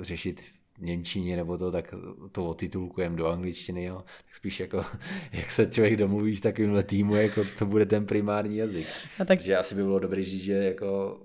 řešit 0.00 0.59
Němčině 0.80 1.36
nebo 1.36 1.58
to, 1.58 1.70
tak 1.70 1.94
to 2.32 2.44
otitulkujeme 2.44 3.16
do 3.16 3.28
angličtiny, 3.28 3.84
jo. 3.84 3.96
tak 3.96 4.34
spíš 4.34 4.60
jako, 4.60 4.84
jak 5.32 5.50
se 5.50 5.66
člověk 5.66 5.96
domluví 5.96 6.36
v 6.36 6.40
takovémhle 6.40 6.82
týmu, 6.82 7.14
jako 7.14 7.44
co 7.54 7.66
bude 7.66 7.86
ten 7.86 8.06
primární 8.06 8.56
jazyk. 8.56 8.86
A 8.86 9.18
tak... 9.18 9.26
Takže 9.26 9.56
asi 9.56 9.74
by 9.74 9.82
bylo 9.82 9.98
dobré 9.98 10.22
říct, 10.22 10.42
že 10.42 10.52
jako 10.52 11.20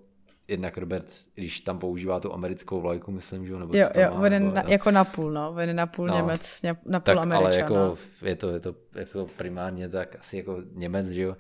jednak 0.47 0.78
Robert, 0.78 1.14
když 1.34 1.60
tam 1.60 1.80
používá 1.80 2.20
tu 2.20 2.34
americkou 2.34 2.82
vlajku, 2.82 3.12
myslím, 3.12 3.47
že 3.47 3.53
nebo 3.53 3.78
jo, 3.78 3.89
jo, 3.95 4.12
má, 4.14 4.30
nebo, 4.30 4.53
na, 4.53 4.64
jako 4.68 4.91
napůl, 4.91 5.32
no, 5.32 5.49
on 5.51 5.60
je 5.60 5.74
napůl 5.74 6.08
no, 6.08 6.16
Němec, 6.16 6.62
napůl 6.86 7.16
tak, 7.16 7.18
Američan. 7.18 7.45
ale 7.45 7.56
jako 7.56 7.76
no. 7.76 7.97
je 8.22 8.36
to, 8.36 8.49
je 8.49 8.60
to 8.60 8.76
jako 8.95 9.28
primárně 9.38 9.89
tak 9.89 10.16
asi 10.20 10.38
jako 10.38 10.62
Němec, 10.74 11.08
že 11.08 11.22
jo, 11.22 11.36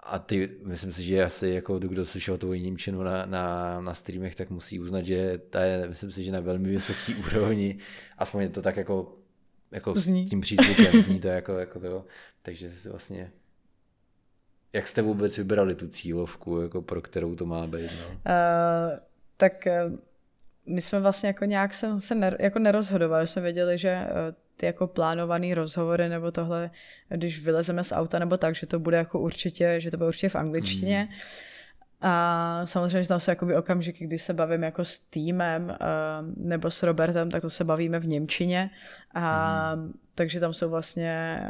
a 0.00 0.18
ty, 0.18 0.50
myslím 0.64 0.92
si, 0.92 1.02
že 1.02 1.24
asi 1.24 1.48
jako 1.48 1.78
kdo 1.78 2.06
slyšel 2.06 2.38
tu 2.38 2.52
Němčinu 2.52 3.02
na, 3.02 3.26
na, 3.26 3.80
na 3.80 3.94
streamech, 3.94 4.34
tak 4.34 4.50
musí 4.50 4.80
uznat, 4.80 5.02
že 5.02 5.38
ta 5.50 5.64
je, 5.64 5.88
myslím 5.88 6.10
si, 6.10 6.24
že 6.24 6.32
na 6.32 6.40
velmi 6.40 6.68
vysoký 6.68 7.14
úrovni, 7.26 7.78
aspoň 8.18 8.42
je 8.42 8.48
to 8.48 8.62
tak 8.62 8.76
jako, 8.76 9.16
jako 9.70 9.94
zní. 9.94 10.26
s 10.26 10.30
tím 10.30 10.40
přízvukem 10.40 11.00
zní 11.00 11.20
to 11.20 11.28
jako, 11.28 11.58
jako 11.58 11.80
to, 11.80 12.06
takže 12.42 12.70
si 12.70 12.88
vlastně 12.88 13.32
jak 14.72 14.88
jste 14.88 15.02
vůbec 15.02 15.38
vybrali 15.38 15.74
tu 15.74 15.88
cílovku, 15.88 16.60
jako 16.60 16.82
pro 16.82 17.02
kterou 17.02 17.34
to 17.34 17.46
má 17.46 17.66
být? 17.66 17.90
No? 18.00 18.08
Uh, 18.08 18.98
tak 19.36 19.52
uh, 19.86 19.98
my 20.66 20.82
jsme 20.82 21.00
vlastně 21.00 21.26
jako 21.26 21.44
nějak 21.44 21.74
se, 21.74 22.00
se 22.00 22.14
ner, 22.14 22.36
jako 22.40 22.58
nerozhodovali, 22.58 23.26
jsme 23.26 23.42
věděli, 23.42 23.78
že 23.78 24.06
uh, 24.10 24.34
ty 24.58 24.66
jako 24.66 24.86
plánované 24.86 25.54
rozhovory 25.54 26.08
nebo 26.08 26.30
tohle, 26.30 26.70
když 27.08 27.42
vylezeme 27.42 27.84
z 27.84 27.92
auta 27.92 28.18
nebo 28.18 28.36
tak, 28.36 28.54
že 28.54 28.66
to 28.66 28.78
bude 28.78 28.96
jako 28.96 29.20
určitě, 29.20 29.80
že 29.80 29.90
to 29.90 29.96
bude 29.96 30.08
určitě 30.08 30.28
v 30.28 30.36
angličtině. 30.36 31.08
Mm. 31.10 31.16
A 32.00 32.62
samozřejmě, 32.64 33.02
že 33.02 33.08
tam 33.08 33.20
jsou 33.20 33.30
jakoby 33.30 33.56
okamžiky, 33.56 34.04
kdy 34.04 34.18
se 34.18 34.34
bavím 34.34 34.62
jako 34.62 34.84
s 34.84 34.98
týmem 34.98 35.64
uh, 35.64 36.46
nebo 36.46 36.70
s 36.70 36.82
Robertem, 36.82 37.30
tak 37.30 37.42
to 37.42 37.50
se 37.50 37.64
bavíme 37.64 37.98
v 37.98 38.06
Němčině. 38.06 38.70
A 39.14 39.74
mm. 39.74 39.92
takže 40.14 40.40
tam 40.40 40.54
jsou 40.54 40.70
vlastně, 40.70 41.40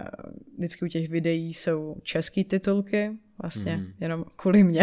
vždycky 0.59 0.85
u 0.85 0.89
těch 0.89 1.09
videí 1.09 1.55
jsou 1.55 1.97
české 2.03 2.45
titulky, 2.45 3.11
vlastně 3.43 3.77
mm. 3.77 3.87
jenom 4.01 4.25
kvůli 4.37 4.63
mě. 4.63 4.83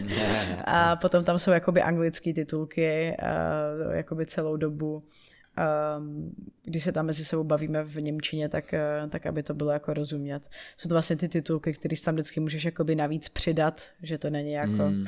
Mm. 0.00 0.08
a 0.64 0.96
potom 0.96 1.24
tam 1.24 1.38
jsou 1.38 1.50
jakoby 1.50 1.82
anglické 1.82 2.32
titulky, 2.32 3.16
uh, 3.22 3.94
jakoby 3.94 4.26
celou 4.26 4.56
dobu 4.56 5.04
když 6.62 6.84
se 6.84 6.92
tam 6.92 7.06
mezi 7.06 7.24
sebou 7.24 7.44
bavíme 7.44 7.84
v 7.84 8.02
Němčině, 8.02 8.48
tak, 8.48 8.74
uh, 9.02 9.10
tak 9.10 9.26
aby 9.26 9.42
to 9.42 9.54
bylo 9.54 9.70
jako 9.70 9.94
rozumět. 9.94 10.50
Jsou 10.76 10.88
to 10.88 10.94
vlastně 10.94 11.16
ty 11.16 11.28
titulky, 11.28 11.72
které 11.72 11.96
tam 12.04 12.14
vždycky 12.14 12.40
můžeš 12.40 12.64
jakoby 12.64 12.94
navíc 12.94 13.28
přidat, 13.28 13.86
že 14.02 14.18
to 14.18 14.30
není 14.30 14.52
jako 14.52 14.90
mm. 14.90 15.06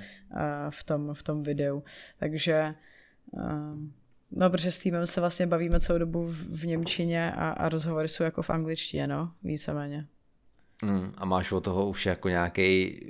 v, 0.70 0.84
tom, 0.84 1.14
v 1.14 1.22
tom 1.22 1.42
videu. 1.42 1.82
Takže 2.18 2.74
uh, 3.30 3.74
no, 4.30 4.51
protože 4.51 4.72
s 4.72 4.78
týmem 4.78 5.07
se 5.07 5.20
vlastně 5.20 5.46
bavíme 5.46 5.80
celou 5.80 5.98
dobu 5.98 6.26
v, 6.26 6.61
v 6.61 6.66
Němčině 6.66 7.32
a, 7.32 7.51
a 7.51 7.68
rozhovory 7.68 8.09
jsou 8.09 8.22
jako 8.22 8.42
v 8.42 8.51
angličtině, 8.51 9.07
no, 9.07 9.32
víceméně. 9.42 10.07
Mm, 10.82 11.12
a 11.16 11.24
máš 11.24 11.53
od 11.53 11.64
toho 11.64 11.88
už 11.88 12.07
jako 12.07 12.28
nějaký 12.28 13.01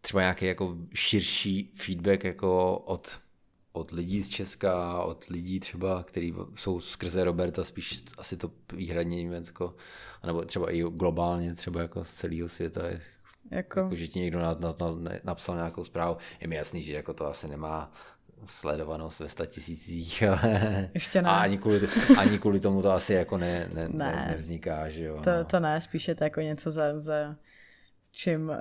třeba 0.00 0.20
nějaký 0.20 0.46
jako 0.46 0.76
širší 0.94 1.70
feedback 1.74 2.24
jako 2.24 2.78
od 2.78 3.18
od 3.72 3.90
lidí 3.90 4.22
z 4.22 4.28
Česka, 4.28 5.02
od 5.02 5.24
lidí 5.24 5.60
třeba, 5.60 6.02
kteří 6.02 6.34
jsou 6.54 6.80
skrze 6.80 7.24
Roberta 7.24 7.64
spíš 7.64 8.04
asi 8.18 8.36
to 8.36 8.50
výhradně 8.72 9.22
Německo, 9.22 9.74
nebo 10.26 10.44
třeba 10.44 10.72
i 10.72 10.82
globálně, 10.82 11.54
třeba 11.54 11.80
jako 11.80 12.04
z 12.04 12.14
celého 12.14 12.48
světa. 12.48 12.82
Jako... 13.50 13.80
jako 13.80 13.96
že 13.96 14.08
ti 14.08 14.20
někdo 14.20 14.38
na, 14.38 14.56
na, 14.60 14.74
na, 14.78 15.10
napsal 15.24 15.56
nějakou 15.56 15.84
zprávu. 15.84 16.16
Je 16.40 16.48
mi 16.48 16.56
jasný, 16.56 16.82
že 16.82 16.92
jako 16.92 17.14
to 17.14 17.26
asi 17.26 17.48
nemá 17.48 17.92
sledovanost 18.46 19.20
ve 19.20 19.28
sta 19.28 19.46
tisících, 19.46 20.22
ale 20.28 20.90
Ještě 20.94 21.22
ne. 21.22 21.28
A 21.28 21.32
ani 21.32 21.58
kvůli, 21.58 21.88
ani 22.18 22.38
kvůli 22.38 22.60
tomu 22.60 22.82
to 22.82 22.90
asi 22.92 23.14
jako 23.14 23.38
ne, 23.38 23.68
ne, 23.74 23.88
ne. 23.88 24.04
ne 24.04 24.26
nevzniká, 24.30 24.88
že 24.88 25.04
jo. 25.04 25.20
To, 25.24 25.30
no. 25.30 25.44
to 25.44 25.60
ne, 25.60 25.80
spíš 25.80 26.08
je 26.08 26.14
to 26.14 26.24
jako 26.24 26.40
něco 26.40 26.70
za, 26.70 27.00
za 27.00 27.36
čím 28.12 28.48
uh, 28.48 28.56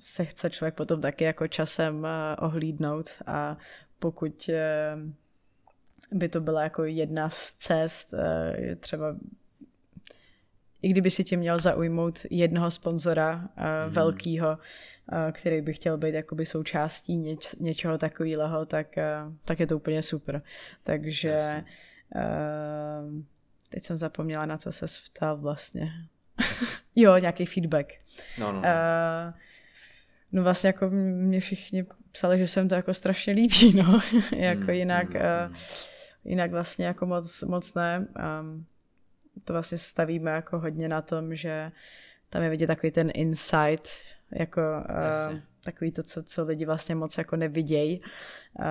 se 0.00 0.24
chce 0.24 0.50
člověk 0.50 0.74
potom 0.74 1.00
taky 1.00 1.24
jako 1.24 1.48
časem 1.48 1.98
uh, 1.98 2.08
ohlídnout 2.46 3.10
a 3.26 3.56
pokud 3.98 4.48
eh, 4.48 4.96
by 6.12 6.28
to 6.28 6.40
byla 6.40 6.62
jako 6.62 6.84
jedna 6.84 7.30
z 7.30 7.52
cest, 7.52 8.14
eh, 8.14 8.76
třeba 8.76 9.16
i 10.82 10.88
kdyby 10.88 11.10
si 11.10 11.24
tě 11.24 11.36
měl 11.36 11.58
zaujmout 11.58 12.26
jednoho 12.30 12.70
sponzora 12.70 13.36
mm. 13.36 13.48
velkého, 13.88 14.58
který 15.32 15.60
by 15.60 15.72
chtěl 15.72 15.98
být 15.98 16.14
jakoby 16.14 16.46
součástí 16.46 17.16
něč, 17.16 17.54
něčeho 17.60 17.98
takového, 17.98 18.66
tak, 18.66 18.86
tak 19.44 19.60
je 19.60 19.66
to 19.66 19.76
úplně 19.76 20.02
super. 20.02 20.42
Takže 20.82 21.28
Jasně. 21.28 21.64
teď 23.68 23.84
jsem 23.84 23.96
zapomněla, 23.96 24.46
na 24.46 24.58
co 24.58 24.72
se 24.72 24.86
ptal 25.06 25.36
vlastně. 25.36 25.92
jo, 26.96 27.16
nějaký 27.16 27.46
feedback. 27.46 27.92
No, 28.38 28.52
no, 28.52 28.60
no. 28.62 28.68
no 30.32 30.42
vlastně 30.42 30.68
jako 30.68 30.90
mě 30.90 31.40
všichni 31.40 31.86
psali, 32.12 32.38
že 32.38 32.48
jsem 32.48 32.68
to 32.68 32.74
jako 32.74 32.94
strašně 32.94 33.32
líbí, 33.32 33.74
no. 33.74 34.00
jako 34.36 34.62
mm, 34.62 34.70
jinak, 34.70 35.14
mm, 35.14 35.20
uh, 35.20 35.56
jinak 36.24 36.50
vlastně 36.50 36.86
jako 36.86 37.06
moc, 37.06 37.42
moc 37.42 37.74
ne. 37.74 38.06
Um, 38.40 38.66
to 39.44 39.52
vlastně 39.52 39.78
stavíme 39.78 40.30
jako 40.30 40.58
hodně 40.58 40.88
na 40.88 41.02
tom, 41.02 41.34
že 41.34 41.72
tam 42.30 42.42
je 42.42 42.50
vidět 42.50 42.66
takový 42.66 42.90
ten 42.90 43.08
insight, 43.14 43.88
jako 44.30 44.60
uh, 45.30 45.38
takový 45.72 45.92
to, 45.92 46.02
co, 46.02 46.22
co 46.22 46.44
lidi 46.44 46.64
vlastně 46.64 46.94
moc 46.94 47.18
jako 47.18 47.36
nevidějí 47.36 48.00
uh, 48.00 48.64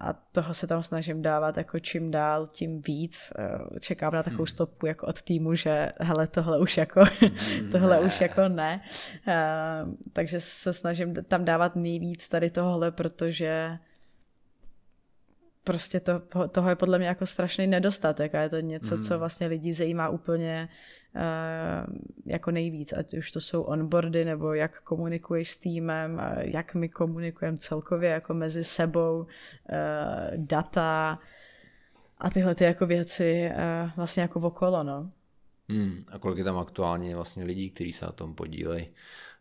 a 0.00 0.12
toho 0.32 0.54
se 0.54 0.66
tam 0.66 0.82
snažím 0.82 1.22
dávat 1.22 1.56
jako 1.56 1.78
čím 1.78 2.10
dál, 2.10 2.46
tím 2.46 2.82
víc. 2.82 3.32
Čekám 3.80 4.14
na 4.14 4.22
takovou 4.22 4.42
hmm. 4.42 4.46
stopku 4.46 4.86
jako 4.86 5.06
od 5.06 5.22
týmu, 5.22 5.54
že 5.54 5.92
hele, 6.00 6.26
tohle 6.26 6.58
už 6.58 6.76
jako, 6.76 7.04
tohle 7.72 8.00
ne. 8.00 8.06
už 8.06 8.20
jako 8.20 8.48
ne. 8.48 8.80
Uh, 9.28 9.94
takže 10.12 10.40
se 10.40 10.72
snažím 10.72 11.14
tam 11.14 11.44
dávat 11.44 11.76
nejvíc 11.76 12.28
tady 12.28 12.50
tohle, 12.50 12.90
protože 12.90 13.78
prostě 15.64 16.00
to, 16.00 16.22
toho 16.48 16.68
je 16.68 16.76
podle 16.76 16.98
mě 16.98 17.06
jako 17.06 17.26
strašný 17.26 17.66
nedostatek 17.66 18.34
a 18.34 18.40
je 18.40 18.48
to 18.48 18.60
něco, 18.60 18.96
mm. 18.96 19.02
co 19.02 19.18
vlastně 19.18 19.46
lidi 19.46 19.72
zajímá 19.72 20.08
úplně 20.08 20.68
uh, 21.16 21.94
jako 22.26 22.50
nejvíc, 22.50 22.92
ať 22.92 23.14
už 23.14 23.30
to 23.30 23.40
jsou 23.40 23.62
onboardy, 23.62 24.24
nebo 24.24 24.54
jak 24.54 24.80
komunikuješ 24.80 25.50
s 25.50 25.58
týmem, 25.58 26.22
jak 26.36 26.74
my 26.74 26.88
komunikujeme 26.88 27.56
celkově 27.56 28.10
jako 28.10 28.34
mezi 28.34 28.64
sebou, 28.64 29.18
uh, 29.18 29.26
data 30.36 31.18
a 32.18 32.30
tyhle 32.30 32.54
ty 32.54 32.64
jako 32.64 32.86
věci 32.86 33.50
uh, 33.50 33.90
vlastně 33.96 34.22
jako 34.22 34.40
okolo, 34.40 34.82
no. 34.82 35.10
Hmm, 35.68 36.04
a 36.08 36.18
kolik 36.18 36.38
je 36.38 36.44
tam 36.44 36.58
aktuálně 36.58 37.14
vlastně 37.14 37.44
lidí, 37.44 37.70
kteří 37.70 37.92
se 37.92 38.06
na 38.06 38.12
tom 38.12 38.34
podílejí? 38.34 38.88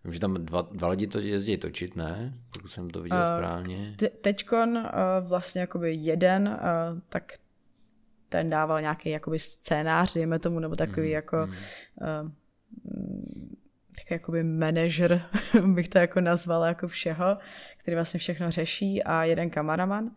Vím, 0.04 0.14
že 0.14 0.20
tam 0.20 0.34
dva, 0.34 0.68
dva 0.72 0.88
lidi 0.88 1.08
to 1.08 1.20
jezdí 1.20 1.58
točit, 1.58 1.95
ne? 1.95 2.34
Pokud 2.54 2.68
jsem 2.68 2.89
to 2.89 3.01
viděl 3.01 3.20
uh, 3.20 3.26
správně. 3.26 3.93
Te- 3.97 4.10
teďkon 4.10 4.78
uh, 4.78 4.84
vlastně 5.28 5.62
jakoby 5.62 5.93
jeden, 5.93 6.47
uh, 6.47 6.99
tak 7.10 7.34
ten 8.30 8.49
dával 8.49 8.82
nějaký 8.82 9.10
jakoby 9.10 9.39
scénář, 9.39 10.14
dejme 10.14 10.39
tomu, 10.39 10.60
nebo 10.60 10.76
takový 10.76 11.08
mm, 11.08 11.14
jako 11.14 11.38
mm. 11.38 11.51
Uh, 12.24 12.32
takový 13.95 14.16
jakoby 14.16 14.43
manažer, 14.43 15.26
bych 15.74 15.89
to 15.89 15.97
jako 15.97 16.22
nazvala 16.22 16.68
jako 16.68 16.88
všeho, 16.88 17.38
který 17.78 17.95
vlastně 17.95 18.20
všechno 18.20 18.51
řeší 18.51 19.04
a 19.04 19.24
jeden 19.24 19.49
kameraman. 19.49 20.12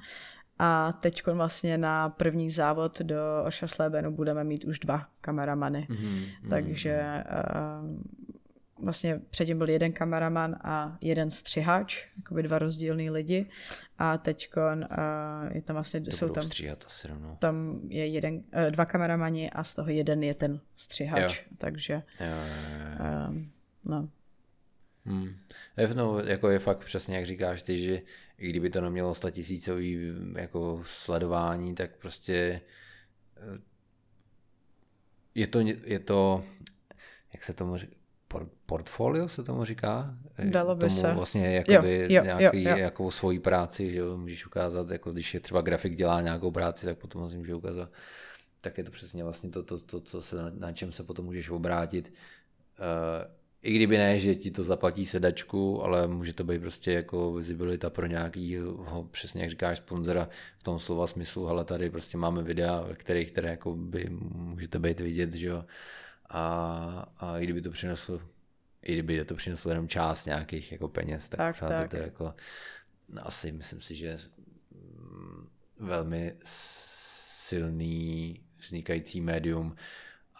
A 0.59 0.93
teď 0.93 1.27
vlastně 1.27 1.79
na 1.79 2.09
první 2.09 2.51
závod 2.51 3.01
do 3.01 3.17
Ošaslebenu 3.47 4.11
budeme 4.11 4.45
mít 4.45 4.65
už 4.65 4.79
dva 4.79 5.09
kameramany. 5.21 5.87
Mm, 5.91 6.25
Takže 6.51 7.25
uh, 7.83 8.01
vlastně 8.79 9.21
předtím 9.31 9.59
byl 9.59 9.69
jeden 9.69 9.93
kameraman 9.93 10.57
a 10.65 10.99
jeden 11.01 11.31
střihač, 11.31 12.07
jakoby 12.17 12.43
dva 12.43 12.59
rozdílný 12.59 13.11
lidi 13.11 13.47
a 13.99 14.19
teď 14.19 14.51
uh, 14.57 14.83
je 15.53 15.63
tam 15.63 15.75
vlastně, 15.75 16.01
to 16.01 16.11
jsou 16.11 16.29
tam, 16.29 16.45
stříhat 16.45 16.85
asi 16.87 17.09
rovnou. 17.09 17.37
tam 17.41 17.81
je 17.89 18.07
jeden, 18.07 18.35
uh, 18.35 18.71
dva 18.71 18.85
kameramani 18.85 19.51
a 19.51 19.65
z 19.65 19.75
toho 19.75 19.91
jeden 19.91 20.23
je 20.23 20.35
ten 20.35 20.61
střihač, 20.77 21.39
jo. 21.39 21.57
takže 21.59 21.93
jo, 21.93 22.27
jo, 22.27 22.37
jo. 23.01 23.31
Uh, 23.31 23.37
no. 23.85 24.09
Hmm. 25.05 25.37
No, 25.95 26.21
jako 26.21 26.51
je 26.51 26.59
fakt 26.59 26.85
přesně, 26.85 27.17
jak 27.17 27.27
říkáš 27.27 27.63
ty, 27.63 27.79
že 27.79 28.03
i 28.39 28.51
kdyby 28.51 28.71
to 28.71 28.81
nemělo 28.81 29.15
statisícový 29.15 30.15
jako 30.37 30.83
sledování, 30.87 31.75
tak 31.75 31.97
prostě 31.97 32.61
eh, 33.37 33.61
je 35.35 35.47
to, 35.47 35.61
je 35.85 35.99
to 35.99 36.45
jak 37.33 37.45
se 37.45 37.53
tomu 37.53 37.77
říká, 37.77 37.97
portfolio 38.67 39.29
se 39.29 39.43
tomu 39.43 39.65
říká? 39.65 40.15
Dalo 40.45 40.75
by 40.75 40.81
tomu 40.81 41.01
se. 41.01 41.13
vlastně 41.13 41.55
jakoby 41.55 41.99
jo, 41.99 42.07
jo, 42.09 42.25
nějaký, 42.25 42.63
jo, 42.63 42.71
jo. 42.71 42.77
jakou 42.77 43.11
svoji 43.11 43.39
práci, 43.39 43.93
že 43.93 43.99
jo, 43.99 44.17
můžeš 44.17 44.47
ukázat, 44.47 44.91
jako 44.91 45.13
když 45.13 45.35
je 45.35 45.41
třeba 45.41 45.61
grafik 45.61 45.97
dělá 45.97 46.21
nějakou 46.21 46.51
práci, 46.51 46.87
tak 46.87 46.99
potom 46.99 47.31
si 47.31 47.37
může 47.37 47.55
ukázat. 47.55 47.91
Tak 48.61 48.79
je 48.79 48.85
to 48.85 48.91
přesně 48.91 49.25
vlastně 49.25 49.51
to, 49.51 49.63
to, 49.63 49.79
to 49.79 50.01
co 50.01 50.23
se, 50.23 50.37
na 50.59 50.73
čem 50.73 50.93
se 50.93 51.05
potom 51.05 51.25
můžeš 51.25 51.51
obrátit. 51.51 52.13
Uh, 52.79 53.33
I 53.63 53.73
kdyby 53.73 53.99
ne, 53.99 54.19
že 54.19 54.35
ti 54.35 54.51
to 54.51 54.65
zaplatí 54.65 55.07
sedačku, 55.07 55.83
ale 55.83 56.09
může 56.09 56.33
to 56.33 56.45
být 56.45 56.61
prostě 56.61 56.93
jako 56.93 57.33
vizibilita 57.33 57.91
pro 57.91 58.07
nějakýho, 58.07 59.09
přesně 59.11 59.43
jak 59.43 59.51
říkáš, 59.51 59.79
sponzora 59.79 60.29
v 60.59 60.63
tom 60.63 60.79
slova 60.79 61.07
smyslu, 61.07 61.49
ale 61.49 61.65
tady 61.65 61.91
prostě 61.91 62.19
máme 62.19 62.43
videa, 62.43 62.81
ve 62.81 62.95
kterých 62.95 63.33
které 63.33 63.51
jako 63.51 63.77
by 63.77 64.07
můžete 64.11 64.79
být 64.79 65.01
vidět, 65.01 65.35
že 65.35 65.47
jo 65.47 65.65
a, 66.29 67.13
a 67.19 67.39
i 67.39 67.45
kdyby 67.45 67.63
to 67.63 67.71
přineslo 67.71 68.21
i 68.83 68.93
kdyby 68.93 69.25
to 69.25 69.35
přineslo 69.35 69.71
jenom 69.71 69.89
část 69.89 70.27
nějakých 70.27 70.73
jako 70.73 70.89
peněz, 70.89 71.29
tak, 71.29 71.61
tak, 71.61 71.69
tak. 71.69 71.91
to 71.91 71.97
je 71.97 72.03
jako 72.03 72.35
no, 73.09 73.27
asi 73.27 73.53
myslím 73.53 73.81
si, 73.81 73.95
že 73.95 74.19
velmi 75.79 76.37
silný 76.45 78.41
vznikající 78.59 79.21
médium 79.21 79.77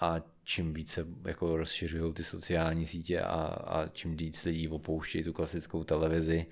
a 0.01 0.17
čím 0.45 0.75
více 0.75 1.07
jako 1.25 1.57
rozšiřují 1.57 2.15
ty 2.15 2.25
sociální 2.25 2.87
sítě 2.87 3.21
a, 3.21 3.43
a 3.47 3.89
čím 3.89 4.17
víc 4.17 4.45
lidí 4.45 4.69
opouštějí 4.69 5.25
tu 5.25 5.33
klasickou 5.33 5.85
televizi, 5.85 6.47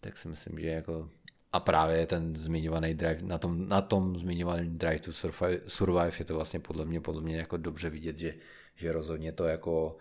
tak 0.00 0.16
si 0.16 0.28
myslím, 0.28 0.58
že 0.58 0.68
jako 0.68 1.10
a 1.52 1.60
právě 1.60 2.06
ten 2.06 2.36
zmiňovaný 2.36 2.94
drive, 2.94 3.22
na 3.22 3.38
tom, 3.38 3.68
na 3.68 3.80
tom 3.80 4.16
zmiňovaném 4.16 4.78
drive 4.78 4.98
to 4.98 5.12
survive, 5.12 5.60
survive 5.66 6.12
je 6.18 6.24
to 6.24 6.34
vlastně 6.34 6.60
podle 6.60 6.84
mě, 6.84 7.00
podle 7.00 7.22
mě 7.22 7.36
jako 7.36 7.56
dobře 7.56 7.90
vidět, 7.90 8.18
že 8.18 8.34
že 8.80 8.92
rozhodně 8.92 9.32
to 9.32 9.44
jako 9.44 9.96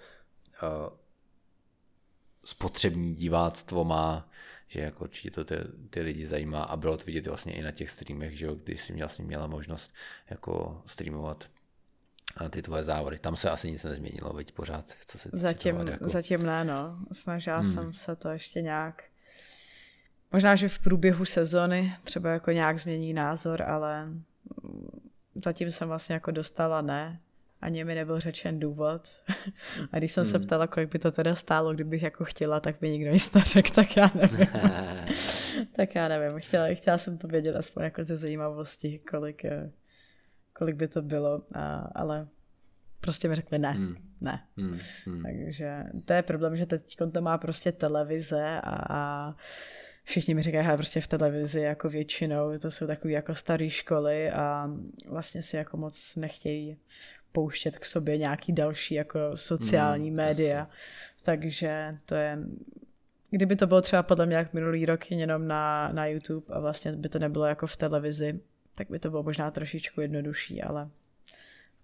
uh, 0.63 0.97
spotřební 2.43 3.15
diváctvo 3.15 3.84
má, 3.84 4.30
že 4.67 4.80
jako 4.80 5.03
určitě 5.03 5.32
to 5.32 5.45
ty, 5.45 5.55
ty 5.89 6.01
lidi 6.01 6.27
zajímá 6.27 6.63
a 6.63 6.77
bylo 6.77 6.97
to 6.97 7.05
vidět 7.05 7.27
vlastně 7.27 7.53
i 7.53 7.61
na 7.61 7.71
těch 7.71 7.89
streamech, 7.89 8.38
že 8.38 8.45
jo, 8.45 8.55
kdy 8.55 8.77
jsi 8.77 8.93
vlastně 8.93 9.25
měla 9.25 9.47
možnost 9.47 9.93
jako 10.30 10.82
streamovat 10.86 11.49
ty 12.49 12.61
tvoje 12.61 12.84
závody. 12.84 13.19
Tam 13.19 13.36
se 13.36 13.49
asi 13.49 13.71
nic 13.71 13.84
nezměnilo, 13.84 14.34
veď 14.34 14.51
pořád, 14.51 14.91
co 15.05 15.17
se 15.17 15.30
zatím, 15.34 15.77
toho, 15.77 15.89
jako... 15.89 16.09
zatím 16.09 16.45
ne, 16.45 16.63
no. 16.63 16.99
Snažila 17.11 17.57
hmm. 17.57 17.73
jsem 17.73 17.93
se 17.93 18.15
to 18.15 18.30
ještě 18.30 18.61
nějak 18.61 19.03
možná, 20.32 20.55
že 20.55 20.69
v 20.69 20.80
průběhu 20.80 21.25
sezony 21.25 21.95
třeba 22.03 22.30
jako 22.30 22.51
nějak 22.51 22.80
změní 22.80 23.13
názor, 23.13 23.61
ale 23.61 24.07
zatím 25.36 25.71
jsem 25.71 25.88
vlastně 25.88 26.13
jako 26.13 26.32
dostala 26.32 26.82
ne 26.82 27.19
ani 27.62 27.84
mi 27.84 27.95
nebyl 27.95 28.20
řečen 28.20 28.60
důvod. 28.60 29.10
A 29.91 29.97
když 29.97 30.12
jsem 30.12 30.24
hmm. 30.24 30.32
se 30.32 30.39
ptala, 30.39 30.68
kolik 30.68 30.91
by 30.91 30.99
to 30.99 31.12
teda 31.12 31.36
stálo, 31.36 31.74
kdybych 31.74 32.03
jako 32.03 32.26
chtěla, 32.26 32.60
tak 32.60 32.76
by 32.82 32.89
nikdo 32.89 33.12
nic 33.12 33.34
neřekl, 33.34 33.74
tak 33.74 33.97
já 33.97 34.12
nevím. 34.16 34.47
tak 35.76 35.95
já 35.95 36.07
nevím. 36.07 36.39
Chtěla, 36.39 36.68
chtěla 36.74 36.97
jsem 36.97 37.18
to 37.18 37.28
vědět 37.28 37.55
aspoň 37.55 37.84
jako 37.84 38.03
ze 38.03 38.18
zajímavosti, 38.18 38.99
kolik, 38.99 39.45
eh, 39.45 39.72
kolik 40.53 40.76
by 40.76 40.88
to 40.88 41.01
bylo, 41.01 41.41
a, 41.53 41.76
ale 41.95 42.28
prostě 43.01 43.28
mi 43.28 43.36
řekli 43.36 43.60
ne, 43.60 43.72
hmm. 43.72 43.95
ne. 44.22 44.43
Hmm. 44.57 44.80
Hmm. 45.05 45.24
Takže 45.24 45.84
to 46.05 46.14
je 46.14 46.22
problém, 46.22 46.57
že 46.57 46.66
teď 46.66 46.97
to 47.14 47.22
má 47.22 47.38
prostě 47.38 47.72
televize 47.72 48.60
a, 48.64 48.76
a 48.89 49.36
všichni 50.03 50.34
mi 50.34 50.41
říkají, 50.41 50.68
že 50.68 50.74
prostě 50.74 51.01
v 51.01 51.07
televizi 51.07 51.62
jako 51.62 51.89
většinou, 51.89 52.57
to 52.57 52.72
jsou 52.72 52.88
takové 52.88 53.14
jako 53.14 53.36
staré 53.36 53.70
školy 53.70 54.32
a 54.32 54.70
vlastně 55.07 55.43
si 55.43 55.55
jako 55.55 55.78
moc 55.78 56.16
nechtějí 56.16 56.78
pouštět 57.32 57.77
k 57.77 57.86
sobě 57.86 58.17
nějaký 58.17 58.53
další 58.53 58.95
jako 58.95 59.19
sociální 59.36 60.11
mm, 60.11 60.17
média. 60.17 60.61
Asi. 60.61 60.71
Takže 61.23 61.97
to 62.05 62.15
je, 62.15 62.38
kdyby 63.32 63.55
to 63.55 63.67
bylo 63.67 63.82
třeba 63.82 64.03
podle 64.03 64.25
mě 64.25 64.36
jak 64.36 64.53
minulý 64.53 64.86
rok 64.86 65.11
jenom 65.11 65.47
na, 65.47 65.91
na 65.91 66.05
YouTube 66.05 66.55
a 66.55 66.59
vlastně 66.59 66.91
by 66.91 67.09
to 67.09 67.19
nebylo 67.19 67.45
jako 67.45 67.67
v 67.67 67.77
televizi, 67.77 68.39
tak 68.75 68.89
by 68.89 68.99
to 68.99 69.09
bylo 69.09 69.23
možná 69.23 69.51
trošičku 69.51 70.01
jednodušší, 70.01 70.61
ale 70.61 70.89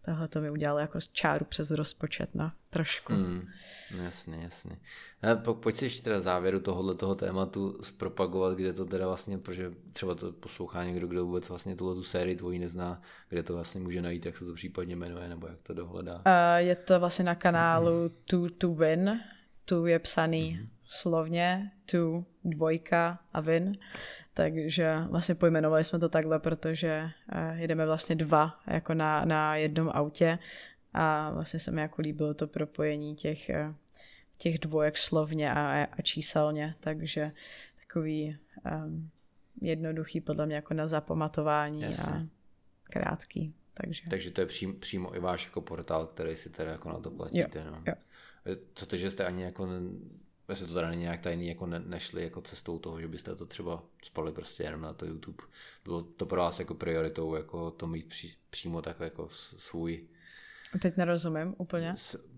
Tohle 0.06 0.28
to 0.28 0.42
mi 0.42 0.52
udělalo 0.52 0.80
jako 0.80 1.00
čáru 1.12 1.46
přes 1.46 1.72
rozpočet, 1.72 2.30
no, 2.34 2.52
trošku. 2.70 3.14
Mm, 3.14 3.48
jasně, 4.04 4.38
jasně. 4.44 4.78
A 5.22 5.36
po, 5.36 5.54
pojď 5.54 5.76
si 5.76 5.86
ještě 5.86 6.02
teda 6.02 6.20
závěru 6.20 6.60
tohohle 6.60 6.96
toho 6.96 7.16
tématu 7.16 7.84
zpropagovat, 7.84 8.58
kde 8.58 8.74
to 8.74 8.86
teda 8.86 9.08
vlastně, 9.08 9.38
protože 9.38 9.72
třeba 9.94 10.16
to 10.16 10.32
poslouchá 10.32 10.84
někdo, 10.84 11.08
kdo 11.08 11.26
vůbec 11.26 11.50
vlastně 11.50 11.76
tuhle 11.76 11.96
tu 11.96 12.04
sérii 12.04 12.36
tvojí 12.36 12.60
nezná, 12.60 13.02
kde 13.30 13.44
to 13.44 13.54
vlastně 13.54 13.82
může 13.82 14.02
najít, 14.02 14.26
jak 14.26 14.38
se 14.38 14.46
to 14.46 14.54
případně 14.54 14.96
jmenuje, 14.96 15.30
nebo 15.30 15.48
jak 15.48 15.62
to 15.64 15.74
dohledá. 15.74 16.16
Uh, 16.16 16.22
je 16.58 16.76
to 16.76 17.00
vlastně 17.00 17.26
na 17.26 17.36
kanálu. 17.36 18.12
To 18.26 18.50
To 18.50 18.74
Win. 18.74 19.20
Tu 19.66 19.86
je 19.86 20.00
psaný 20.00 20.60
mm-hmm. 20.60 20.70
slovně, 20.86 21.72
tu 21.86 22.26
dvojka 22.44 23.20
a 23.34 23.42
win. 23.42 23.78
Takže 24.38 24.96
vlastně 25.10 25.36
pojmenovali 25.36 25.84
jsme 25.84 26.00
to 26.00 26.10
takhle, 26.10 26.40
protože 26.40 27.10
eh, 27.32 27.56
jedeme 27.58 27.86
vlastně 27.86 28.16
dva 28.16 28.60
jako 28.68 28.94
na, 28.94 29.26
na 29.26 29.56
jednom 29.56 29.90
autě 29.94 30.40
a 30.94 31.32
vlastně 31.32 31.60
se 31.60 31.72
mi 31.72 31.82
jako 31.82 32.02
líbilo 32.02 32.34
to 32.34 32.48
propojení 32.48 33.16
těch, 33.16 33.50
eh, 33.50 33.74
těch 34.38 34.60
dvojek 34.60 34.98
slovně 34.98 35.54
a, 35.54 35.88
a 35.92 36.02
číselně, 36.02 36.76
takže 36.80 37.32
takový 37.80 38.38
um, 38.86 39.10
jednoduchý 39.62 40.22
podle 40.22 40.46
mě 40.46 40.56
jako 40.56 40.74
na 40.74 40.88
zapamatování 40.88 41.82
Jasně. 41.82 42.14
a 42.14 42.22
krátký. 42.84 43.54
Takže. 43.74 44.02
takže 44.10 44.32
to 44.32 44.42
je 44.42 44.48
přím, 44.48 44.80
přímo 44.80 45.16
i 45.16 45.20
váš 45.20 45.46
jako 45.46 45.62
portál, 45.62 46.06
který 46.06 46.36
si 46.36 46.50
teda 46.50 46.72
jako 46.72 46.90
na 46.90 47.00
to 47.00 47.12
platíte. 47.12 47.60
Jo, 47.60 47.72
no. 47.72 47.84
jo. 47.88 47.94
Co 48.74 48.86
to, 48.86 48.98
že 48.98 49.12
jste 49.12 49.26
ani 49.26 49.44
jako 49.44 49.68
jestli 50.50 50.68
to 50.68 50.74
teda 50.74 50.90
není 50.90 51.02
nějak 51.02 51.22
tajný, 51.22 51.48
jako 51.48 51.66
ne, 51.66 51.80
nešli 51.80 52.24
jako 52.24 52.42
cestou 52.42 52.80
toho, 52.80 53.02
že 53.02 53.08
byste 53.08 53.36
to 53.36 53.46
třeba 53.46 53.84
spali 54.04 54.32
prostě 54.32 54.64
jenom 54.64 54.82
na 54.82 54.94
to 54.94 55.06
YouTube. 55.06 55.44
Bylo 55.84 56.02
to 56.02 56.26
pro 56.26 56.42
vás 56.42 56.60
jako 56.60 56.74
prioritou, 56.74 57.36
jako 57.36 57.72
to 57.72 57.88
mít 57.88 58.10
při, 58.10 58.34
přímo 58.50 58.82
takhle 58.82 59.06
jako 59.06 59.28
svůj... 59.58 60.08
Teď 60.82 60.98
nerozumím 60.98 61.56
úplně. 61.58 61.94
S, 61.96 62.30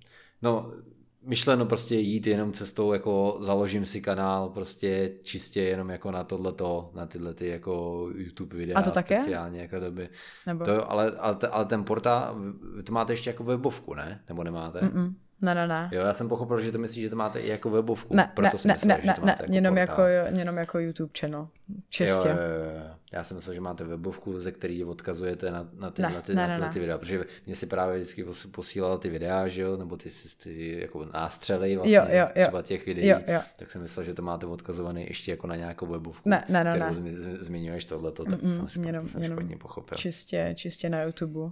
no, 0.41 0.73
myšleno 1.21 1.65
prostě 1.65 1.95
jít 1.95 2.27
jenom 2.27 2.53
cestou, 2.53 2.93
jako 2.93 3.37
založím 3.39 3.85
si 3.85 4.01
kanál 4.01 4.49
prostě 4.49 5.09
čistě 5.23 5.61
jenom 5.61 5.89
jako 5.89 6.11
na 6.11 6.23
tohleto, 6.23 6.91
na 6.93 7.05
tyhle 7.05 7.33
ty 7.33 7.47
jako 7.47 8.05
YouTube 8.15 8.57
videa. 8.57 8.79
A 8.79 8.81
to 8.81 8.91
také? 8.91 9.19
Speciálně, 9.19 9.61
jako 9.61 9.79
to 9.79 9.91
by, 9.91 10.09
Nebo... 10.45 10.65
to, 10.65 10.91
ale, 10.91 11.11
ale, 11.11 11.37
ale, 11.51 11.65
ten 11.65 11.83
portál, 11.83 12.35
to 12.83 12.91
máte 12.91 13.13
ještě 13.13 13.29
jako 13.29 13.43
webovku, 13.43 13.93
ne? 13.93 14.23
Nebo 14.29 14.43
nemáte? 14.43 14.79
Mm-mm. 14.79 15.13
Ne, 15.41 15.55
ne, 15.55 15.67
ne. 15.67 15.89
Jo, 15.91 16.01
já 16.01 16.13
jsem 16.13 16.29
pochopil, 16.29 16.59
že 16.59 16.71
to 16.71 16.77
myslíš, 16.77 17.03
že 17.03 17.09
to 17.09 17.15
máte 17.15 17.39
i 17.39 17.49
jako 17.49 17.69
webovku. 17.69 18.15
Ne, 18.15 18.31
proto 18.33 18.49
ne, 18.53 18.59
jsem 18.59 18.71
myslel, 18.73 18.97
ne, 18.97 19.03
že 19.03 19.13
to 19.13 19.21
máte 19.21 19.25
ne, 19.25 19.33
jako 19.37 19.53
jenom, 19.53 19.77
jako, 19.77 20.01
jenom 20.39 20.57
jako 20.57 20.79
YouTube 20.79 21.11
channel. 21.19 21.47
Čistě. 21.89 22.29
Jo, 22.29 22.35
jo, 22.35 22.79
jo. 22.81 22.97
Já 23.13 23.23
jsem 23.23 23.37
myslel, 23.37 23.53
že 23.53 23.61
máte 23.61 23.83
webovku, 23.83 24.39
ze 24.39 24.51
který 24.51 24.83
odkazujete 24.83 25.51
na, 25.51 25.69
na 25.73 25.91
tyhle, 25.91 26.11
ne, 26.11 26.21
ty, 26.21 26.35
ne, 26.35 26.47
na 26.47 26.53
tyhle 26.53 26.67
ne, 26.67 26.73
ty 26.73 26.79
videa, 26.79 26.97
protože 26.97 27.25
mě 27.45 27.55
si 27.55 27.65
právě 27.65 27.95
vždycky 27.95 28.25
posílal 28.51 28.97
ty 28.97 29.09
videa, 29.09 29.47
že 29.47 29.61
jo, 29.61 29.77
nebo 29.77 29.97
ty, 29.97 30.09
ty 30.43 30.79
jako 30.81 31.05
nástřely 31.05 31.75
vlastně 31.75 31.95
jo, 31.95 32.03
jo, 32.09 32.27
jo. 32.35 32.41
třeba 32.41 32.61
těch 32.61 32.85
videí, 32.85 33.07
jo, 33.07 33.19
jo. 33.27 33.41
tak 33.59 33.71
jsem 33.71 33.81
myslel, 33.81 34.05
že 34.05 34.13
to 34.13 34.21
máte 34.21 34.45
odkazované 34.45 35.03
ještě 35.03 35.31
jako 35.31 35.47
na 35.47 35.55
nějakou 35.55 35.85
webovku, 35.85 36.29
ne, 36.29 36.43
ne, 36.49 36.63
ne, 36.63 36.69
kterou 36.69 37.03
ne. 37.03 37.37
zmiňuješ 37.39 37.85
tohleto, 37.85 38.25
tak 38.25 38.41
mm, 38.41 38.69
jsem, 38.69 38.83
jenom, 38.83 39.07
jsem 39.07 39.23
jenom 39.23 39.37
špatně 39.37 39.57
pochopil. 39.57 39.97
Čistě, 39.97 40.53
čistě 40.57 40.89
na 40.89 41.03
YouTube. 41.03 41.51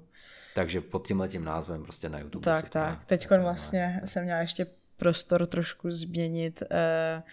Takže 0.56 0.82
pod 0.82 1.08
tímhle 1.08 1.28
tím 1.28 1.46
názvem 1.46 1.84
prostě 1.84 2.10
na 2.10 2.20
YouTube. 2.20 2.44
Tak, 2.44 2.70
tak. 2.70 3.06
Teď 3.06 3.30
vlastně 3.30 4.02
jsem 4.06 4.24
měla 4.24 4.40
ještě 4.40 4.68
prostor 4.98 5.46
trošku 5.46 5.92
změnit 5.92 6.64
uh, 6.72 7.24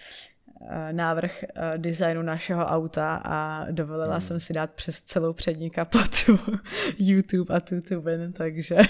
Eh, 0.68 0.92
návrh 0.92 1.44
eh, 1.44 1.78
designu 1.78 2.22
našeho 2.22 2.66
auta 2.66 3.14
a 3.24 3.66
dovolila 3.70 4.12
hmm. 4.12 4.20
jsem 4.20 4.40
si 4.40 4.52
dát 4.52 4.70
přes 4.70 5.00
celou 5.00 5.32
přední 5.32 5.70
kapotu 5.70 6.38
YouTube 6.98 7.54
a 7.54 7.60
tutubin, 7.60 8.32
takže... 8.32 8.76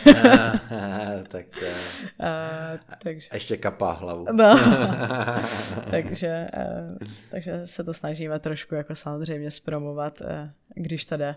tak 1.28 1.46
to 1.58 1.64
je... 1.64 1.72
Uh, 1.72 2.78
takže... 3.02 3.28
A 3.30 3.34
ještě 3.34 3.56
kapá 3.56 3.92
hlavu. 3.92 4.26
no. 4.32 4.60
takže, 5.90 6.48
takže 7.30 7.66
se 7.66 7.84
to 7.84 7.94
snažíme 7.94 8.38
trošku 8.38 8.74
jako 8.74 8.94
samozřejmě 8.94 9.50
zpromovat, 9.50 10.22
když 10.74 11.04
to 11.04 11.16
jde. 11.16 11.36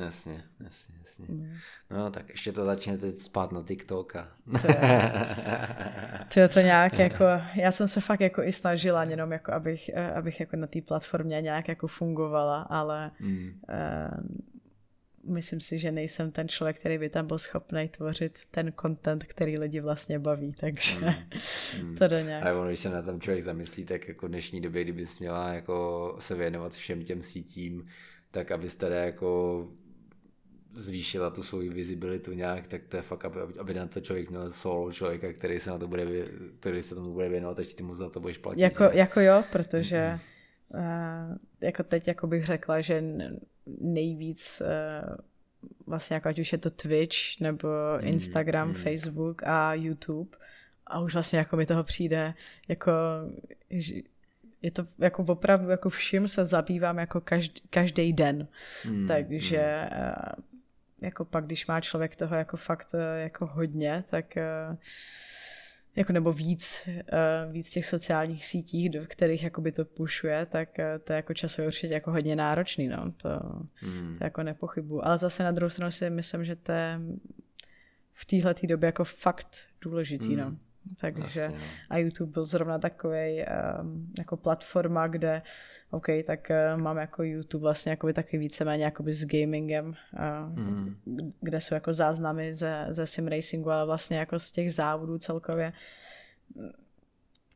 Jasně, 0.00 0.44
jasně, 0.60 0.94
jasně. 1.00 1.26
Mm. 1.28 1.54
No 1.90 2.10
tak 2.10 2.28
ještě 2.28 2.52
to 2.52 2.64
začne 2.64 2.98
teď 2.98 3.14
spát 3.14 3.52
na 3.52 3.62
TikTok 3.62 4.16
a... 4.16 4.28
To 6.34 6.40
je 6.40 6.48
to 6.48 6.60
nějak 6.60 6.98
jako, 6.98 7.24
já 7.54 7.70
jsem 7.70 7.88
se 7.88 8.00
fakt 8.00 8.20
jako 8.20 8.42
i 8.42 8.52
snažila 8.52 9.04
jenom 9.04 9.32
jako 9.32 9.52
abych, 9.52 9.88
eh, 9.94 10.12
abych 10.12 10.40
jako 10.40 10.56
na 10.56 10.66
té 10.66 10.80
platformě 10.80 11.40
nějak 11.40 11.68
jako 11.68 11.86
fungovala, 11.86 12.62
ale 12.62 13.10
mm. 13.20 13.60
uh, 13.68 15.34
myslím 15.34 15.60
si, 15.60 15.78
že 15.78 15.92
nejsem 15.92 16.30
ten 16.30 16.48
člověk, 16.48 16.78
který 16.78 16.98
by 16.98 17.08
tam 17.08 17.26
byl 17.26 17.38
schopný 17.38 17.88
tvořit 17.88 18.38
ten 18.50 18.72
content, 18.80 19.24
který 19.24 19.58
lidi 19.58 19.80
vlastně 19.80 20.18
baví, 20.18 20.54
takže 20.60 21.14
mm. 21.82 21.96
To 21.98 22.08
jde 22.08 22.22
nějak. 22.22 22.46
A 22.46 22.52
ono, 22.52 22.68
když 22.68 22.78
se 22.78 22.88
na 22.88 23.02
tom 23.02 23.20
člověk 23.20 23.44
zamyslí, 23.44 23.84
tak 23.84 24.08
jako 24.08 24.28
dnešní 24.28 24.60
době, 24.60 24.84
kdybys 24.84 25.18
měla 25.18 25.48
jako 25.48 26.16
se 26.18 26.34
věnovat 26.34 26.72
všem 26.72 27.02
těm 27.02 27.22
sítím, 27.22 27.88
tak 28.30 28.50
abyste 28.50 28.86
jako 28.86 29.68
zvýšila 30.74 31.30
tu 31.30 31.42
svou 31.42 31.58
visibilitu 31.58 32.32
nějak, 32.32 32.66
tak 32.66 32.82
to 32.88 32.96
je 32.96 33.02
fakt, 33.02 33.24
aby, 33.24 33.38
aby 33.58 33.74
na 33.74 33.86
to 33.86 34.00
člověk 34.00 34.30
měl 34.30 34.50
solo 34.50 34.92
člověka, 34.92 35.32
který 35.32 35.60
se 35.60 35.70
na 35.70 35.78
to 35.78 35.88
bude, 35.88 36.06
který 36.60 36.82
se 36.82 36.94
tomu 36.94 37.12
bude 37.12 37.28
věnovat, 37.28 37.54
takže 37.54 37.76
ty 37.76 37.82
mu 37.82 37.94
za 37.94 38.10
to 38.10 38.20
budeš 38.20 38.38
platit. 38.38 38.60
Jako, 38.60 38.84
jako 38.84 39.20
jo, 39.20 39.44
protože 39.52 40.18
uh, 40.68 41.36
jako 41.60 41.82
teď 41.82 42.08
jako 42.08 42.26
bych 42.26 42.46
řekla, 42.46 42.80
že 42.80 43.04
nejvíc 43.80 44.62
uh, 44.62 45.14
vlastně 45.86 46.14
jako 46.14 46.28
ať 46.28 46.38
už 46.38 46.52
je 46.52 46.58
to 46.58 46.70
Twitch 46.70 47.40
nebo 47.40 47.68
Instagram, 48.00 48.68
mm, 48.68 48.74
mm. 48.74 48.82
Facebook 48.82 49.42
a 49.42 49.74
YouTube 49.74 50.36
a 50.86 51.00
už 51.00 51.14
vlastně 51.14 51.38
jako 51.38 51.56
mi 51.56 51.66
toho 51.66 51.84
přijde 51.84 52.34
jako 52.68 52.92
je 54.62 54.70
to 54.70 54.86
jako 54.98 55.22
opravdu 55.22 55.70
jako 55.70 55.88
vším 55.88 56.28
se 56.28 56.46
zabývám 56.46 56.98
jako 56.98 57.20
každý, 57.20 57.60
každý 57.70 58.12
den. 58.12 58.48
Mm, 58.88 59.06
takže 59.06 59.88
mm 59.92 60.51
jako 61.02 61.24
pak, 61.24 61.44
když 61.44 61.66
má 61.66 61.80
člověk 61.80 62.16
toho 62.16 62.36
jako 62.36 62.56
fakt 62.56 62.94
eh, 62.94 63.22
jako 63.22 63.46
hodně, 63.46 64.04
tak 64.10 64.36
eh, 64.36 64.76
jako 65.96 66.12
nebo 66.12 66.32
víc, 66.32 66.88
eh, 66.88 67.02
víc 67.50 67.70
těch 67.70 67.86
sociálních 67.86 68.46
sítích, 68.46 68.90
do 68.90 69.06
kterých 69.06 69.42
jakoby 69.42 69.72
to 69.72 69.84
pušuje, 69.84 70.46
tak 70.46 70.68
to 71.04 71.12
je 71.12 71.16
jako 71.16 71.34
časově 71.34 71.66
určitě 71.66 71.94
jako 71.94 72.10
hodně 72.10 72.36
náročný, 72.36 72.88
no, 72.88 73.12
to, 73.16 73.28
mm. 73.82 74.16
to 74.18 74.24
jako 74.24 74.42
nepochybu. 74.42 75.06
Ale 75.06 75.18
zase 75.18 75.44
na 75.44 75.50
druhou 75.50 75.70
stranu 75.70 75.90
si 75.90 76.10
myslím, 76.10 76.44
že 76.44 76.56
to 76.56 76.72
je 76.72 77.00
v 78.12 78.24
téhle 78.24 78.54
době 78.68 78.86
jako 78.86 79.04
fakt 79.04 79.56
důležitý, 79.80 80.28
mm. 80.28 80.36
no. 80.36 80.56
Takže 81.00 81.44
Asi, 81.44 81.52
no. 81.52 81.58
a 81.90 81.98
YouTube 81.98 82.32
byl 82.32 82.44
zrovna 82.44 82.78
takový 82.78 83.44
um, 83.80 84.12
jako 84.18 84.36
platforma, 84.36 85.06
kde 85.06 85.42
OK, 85.90 86.06
tak 86.26 86.50
uh, 86.74 86.82
mám 86.82 86.96
jako 86.96 87.22
YouTube 87.22 87.62
vlastně 87.62 87.90
jako 87.90 88.12
taky 88.12 88.38
víceméně 88.38 88.84
jakoby 88.84 89.14
s 89.14 89.26
gamingem, 89.26 89.86
uh, 89.86 90.58
mm. 90.58 90.96
kde 91.40 91.60
jsou 91.60 91.74
jako 91.74 91.92
záznamy 91.92 92.54
ze, 92.54 92.86
ze 92.88 93.06
sim 93.06 93.28
racingu, 93.28 93.70
ale 93.70 93.86
vlastně 93.86 94.18
jako 94.18 94.38
z 94.38 94.50
těch 94.50 94.74
závodů 94.74 95.18
celkově 95.18 95.72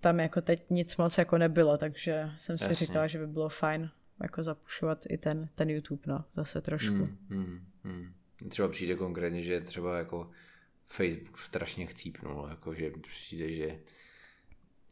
tam 0.00 0.20
jako 0.20 0.40
teď 0.40 0.70
nic 0.70 0.96
moc 0.96 1.18
jako 1.18 1.38
nebylo, 1.38 1.78
takže 1.78 2.30
jsem 2.38 2.58
si 2.58 2.64
Jasně. 2.64 2.86
říkala, 2.86 3.06
že 3.06 3.18
by 3.18 3.26
bylo 3.26 3.48
fajn 3.48 3.90
jako 4.22 4.42
zapušovat 4.42 5.04
i 5.08 5.18
ten, 5.18 5.48
ten 5.54 5.70
YouTube, 5.70 6.02
no, 6.06 6.24
zase 6.32 6.60
trošku. 6.60 6.94
Mm, 6.94 7.18
mm, 7.28 7.60
mm. 7.84 8.12
Třeba 8.48 8.68
přijde 8.68 8.94
konkrétně, 8.94 9.42
že 9.42 9.60
třeba 9.60 9.98
jako 9.98 10.30
Facebook 10.86 11.38
strašně 11.38 11.86
chcípnul, 11.86 12.46
jako 12.50 12.74
že 12.74 12.90
přijde, 12.90 13.52
že 13.52 13.80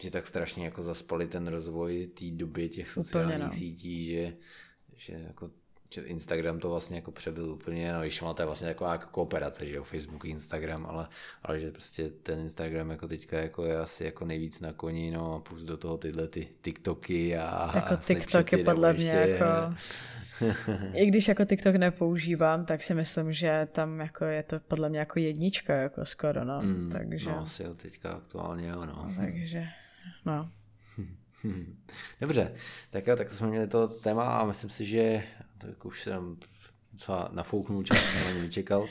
že 0.02 0.10
tak 0.10 0.26
strašně 0.26 0.64
jako 0.64 0.82
zaspali 0.82 1.26
ten 1.26 1.46
rozvoj 1.46 2.06
té 2.06 2.24
doby 2.30 2.68
těch 2.68 2.90
sociálních 2.90 3.34
úplně, 3.34 3.44
no. 3.44 3.52
sítí, 3.52 4.06
že, 4.06 4.36
že 4.96 5.12
jako 5.12 5.48
že 5.48 5.63
Instagram 6.02 6.58
to 6.58 6.68
vlastně 6.68 6.96
jako 6.96 7.12
přebyl 7.12 7.50
úplně, 7.50 7.92
no 7.92 8.00
když 8.00 8.18
to 8.18 8.34
je 8.38 8.46
vlastně 8.46 8.68
taková 8.68 8.92
jako 8.92 9.06
kooperace, 9.10 9.66
že 9.66 9.74
jo, 9.74 9.84
Facebook, 9.84 10.24
Instagram, 10.24 10.86
ale, 10.86 11.08
ale 11.42 11.60
že 11.60 11.70
prostě 11.70 12.10
ten 12.10 12.40
Instagram 12.40 12.90
jako 12.90 13.08
teďka 13.08 13.38
jako 13.38 13.64
je 13.64 13.78
asi 13.78 14.04
jako 14.04 14.24
nejvíc 14.24 14.60
na 14.60 14.72
koni, 14.72 15.10
no 15.10 15.34
a 15.34 15.40
plus 15.40 15.62
do 15.62 15.76
toho 15.76 15.98
tyhle 15.98 16.28
ty 16.28 16.48
TikToky 16.62 17.36
a 17.36 17.72
Jako 17.74 17.96
TikTok 17.96 18.52
je 18.52 18.64
podle 18.64 18.92
mě 18.92 19.10
jako 19.10 19.74
I 20.94 21.06
když 21.06 21.28
jako 21.28 21.44
TikTok 21.44 21.76
nepoužívám, 21.76 22.64
tak 22.64 22.82
si 22.82 22.94
myslím, 22.94 23.32
že 23.32 23.68
tam 23.72 24.00
jako 24.00 24.24
je 24.24 24.42
to 24.42 24.60
podle 24.60 24.88
mě 24.88 24.98
jako 24.98 25.18
jednička 25.18 25.74
jako 25.74 26.04
skoro, 26.04 26.44
no. 26.44 26.62
Mm, 26.62 26.90
takže... 26.92 27.30
No 27.30 27.40
asi 27.40 27.62
jo, 27.62 27.74
teďka 27.74 28.10
aktuálně 28.10 28.68
jo, 28.68 28.86
no. 28.86 29.14
Takže, 29.16 29.66
no. 30.26 30.48
Dobře, 32.20 32.52
tak 32.90 33.06
jo, 33.06 33.16
tak 33.16 33.30
jsme 33.30 33.46
měli 33.46 33.66
to 33.66 33.88
téma 33.88 34.38
a 34.38 34.44
myslím 34.44 34.70
si, 34.70 34.84
že 34.84 35.22
to 35.64 35.70
jako 35.70 35.88
už 35.88 36.02
jsem 36.02 36.36
docela 36.92 37.28
nafouknul, 37.32 37.82
čas 37.82 37.98
jsem 37.98 38.36
ani 38.36 38.50
čekal, 38.50 38.86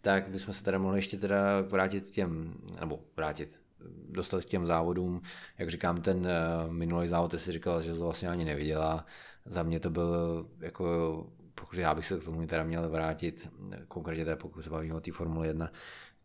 tak 0.00 0.28
bychom 0.28 0.54
se 0.54 0.64
teda 0.64 0.78
mohli 0.78 0.98
ještě 0.98 1.16
teda 1.16 1.60
vrátit 1.60 2.10
k 2.10 2.12
těm, 2.12 2.54
nebo 2.80 3.00
vrátit, 3.16 3.60
dostat 4.08 4.44
k 4.44 4.48
těm 4.48 4.66
závodům. 4.66 5.22
Jak 5.58 5.70
říkám, 5.70 6.02
ten 6.02 6.16
uh, 6.16 6.72
minulý 6.72 7.08
závod, 7.08 7.30
ty 7.30 7.38
jsi 7.38 7.52
říkal, 7.52 7.82
že 7.82 7.94
to 7.94 8.04
vlastně 8.04 8.28
ani 8.28 8.44
neviděla, 8.44 9.06
za 9.44 9.62
mě 9.62 9.80
to 9.80 9.90
byl 9.90 10.46
jako, 10.60 11.26
pokud 11.54 11.78
já 11.78 11.94
bych 11.94 12.06
se 12.06 12.18
k 12.18 12.24
tomu 12.24 12.46
teda 12.46 12.64
měl 12.64 12.88
vrátit, 12.88 13.48
konkrétně 13.88 14.24
teda 14.24 14.36
pokud 14.36 14.62
se 14.62 14.70
bavíme 14.70 14.94
o 14.94 15.00
té 15.00 15.12
Formule 15.12 15.46
1, 15.46 15.70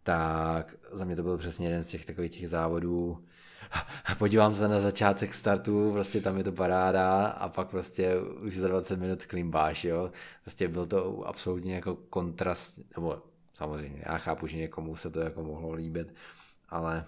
tak 0.03 0.75
za 0.91 1.05
mě 1.05 1.15
to 1.15 1.23
byl 1.23 1.37
přesně 1.37 1.67
jeden 1.67 1.83
z 1.83 1.87
těch 1.87 2.05
takových 2.05 2.31
těch 2.31 2.49
závodů, 2.49 3.25
podívám 4.17 4.55
se 4.55 4.67
na 4.67 4.80
začátek 4.80 5.34
startu, 5.34 5.91
prostě 5.91 6.22
tam 6.22 6.38
je 6.38 6.43
to 6.43 6.51
paráda 6.51 7.26
a 7.26 7.49
pak 7.49 7.67
prostě 7.67 8.19
už 8.19 8.57
za 8.57 8.67
20 8.67 8.99
minut 8.99 9.26
klimbáš, 9.26 9.84
jo. 9.84 10.11
Prostě 10.41 10.67
byl 10.67 10.86
to 10.86 11.28
absolutně 11.28 11.76
jako 11.76 11.95
kontrast, 11.95 12.80
nebo 12.95 13.22
samozřejmě, 13.53 14.03
já 14.05 14.17
chápu, 14.17 14.47
že 14.47 14.57
někomu 14.57 14.95
se 14.95 15.09
to 15.09 15.19
jako 15.19 15.43
mohlo 15.43 15.74
líbit, 15.74 16.13
ale 16.69 17.05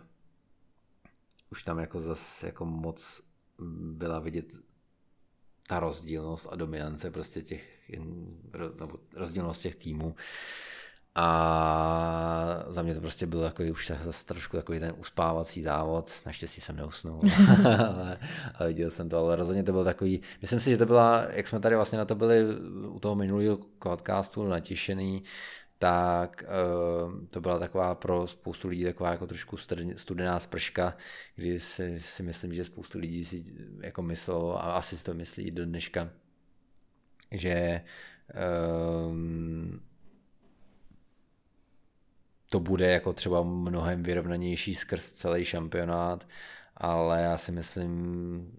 už 1.51 1.64
tam 1.64 1.80
jako 1.80 1.99
zas 1.99 2.43
jako 2.43 2.66
moc 2.66 3.22
byla 3.80 4.20
vidět 4.20 4.53
ta 5.68 5.80
rozdílnost 5.80 6.47
a 6.51 6.55
dominance 6.55 7.11
prostě 7.11 7.41
těch, 7.41 7.91
nebo 8.80 8.99
rozdílnost 9.14 9.61
těch 9.61 9.76
týmů. 9.76 10.16
A 11.16 12.64
za 12.68 12.82
mě 12.82 12.95
to 12.95 13.01
prostě 13.01 13.26
byl 13.26 13.41
takový 13.41 13.72
už 13.72 13.91
zase 14.03 14.26
trošku 14.26 14.57
takový 14.57 14.80
ten 14.80 14.93
uspávací 14.97 15.61
závod. 15.61 16.11
Naštěstí 16.26 16.61
jsem 16.61 16.76
neusnul, 16.76 17.20
ale, 17.66 18.18
ale 18.55 18.68
viděl 18.68 18.91
jsem 18.91 19.09
to, 19.09 19.18
ale 19.18 19.36
rozhodně 19.36 19.64
to 19.64 19.72
byl 19.72 19.84
takový, 19.84 20.22
myslím 20.41 20.59
si, 20.59 20.70
že 20.70 20.78
to 20.78 20.86
byla, 20.86 21.26
jak 21.30 21.47
jsme 21.47 21.59
tady 21.59 21.76
vlastně 21.76 21.97
na 21.97 22.05
to 22.05 22.16
byli 22.16 22.45
u 22.88 22.99
toho 22.99 23.16
minulého 23.16 23.57
podcastu 23.80 24.47
natěšený, 24.47 25.24
tak 25.80 26.43
uh, 26.43 27.26
to 27.30 27.41
byla 27.41 27.59
taková 27.59 27.95
pro 27.95 28.28
spoustu 28.28 28.68
lidí 28.68 28.84
taková 28.84 29.11
jako 29.11 29.28
trošku 29.28 29.57
studená 29.95 30.39
sprška, 30.39 30.97
kdy 31.36 31.59
si, 31.59 31.99
si 31.99 32.24
myslím, 32.24 32.53
že 32.53 32.64
spoustu 32.64 32.99
lidí 32.99 33.26
si 33.26 33.43
jako 33.82 34.01
myslelo 34.01 34.64
a 34.64 34.74
asi 34.74 34.97
si 34.97 35.03
to 35.03 35.14
myslí 35.14 35.51
do 35.51 35.66
dneška, 35.66 36.09
že 37.32 37.82
um, 39.09 39.82
to 42.54 42.60
bude 42.60 42.91
jako 42.91 43.14
třeba 43.14 43.43
mnohem 43.43 44.04
vyrovnanější 44.04 44.76
skrz 44.76 45.12
celý 45.12 45.45
šampionát, 45.45 46.28
ale 46.78 47.22
já 47.22 47.38
si 47.38 47.51
myslím, 47.51 47.91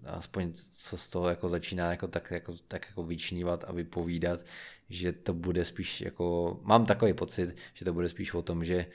aspoň 0.05 0.53
co 0.71 0.97
z 0.97 1.09
toho 1.09 1.29
jako 1.29 1.49
začíná 1.49 1.91
jako 1.91 2.07
tak, 2.07 2.31
jako, 2.31 2.53
tak 2.67 2.85
jako 2.89 3.03
vyčnívat 3.03 3.63
a 3.67 3.71
vypovídat, 3.71 4.45
že 4.89 5.11
to 5.11 5.33
bude 5.33 5.65
spíš 5.65 6.01
jako, 6.01 6.59
mám 6.63 6.85
takový 6.85 7.13
pocit, 7.13 7.55
že 7.73 7.85
to 7.85 7.93
bude 7.93 8.09
spíš 8.09 8.33
o 8.33 8.41
tom, 8.41 8.65
že 8.65 8.85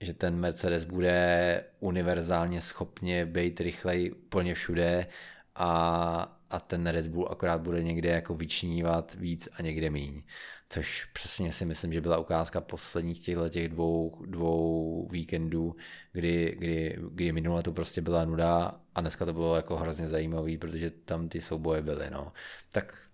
že 0.00 0.14
ten 0.14 0.36
Mercedes 0.36 0.84
bude 0.84 1.64
univerzálně 1.80 2.60
schopně 2.60 3.26
být 3.26 3.60
rychlej 3.60 4.12
úplně 4.12 4.54
všude 4.54 5.06
a, 5.54 6.40
a 6.50 6.60
ten 6.60 6.86
Red 6.86 7.06
Bull 7.06 7.28
akorát 7.30 7.60
bude 7.60 7.82
někde 7.82 8.08
jako 8.10 8.34
vyčnívat 8.34 9.14
víc 9.14 9.48
a 9.52 9.62
někde 9.62 9.90
míň. 9.90 10.22
Což 10.72 11.04
přesně 11.04 11.52
si 11.52 11.64
myslím, 11.64 11.92
že 11.92 12.00
byla 12.00 12.18
ukázka 12.18 12.60
posledních 12.60 13.24
těchto 13.24 13.48
těch 13.48 13.68
dvou, 13.68 14.26
dvou 14.26 15.08
víkendů, 15.12 15.76
kdy, 16.12 16.56
kdy, 16.58 16.98
kdy 17.10 17.32
minule 17.32 17.62
to 17.62 17.72
prostě 17.72 18.00
byla 18.00 18.24
nuda 18.24 18.80
a 18.94 19.00
dneska 19.00 19.24
to 19.24 19.32
bylo 19.32 19.56
jako 19.56 19.76
hrozně 19.76 20.08
zajímavý, 20.08 20.58
protože 20.58 20.90
tam 20.90 21.28
ty 21.28 21.40
souboje 21.40 21.82
byly. 21.82 22.10
No. 22.10 22.32
Tak 22.72 23.09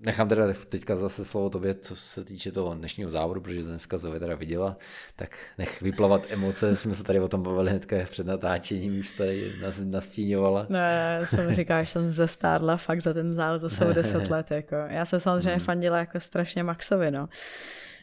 nechám 0.00 0.28
teda 0.28 0.44
teďka 0.68 0.96
zase 0.96 1.24
slovo 1.24 1.50
tobě, 1.50 1.74
co 1.74 1.96
se 1.96 2.24
týče 2.24 2.52
toho 2.52 2.74
dnešního 2.74 3.10
závodu, 3.10 3.40
protože 3.40 3.62
dneska 3.62 3.98
Zově 3.98 4.20
teda 4.20 4.34
viděla, 4.34 4.76
tak 5.16 5.36
nech 5.58 5.82
vyplavat 5.82 6.26
emoce, 6.30 6.76
jsme 6.76 6.94
se 6.94 7.04
tady 7.04 7.20
o 7.20 7.28
tom 7.28 7.42
bavili 7.42 7.70
hnedka 7.70 7.96
před 8.10 8.26
natáčením, 8.26 9.00
už 9.00 9.12
tady 9.12 9.52
nastíňovala. 9.84 10.66
Ne, 10.68 11.20
jsem 11.24 11.54
říká, 11.54 11.82
že 11.82 11.90
jsem 11.90 12.06
zestárla 12.06 12.76
fakt 12.76 13.00
za 13.00 13.14
ten 13.14 13.34
závod 13.34 13.60
za 13.60 13.68
sebou 13.68 13.92
10 13.92 14.30
let, 14.30 14.50
jako. 14.50 14.74
Já 14.74 15.04
jsem 15.04 15.20
samozřejmě 15.20 15.50
hmm. 15.50 15.60
fandila 15.60 15.98
jako 15.98 16.20
strašně 16.20 16.62
Maxovi, 16.62 17.10
no. 17.10 17.28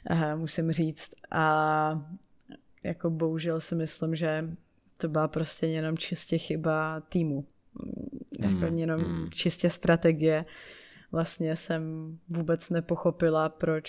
Aha, 0.07 0.35
musím 0.35 0.71
říct. 0.71 1.11
A 1.31 2.01
jako 2.83 3.09
bohužel 3.09 3.61
si 3.61 3.75
myslím, 3.75 4.15
že 4.15 4.49
to 4.97 5.07
byla 5.07 5.27
prostě 5.27 5.67
jenom 5.67 5.97
čistě 5.97 6.37
chyba 6.37 7.01
týmu. 7.01 7.45
Jako 8.39 8.65
hmm. 8.65 8.77
jenom 8.77 9.01
hmm. 9.01 9.29
čistě 9.29 9.69
strategie 9.69 10.43
vlastně 11.15 11.55
jsem 11.55 11.83
vůbec 12.29 12.69
nepochopila, 12.69 13.49
proč 13.49 13.87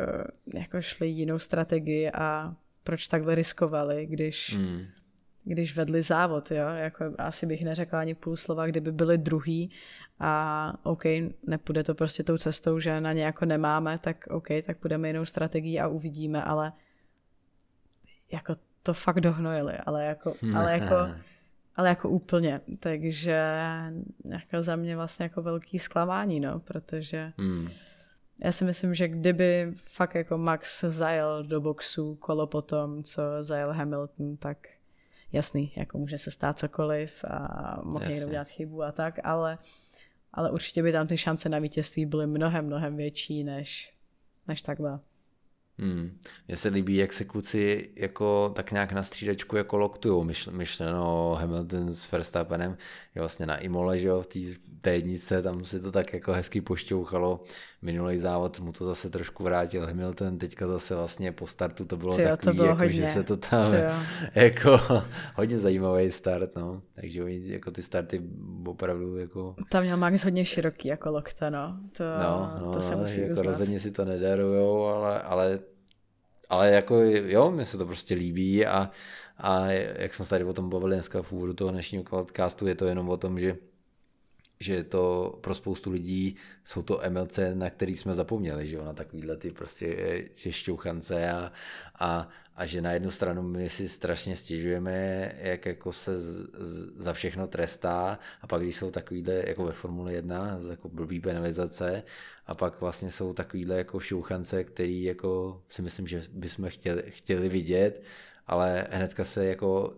uh, 0.00 0.60
jako 0.60 0.82
šli 0.82 1.08
jinou 1.08 1.38
strategii 1.38 2.10
a 2.10 2.54
proč 2.84 3.08
takhle 3.08 3.34
riskovali, 3.34 4.06
když, 4.06 4.54
mm. 4.58 4.80
když 5.44 5.76
vedli 5.76 6.02
závod, 6.02 6.50
jo, 6.50 6.68
jako 6.68 7.04
asi 7.18 7.46
bych 7.46 7.64
neřekla 7.64 8.00
ani 8.00 8.14
půl 8.14 8.36
slova, 8.36 8.66
kdyby 8.66 8.92
byli 8.92 9.18
druhý 9.18 9.70
a 10.20 10.72
OK, 10.82 11.04
nepůjde 11.46 11.84
to 11.84 11.94
prostě 11.94 12.22
tou 12.22 12.36
cestou, 12.38 12.78
že 12.80 13.00
na 13.00 13.12
ně 13.12 13.24
jako 13.24 13.44
nemáme, 13.44 13.98
tak 13.98 14.26
OK, 14.30 14.48
tak 14.66 14.78
půjdeme 14.78 15.08
jinou 15.08 15.24
strategii 15.24 15.80
a 15.80 15.88
uvidíme, 15.88 16.44
ale 16.44 16.72
jako 18.32 18.54
to 18.82 18.94
fakt 18.94 19.20
dohnojili, 19.20 19.74
ale 19.86 20.04
jako, 20.04 20.34
ale 20.56 20.72
jako 20.72 20.94
ale 21.78 21.88
jako 21.88 22.08
úplně, 22.08 22.60
takže 22.80 23.60
jako 24.24 24.62
za 24.62 24.76
mě 24.76 24.96
vlastně 24.96 25.22
jako 25.22 25.42
velký 25.42 25.78
zklamání, 25.78 26.40
no, 26.40 26.60
protože 26.60 27.32
hmm. 27.38 27.68
já 28.44 28.52
si 28.52 28.64
myslím, 28.64 28.94
že 28.94 29.08
kdyby 29.08 29.72
fakt 29.76 30.14
jako 30.14 30.38
Max 30.38 30.84
zajel 30.84 31.44
do 31.44 31.60
boxu 31.60 32.14
kolo 32.14 32.46
potom, 32.46 33.02
co 33.02 33.22
zajel 33.40 33.72
Hamilton, 33.72 34.36
tak 34.36 34.58
jasný, 35.32 35.72
jako 35.76 35.98
může 35.98 36.18
se 36.18 36.30
stát 36.30 36.58
cokoliv 36.58 37.24
a 37.24 37.80
mohl 37.84 38.06
někdo 38.08 38.26
udělat 38.26 38.48
chybu 38.48 38.82
a 38.82 38.92
tak, 38.92 39.18
ale, 39.24 39.58
ale 40.32 40.50
určitě 40.50 40.82
by 40.82 40.92
tam 40.92 41.06
ty 41.06 41.18
šance 41.18 41.48
na 41.48 41.58
vítězství 41.58 42.06
byly 42.06 42.26
mnohem, 42.26 42.66
mnohem 42.66 42.96
větší 42.96 43.44
než, 43.44 43.94
než 44.48 44.62
takhle. 44.62 45.00
Hmm. 45.78 46.18
Mně 46.48 46.56
se 46.56 46.68
líbí, 46.68 46.96
jak 46.96 47.12
se 47.12 47.24
kluci 47.24 47.90
jako 47.96 48.52
tak 48.54 48.72
nějak 48.72 48.92
na 48.92 49.02
střídačku 49.02 49.56
jako 49.56 49.76
loktujou, 49.78 50.24
myšleno 50.50 51.34
Hamilton 51.40 51.94
s 51.94 52.10
Verstappenem, 52.12 52.76
je 53.14 53.22
vlastně 53.22 53.46
na 53.46 53.56
Imole, 53.56 53.98
že 53.98 54.08
jo, 54.08 54.22
v 54.22 54.26
té 54.80 54.94
jednice, 54.94 55.42
tam 55.42 55.64
se 55.64 55.80
to 55.80 55.92
tak 55.92 56.12
jako 56.12 56.32
hezky 56.32 56.60
pošťouchalo. 56.60 57.42
Minulý 57.82 58.18
závod 58.18 58.60
mu 58.60 58.72
to 58.72 58.84
zase 58.84 59.10
trošku 59.10 59.44
vrátil 59.44 59.86
Hamilton, 59.86 60.38
teďka 60.38 60.66
zase 60.66 60.94
vlastně 60.94 61.32
po 61.32 61.46
startu 61.46 61.84
to 61.84 61.96
bylo 61.96 62.16
Tyjo, 62.16 62.28
takový, 62.28 62.44
to 62.44 62.52
bylo 62.52 62.68
jako, 62.68 62.78
hodně. 62.78 62.92
že 62.92 63.06
se 63.06 63.22
to 63.22 63.36
tam 63.36 63.74
jako 64.34 64.80
hodně 65.34 65.58
zajímavý 65.58 66.10
start, 66.10 66.56
no. 66.56 66.82
Takže 66.94 67.22
jako 67.28 67.70
ty 67.70 67.82
starty 67.82 68.22
opravdu 68.66 69.16
jako... 69.16 69.56
Tam 69.70 69.82
měl 69.82 69.96
Max 69.96 70.24
hodně 70.24 70.44
široký 70.44 70.88
jako 70.88 71.10
lokta, 71.10 71.50
no. 71.50 71.78
To, 71.96 72.04
no, 72.04 72.52
no 72.60 72.72
to 72.72 72.80
se 72.80 72.96
musí 72.96 73.20
jako 73.20 73.32
uznat. 73.32 73.44
rozhodně 73.44 73.80
si 73.80 73.90
to 73.90 74.04
nedarujou, 74.04 74.84
ale, 74.84 75.22
ale 75.22 75.58
ale 76.48 76.70
jako 76.70 76.96
jo, 77.04 77.50
mně 77.50 77.64
se 77.64 77.78
to 77.78 77.86
prostě 77.86 78.14
líbí 78.14 78.66
a, 78.66 78.90
a 79.38 79.66
jak 79.70 80.14
jsme 80.14 80.24
se 80.24 80.30
tady 80.30 80.44
o 80.44 80.52
tom 80.52 80.70
bavili 80.70 80.96
dneska 80.96 81.22
v 81.22 81.32
úvodu 81.32 81.54
toho 81.54 81.70
dnešního 81.70 82.04
podcastu, 82.04 82.66
je 82.66 82.74
to 82.74 82.86
jenom 82.86 83.08
o 83.08 83.16
tom, 83.16 83.38
že 83.38 83.56
že 84.60 84.84
to 84.84 85.34
pro 85.40 85.54
spoustu 85.54 85.90
lidí 85.90 86.36
jsou 86.64 86.82
to 86.82 87.00
MLC, 87.08 87.38
na 87.54 87.70
který 87.70 87.96
jsme 87.96 88.14
zapomněli, 88.14 88.66
že 88.66 88.76
jo, 88.76 88.84
na 88.84 88.92
takovýhle 88.92 89.36
ty 89.36 89.50
prostě 89.50 90.24
těšťouchance 90.34 91.30
a, 91.30 91.52
a, 91.98 92.28
a 92.56 92.66
že 92.66 92.82
na 92.82 92.92
jednu 92.92 93.10
stranu 93.10 93.42
my 93.42 93.68
si 93.68 93.88
strašně 93.88 94.36
stěžujeme, 94.36 95.32
jak 95.38 95.66
jako 95.66 95.92
se 95.92 96.16
z, 96.16 96.48
z, 96.58 96.92
za 96.96 97.12
všechno 97.12 97.46
trestá 97.46 98.18
a 98.40 98.46
pak 98.46 98.62
když 98.62 98.76
jsou 98.76 98.90
takovýhle 98.90 99.34
jako 99.46 99.64
ve 99.64 99.72
Formule 99.72 100.12
1, 100.12 100.58
jako 100.70 100.88
blbý 100.88 101.20
penalizace 101.20 102.02
a 102.46 102.54
pak 102.54 102.80
vlastně 102.80 103.10
jsou 103.10 103.32
takovýhle 103.32 103.76
jako 103.76 104.00
šouchance, 104.00 104.64
který 104.64 105.02
jako 105.02 105.62
si 105.68 105.82
myslím, 105.82 106.06
že 106.06 106.22
bychom 106.32 106.68
chtěli, 106.68 107.02
chtěli 107.08 107.48
vidět, 107.48 108.02
ale 108.46 108.86
hnedka 108.90 109.24
se 109.24 109.46
jako 109.46 109.94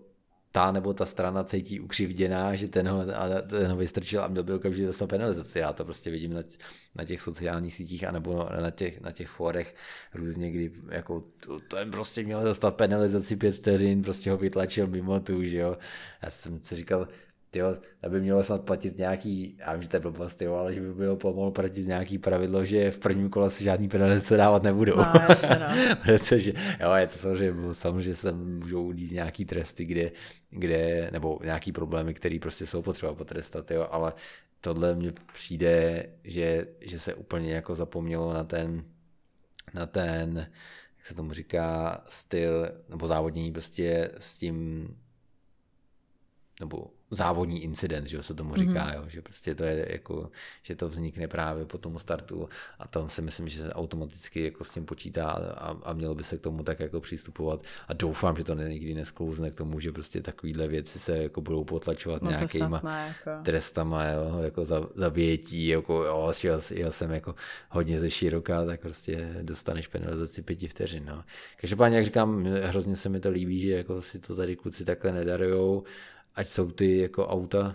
ta 0.53 0.73
nebo 0.73 0.95
ta 0.95 1.07
strana 1.07 1.45
cítí 1.45 1.81
ukřivděná, 1.81 2.55
že 2.55 2.69
ten 2.69 2.89
ho, 2.89 3.01
a 3.01 3.43
ten 3.43 3.71
ho 3.71 3.77
vystrčil 3.77 4.23
a 4.23 4.29
měl 4.29 4.45
by 4.45 4.53
okamžitě 4.53 4.87
dostat 4.87 5.07
penalizaci. 5.07 5.59
Já 5.59 5.73
to 5.73 5.85
prostě 5.85 6.11
vidím 6.11 6.33
na, 6.33 6.41
na 6.95 7.05
těch 7.05 7.23
sociálních 7.23 7.75
sítích 7.75 8.05
anebo 8.05 8.49
na 8.61 8.71
těch, 8.71 9.01
na 9.01 9.13
těch 9.13 9.29
fórech 9.29 9.75
různě, 10.15 10.51
kdy 10.51 10.73
jako 10.89 11.25
to, 11.41 11.61
to 11.61 11.77
jen 11.77 11.91
prostě 11.91 12.23
měl 12.23 12.45
dostat 12.45 12.77
penalizaci 12.77 13.37
pět 13.37 13.55
vteřin, 13.55 14.03
prostě 14.03 14.31
ho 14.31 14.37
vytlačil 14.37 14.87
mimo 14.87 15.21
tu, 15.21 15.45
že 15.45 15.59
jo. 15.59 15.77
Já 16.23 16.31
jsem 16.31 16.61
si 16.63 16.75
říkal, 16.75 17.09
tyjo, 17.51 17.77
aby 18.03 18.21
mělo 18.21 18.45
snad 18.45 18.65
platit 18.65 18.99
nějaký, 18.99 19.57
já 19.59 19.73
vím, 19.73 19.83
že 19.83 19.89
to 19.89 19.97
je 19.97 20.01
blbost, 20.01 20.37
tyjo, 20.37 20.55
ale 20.55 20.75
že 20.75 20.81
by 20.81 20.95
bylo 20.95 21.17
pomohl 21.17 21.51
platit 21.51 21.87
nějaký 21.87 22.19
pravidlo, 22.19 22.65
že 22.65 22.91
v 22.91 22.99
prvním 22.99 23.31
kole 23.31 23.51
se 23.51 23.65
žádný 23.65 23.89
penalizace 23.89 24.37
dávat 24.37 24.63
nebudou. 24.63 24.97
No, 24.97 25.13
jasně, 25.29 25.57
no. 25.61 25.97
Protože, 26.03 26.53
jo, 26.81 26.93
je 26.95 27.07
to 27.07 27.15
samozřejmě, 27.15 27.75
samozřejmě 27.75 28.15
se 28.15 28.33
můžou 28.33 28.87
udít 28.87 29.13
nějaký 29.13 29.45
tresty, 29.45 29.85
kde, 29.85 30.11
kde, 30.51 31.11
nebo 31.13 31.39
nějaký 31.45 31.73
problémy, 31.73 32.15
které 32.15 32.39
prostě 32.43 32.67
jsou 32.67 32.83
potřeba 32.83 33.15
potrestat, 33.15 33.71
jo, 33.71 33.89
ale 33.91 34.13
tohle 34.61 34.95
mně 34.95 35.13
přijde, 35.33 36.07
že, 36.25 36.67
že 36.81 37.01
se 37.01 37.15
úplně 37.15 37.53
jako 37.53 37.75
zapomnělo 37.75 38.33
na 38.33 38.45
ten, 38.45 38.85
na 39.75 39.87
ten, 39.87 40.51
jak 40.99 41.07
se 41.07 41.15
tomu 41.15 41.33
říká, 41.33 42.01
styl, 42.09 42.69
nebo 42.89 43.09
závodní 43.09 43.53
prostě 43.53 44.11
s 44.19 44.37
tím, 44.39 44.89
nebo 46.61 46.91
závodní 47.11 47.63
incident, 47.63 48.07
že 48.07 48.23
se 48.23 48.35
tomu 48.35 48.55
říká, 48.55 48.87
mm-hmm. 48.87 48.95
jo, 48.95 49.05
že 49.09 49.23
prostě 49.23 49.55
to 49.55 49.65
je 49.65 49.87
jako, 49.93 50.31
že 50.63 50.77
to 50.77 50.89
vznikne 50.89 51.29
právě 51.29 51.67
po 51.67 51.79
tomu 51.79 51.99
startu 51.99 52.49
a 52.79 52.89
tam 52.89 53.11
si 53.11 53.23
myslím, 53.23 53.49
že 53.49 53.63
se 53.63 53.73
automaticky 53.73 54.45
jako 54.45 54.65
s 54.65 54.71
tím 54.71 54.85
počítá 54.85 55.27
a, 55.31 55.77
a 55.83 55.93
mělo 55.93 56.15
by 56.15 56.23
se 56.23 56.39
k 56.39 56.41
tomu 56.41 56.63
tak 56.63 56.81
jako 56.81 57.01
přistupovat 57.01 57.63
a 57.89 57.93
doufám, 57.93 58.37
že 58.37 58.45
to 58.45 58.55
nikdy 58.55 58.95
nesklouzne 58.95 59.51
k 59.51 59.55
tomu, 59.55 59.81
že 59.81 59.93
prostě 59.93 60.23
takovýhle 60.23 60.69
věci 60.69 60.99
se 60.99 61.17
jako 61.17 61.41
budou 61.41 61.65
potlačovat 61.65 62.23
no 62.23 62.31
nějakýma 62.31 62.83
jako. 62.85 63.43
trestama, 63.45 64.05
jo, 64.09 64.41
jako 64.43 64.65
za, 64.65 64.89
zabětí, 64.95 65.67
jako 65.67 66.05
jo, 66.05 66.33
já, 66.45 66.61
já 66.75 66.91
jsem 66.91 67.11
jako 67.11 67.35
hodně 67.69 68.01
ze 68.01 68.11
široká, 68.11 68.65
tak 68.65 68.81
prostě 68.81 69.37
dostaneš 69.43 69.87
penalizaci 69.87 70.43
pěti 70.43 70.69
vteřin, 70.69 71.05
no. 71.05 71.25
Každopádně, 71.61 71.97
jak 71.97 72.05
říkám, 72.05 72.45
hrozně 72.45 72.97
se 72.97 73.09
mi 73.09 73.21
to 73.21 73.31
líbí, 73.31 73.61
že 73.61 73.73
jako 73.73 74.03
si 74.03 74.19
to 74.19 74.37
tady 74.37 74.57
kluci 74.57 74.85
takhle 74.85 75.13
nedarujou 75.13 75.85
ať 76.35 76.47
jsou 76.47 76.70
ty 76.70 76.99
jako 76.99 77.28
auta 77.28 77.74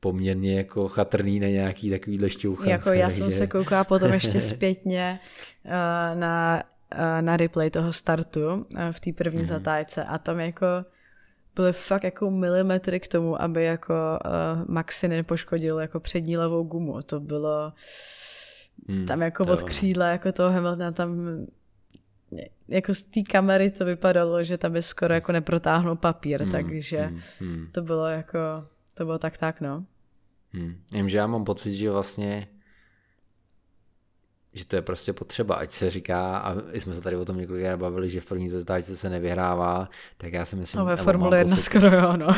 poměrně 0.00 0.56
jako 0.56 0.88
chatrný 0.88 1.40
na 1.40 1.48
nějaký 1.48 1.90
takový 1.90 2.28
šťouchance. 2.28 2.70
Jako 2.70 2.92
já 2.92 3.10
jsem 3.10 3.30
se 3.30 3.46
koukala 3.46 3.84
potom 3.84 4.12
ještě 4.12 4.40
zpětně 4.54 5.20
uh, 5.64 6.20
na, 6.20 6.62
uh, 6.94 7.22
na 7.22 7.36
replay 7.36 7.70
toho 7.70 7.92
startu 7.92 8.54
uh, 8.54 8.64
v 8.90 9.00
té 9.00 9.12
první 9.12 9.42
mm-hmm. 9.42 9.46
zatájce 9.46 10.04
a 10.04 10.18
tam 10.18 10.40
jako 10.40 10.66
byly 11.54 11.72
fakt 11.72 12.04
jako 12.04 12.30
milimetry 12.30 13.00
k 13.00 13.08
tomu, 13.08 13.42
aby 13.42 13.64
jako 13.64 13.94
uh, 14.24 14.64
Maxi 14.68 15.08
nepoškodil 15.08 15.78
jako 15.78 16.00
přední 16.00 16.36
levou 16.36 16.64
gumu. 16.64 17.02
To 17.02 17.20
bylo 17.20 17.72
mm, 18.88 19.06
tam 19.06 19.22
jako 19.22 19.44
od 19.44 19.62
křídla 19.62 20.06
jako 20.06 20.32
toho 20.32 20.50
Hamiltona 20.50 20.92
tam 20.92 21.46
jako 22.68 22.94
z 22.94 23.02
té 23.02 23.22
kamery 23.22 23.70
to 23.70 23.84
vypadalo, 23.84 24.44
že 24.44 24.58
tam 24.58 24.76
je 24.76 24.82
skoro 24.82 25.14
jako 25.14 25.32
neprotáhnul 25.32 25.96
papír, 25.96 26.42
hmm, 26.42 26.52
takže 26.52 27.00
hmm, 27.00 27.20
hmm. 27.40 27.68
to 27.72 27.82
bylo 27.82 28.06
jako, 28.06 28.38
to 28.94 29.04
bylo 29.04 29.18
tak 29.18 29.38
tak, 29.38 29.60
no. 29.60 29.84
Hmm. 30.52 30.80
Vím, 30.92 31.08
že 31.08 31.18
já 31.18 31.26
mám 31.26 31.44
pocit, 31.44 31.74
že 31.74 31.90
vlastně 31.90 32.48
že 34.56 34.66
to 34.66 34.76
je 34.76 34.82
prostě 34.82 35.12
potřeba, 35.12 35.54
ať 35.54 35.70
se 35.70 35.90
říká, 35.90 36.38
a 36.38 36.54
jsme 36.74 36.94
se 36.94 37.00
tady 37.00 37.16
o 37.16 37.24
tom 37.24 37.38
několikrát 37.38 37.76
bavili, 37.76 38.10
že 38.10 38.20
v 38.20 38.26
první 38.26 38.48
zatáčce 38.48 38.96
se 38.96 39.10
nevyhrává, 39.10 39.88
tak 40.16 40.32
já 40.32 40.44
si 40.44 40.56
myslím... 40.56 40.78
No 40.78 40.84
ve 40.84 40.96
Formule 40.96 41.38
1 41.38 41.56
pocit, 41.56 41.64
skoro 41.64 41.96
jo, 41.96 42.16
no. 42.16 42.28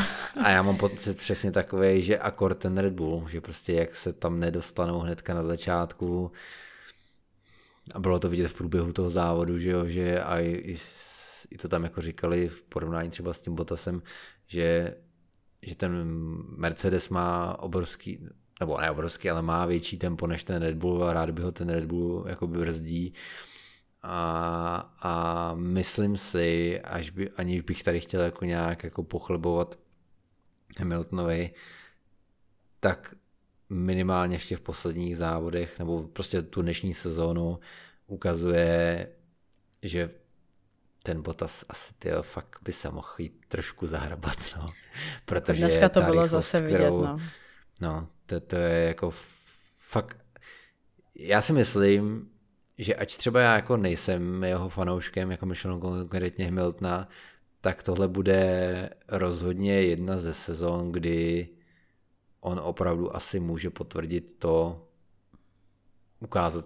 A 0.43 0.49
já 0.49 0.61
mám 0.61 0.77
pocit 0.77 1.17
přesně 1.17 1.51
takový, 1.51 2.03
že 2.03 2.19
akord 2.19 2.57
ten 2.57 2.77
Red 2.77 2.93
Bull, 2.93 3.27
že 3.29 3.41
prostě 3.41 3.73
jak 3.73 3.95
se 3.95 4.13
tam 4.13 4.39
nedostanou 4.39 4.99
hnedka 4.99 5.33
na 5.33 5.43
začátku, 5.43 6.31
a 7.93 7.99
bylo 7.99 8.19
to 8.19 8.29
vidět 8.29 8.47
v 8.47 8.53
průběhu 8.53 8.93
toho 8.93 9.09
závodu, 9.09 9.59
že 9.59 9.69
jo, 9.69 9.87
že 9.87 10.23
a 10.23 10.39
i, 10.39 10.75
i 11.51 11.57
to 11.57 11.69
tam 11.69 11.83
jako 11.83 12.01
říkali 12.01 12.47
v 12.47 12.61
porovnání 12.61 13.09
třeba 13.09 13.33
s 13.33 13.41
tím 13.41 13.55
Bottasem, 13.55 14.01
že, 14.47 14.95
že 15.61 15.75
ten 15.75 15.91
Mercedes 16.57 17.09
má 17.09 17.59
obrovský, 17.59 18.27
nebo 18.59 18.81
ne 18.81 18.91
obrovský, 18.91 19.29
ale 19.29 19.41
má 19.41 19.65
větší 19.65 19.97
tempo 19.97 20.27
než 20.27 20.43
ten 20.43 20.61
Red 20.61 20.75
Bull 20.75 21.03
a 21.03 21.13
rád 21.13 21.29
by 21.29 21.41
ho 21.41 21.51
ten 21.51 21.69
Red 21.69 21.85
Bull 21.85 22.25
jakoby 22.27 22.59
brzdí. 22.59 23.13
A, 24.01 24.93
a 24.99 25.53
myslím 25.55 26.17
si, 26.17 26.81
až 26.81 27.09
by, 27.09 27.29
aniž 27.29 27.61
bych 27.61 27.83
tady 27.83 27.99
chtěl 27.99 28.21
jako 28.21 28.45
nějak 28.45 28.83
jako 28.83 29.03
pochlebovat 29.03 29.79
Hamiltonovi, 30.77 31.53
tak 32.79 33.15
minimálně 33.69 34.37
v 34.37 34.45
těch 34.45 34.59
posledních 34.59 35.17
závodech, 35.17 35.79
nebo 35.79 36.03
prostě 36.03 36.41
tu 36.41 36.61
dnešní 36.61 36.93
sezónu 36.93 37.59
ukazuje, 38.07 39.07
že 39.81 40.09
ten 41.03 41.21
Botas 41.21 41.65
asi 41.69 41.93
tyjo, 41.99 42.23
fakt 42.23 42.59
by 42.61 42.73
se 42.73 42.89
mohl 42.89 43.07
jít 43.17 43.45
trošku 43.47 43.87
zahrabat, 43.87 44.37
no. 44.57 44.71
Protože 45.25 45.59
Dneska 45.59 45.89
to 45.89 46.01
bylo 46.01 46.27
zase 46.27 46.61
vidět, 46.61 46.75
kterou, 46.75 47.05
no. 47.05 47.19
No, 47.81 48.07
to, 48.25 48.39
to 48.39 48.55
je 48.55 48.87
jako 48.87 49.13
fakt, 49.77 50.17
já 51.15 51.41
si 51.41 51.53
myslím, 51.53 52.29
že 52.77 52.95
ať 52.95 53.17
třeba 53.17 53.41
já 53.41 53.55
jako 53.55 53.77
nejsem 53.77 54.43
jeho 54.43 54.69
fanouškem, 54.69 55.31
jako 55.31 55.45
myšlenou 55.45 55.79
konkrétně 55.79 56.45
Hamiltona, 56.45 57.09
tak 57.61 57.83
tohle 57.83 58.07
bude 58.07 58.89
rozhodně 59.07 59.73
jedna 59.73 60.17
ze 60.17 60.33
sezon, 60.33 60.91
kdy 60.91 61.49
on 62.39 62.59
opravdu 62.63 63.15
asi 63.15 63.39
může 63.39 63.69
potvrdit 63.69 64.39
to, 64.39 64.85
ukázat 66.19 66.65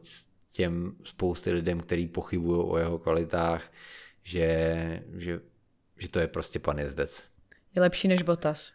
těm 0.51 0.95
spousty 1.03 1.51
lidem, 1.51 1.79
který 1.79 2.07
pochybují 2.07 2.61
o 2.61 2.77
jeho 2.77 2.99
kvalitách, 2.99 3.71
že, 4.23 5.03
že, 5.13 5.39
že 5.97 6.09
to 6.09 6.19
je 6.19 6.27
prostě 6.27 6.59
pan 6.59 6.79
jezdec. 6.79 7.23
Je 7.75 7.81
lepší 7.81 8.07
než 8.07 8.21
Botas. 8.21 8.71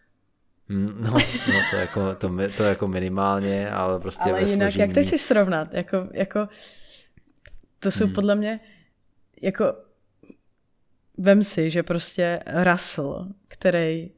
Mm, 0.68 1.02
no, 1.02 1.10
no 1.48 1.60
to, 1.70 1.76
jako, 1.76 2.14
to, 2.14 2.30
to 2.56 2.62
jako 2.62 2.88
minimálně, 2.88 3.70
ale 3.70 4.00
prostě 4.00 4.30
Ale 4.30 4.40
jinak, 4.40 4.48
složení... 4.48 4.80
jak 4.80 4.94
to 4.94 5.02
chceš 5.02 5.20
srovnat? 5.20 5.74
Jako, 5.74 6.08
jako, 6.12 6.48
to 7.78 7.90
jsou 7.90 8.04
hmm. 8.04 8.14
podle 8.14 8.34
mě, 8.34 8.60
jako, 9.42 9.74
vem 11.18 11.42
si, 11.42 11.70
že 11.70 11.82
prostě 11.82 12.40
Russell, 12.72 13.28
který 13.48 14.10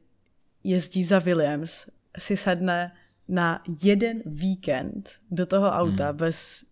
jezdí 0.63 1.03
za 1.03 1.19
Williams, 1.19 1.89
si 2.17 2.37
sedne 2.37 2.91
na 3.27 3.63
jeden 3.83 4.21
víkend 4.25 5.09
do 5.31 5.45
toho 5.45 5.69
auta 5.69 6.07
hmm. 6.07 6.17
bez 6.17 6.71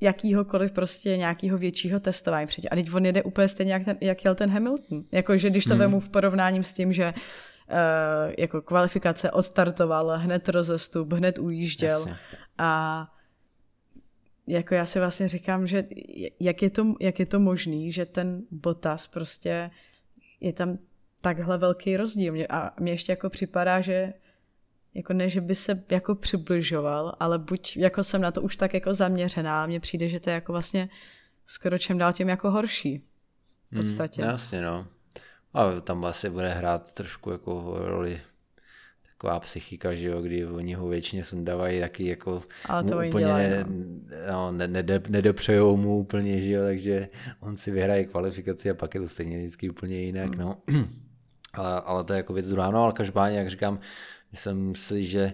jakýhokoliv 0.00 0.72
prostě 0.72 1.16
nějakého 1.16 1.58
většího 1.58 2.00
testování 2.00 2.46
předtím. 2.46 2.68
A 2.72 2.74
teď 2.74 2.94
on 2.94 3.06
jede 3.06 3.22
úplně 3.22 3.48
stejně, 3.48 3.72
jak, 3.72 3.84
ten, 3.84 3.96
jak 4.00 4.24
jel 4.24 4.34
ten 4.34 4.50
Hamilton. 4.50 5.04
Jakože 5.12 5.50
když 5.50 5.64
to 5.64 5.70
hmm. 5.70 5.78
vemu 5.78 6.00
v 6.00 6.08
porovnáním 6.08 6.64
s 6.64 6.74
tím, 6.74 6.92
že 6.92 7.14
uh, 7.14 8.32
jako 8.38 8.62
kvalifikace 8.62 9.30
odstartoval, 9.30 10.18
hned 10.18 10.48
rozestup, 10.48 11.12
hned 11.12 11.38
ujížděl 11.38 11.98
Jasně. 11.98 12.16
a 12.58 13.12
jako 14.46 14.74
já 14.74 14.86
si 14.86 14.98
vlastně 14.98 15.28
říkám, 15.28 15.66
že 15.66 15.88
jak 16.40 16.62
je 16.62 16.70
to, 16.70 16.94
jak 17.00 17.18
je 17.18 17.26
to 17.26 17.40
možný, 17.40 17.92
že 17.92 18.06
ten 18.06 18.42
Botas 18.50 19.06
prostě 19.06 19.70
je 20.40 20.52
tam 20.52 20.78
takhle 21.20 21.58
velký 21.58 21.96
rozdíl. 21.96 22.34
A 22.50 22.74
mně 22.80 22.92
ještě 22.92 23.12
jako 23.12 23.30
připadá, 23.30 23.80
že 23.80 24.12
jako 24.94 25.12
ne, 25.12 25.28
že 25.28 25.40
by 25.40 25.54
se 25.54 25.84
jako 25.90 26.14
přibližoval, 26.14 27.16
ale 27.20 27.38
buď 27.38 27.76
jako 27.76 28.04
jsem 28.04 28.20
na 28.20 28.30
to 28.30 28.42
už 28.42 28.56
tak 28.56 28.74
jako 28.74 28.94
zaměřená, 28.94 29.66
mně 29.66 29.80
přijde, 29.80 30.08
že 30.08 30.20
to 30.20 30.30
je 30.30 30.34
jako 30.34 30.52
vlastně 30.52 30.88
skoro 31.46 31.78
čem 31.78 31.98
dál 31.98 32.12
tím 32.12 32.28
jako 32.28 32.50
horší. 32.50 32.98
V 32.98 33.72
hmm, 33.72 33.82
podstatě. 33.82 34.22
Hmm, 34.22 34.30
jasně, 34.30 34.62
no. 34.62 34.86
A 35.54 35.80
tam 35.80 36.04
asi 36.04 36.30
bude 36.30 36.48
hrát 36.48 36.92
trošku 36.92 37.30
jako 37.30 37.74
roli 37.78 38.20
taková 39.18 39.40
psychika, 39.40 39.94
že 39.94 40.08
jo, 40.08 40.22
kdy 40.22 40.46
oni 40.46 40.74
ho 40.74 40.88
většině 40.88 41.24
sundávají 41.24 41.80
taky 41.80 42.06
jako 42.06 42.42
Ale 42.64 42.84
to 42.84 42.94
úplně 42.94 43.24
dělají, 43.26 43.50
no. 43.50 43.66
No, 44.30 44.52
ne, 44.52 44.68
ne, 44.68 44.82
nedopřejou 45.08 45.76
mu 45.76 45.98
úplně, 45.98 46.40
že 46.40 46.52
jo, 46.52 46.62
takže 46.64 47.08
on 47.40 47.56
si 47.56 47.70
vyhraje 47.70 48.04
kvalifikaci 48.04 48.70
a 48.70 48.74
pak 48.74 48.94
je 48.94 49.00
to 49.00 49.08
stejně 49.08 49.38
vždycky 49.38 49.70
úplně 49.70 50.00
jinak, 50.00 50.34
hmm. 50.34 50.38
no. 50.38 50.62
Ale, 51.52 51.80
ale 51.80 52.04
to 52.04 52.12
je 52.12 52.16
jako 52.16 52.32
věc 52.32 52.48
druhá, 52.48 52.70
no 52.70 52.82
ale 52.82 52.92
každopádně, 52.92 53.38
jak 53.38 53.50
říkám, 53.50 53.80
myslím 54.30 54.74
si, 54.74 55.06
že 55.06 55.32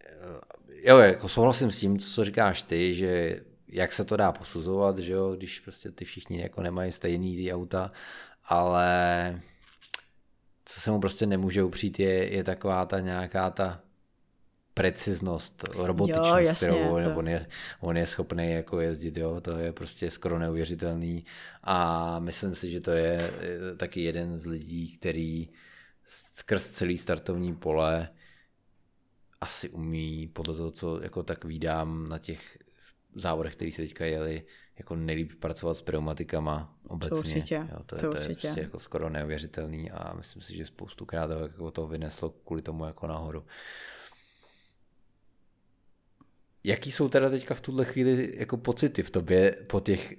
eh, 0.00 0.40
jo, 0.82 0.98
jako 0.98 1.28
souhlasím 1.28 1.70
s 1.70 1.78
tím, 1.78 1.98
co 1.98 2.24
říkáš 2.24 2.62
ty, 2.62 2.94
že 2.94 3.40
jak 3.68 3.92
se 3.92 4.04
to 4.04 4.16
dá 4.16 4.32
posuzovat, 4.32 4.98
že 4.98 5.12
jo, 5.12 5.34
když 5.36 5.60
prostě 5.60 5.90
ty 5.90 6.04
všichni 6.04 6.40
jako 6.40 6.62
nemají 6.62 6.92
stejný 6.92 7.36
ty 7.36 7.52
auta, 7.52 7.88
ale 8.44 9.40
co 10.64 10.80
se 10.80 10.90
mu 10.90 11.00
prostě 11.00 11.26
nemůže 11.26 11.62
upřít, 11.62 12.00
je, 12.00 12.34
je 12.34 12.44
taková 12.44 12.86
ta 12.86 13.00
nějaká 13.00 13.50
ta 13.50 13.83
preciznost, 14.74 15.64
robotičnost, 15.74 16.30
jo, 16.30 16.36
jasně, 16.36 16.68
kterou 16.68 17.00
to... 17.00 17.18
on, 17.18 17.28
je, 17.28 17.46
on 17.80 17.96
je 17.96 18.06
schopný 18.06 18.52
jako 18.52 18.80
jezdit, 18.80 19.16
jo, 19.16 19.40
to 19.40 19.58
je 19.58 19.72
prostě 19.72 20.10
skoro 20.10 20.38
neuvěřitelný 20.38 21.24
a 21.62 22.18
myslím 22.18 22.54
si, 22.54 22.70
že 22.70 22.80
to 22.80 22.90
je 22.90 23.30
taky 23.76 24.02
jeden 24.02 24.36
z 24.36 24.46
lidí, 24.46 24.96
který 24.96 25.48
skrz 26.32 26.66
celý 26.66 26.98
startovní 26.98 27.56
pole 27.56 28.08
asi 29.40 29.68
umí, 29.68 30.28
podle 30.32 30.56
toho, 30.56 30.70
co 30.70 31.02
jako 31.02 31.22
tak 31.22 31.44
vídám 31.44 32.06
na 32.08 32.18
těch 32.18 32.58
závodech, 33.14 33.56
které 33.56 33.70
se 33.70 33.82
teďka 33.82 34.04
jeli, 34.04 34.42
jako 34.78 34.96
nejlíp 34.96 35.32
pracovat 35.40 35.74
s 35.74 35.82
pneumatikama 35.82 36.74
obecně. 36.88 37.10
To 37.10 37.16
určitě. 37.16 37.54
Jo, 37.54 37.78
to, 37.86 37.96
je, 37.96 38.00
to, 38.00 38.10
to 38.10 38.16
je 38.16 38.24
prostě 38.24 38.60
jako 38.60 38.78
skoro 38.78 39.10
neuvěřitelný 39.10 39.90
a 39.90 40.14
myslím 40.14 40.42
si, 40.42 40.56
že 40.56 40.66
spoustu 40.66 41.06
krát 41.06 41.30
jako 41.42 41.70
to 41.70 41.86
vyneslo 41.86 42.30
kvůli 42.30 42.62
tomu 42.62 42.84
jako 42.84 43.06
nahoru. 43.06 43.44
Jaký 46.64 46.92
jsou 46.92 47.08
teda 47.08 47.30
teďka 47.30 47.54
v 47.54 47.60
tuhle 47.60 47.84
chvíli 47.84 48.34
jako 48.36 48.56
pocity 48.56 49.02
v 49.02 49.10
tobě 49.10 49.56
po 49.66 49.80
těch 49.80 50.14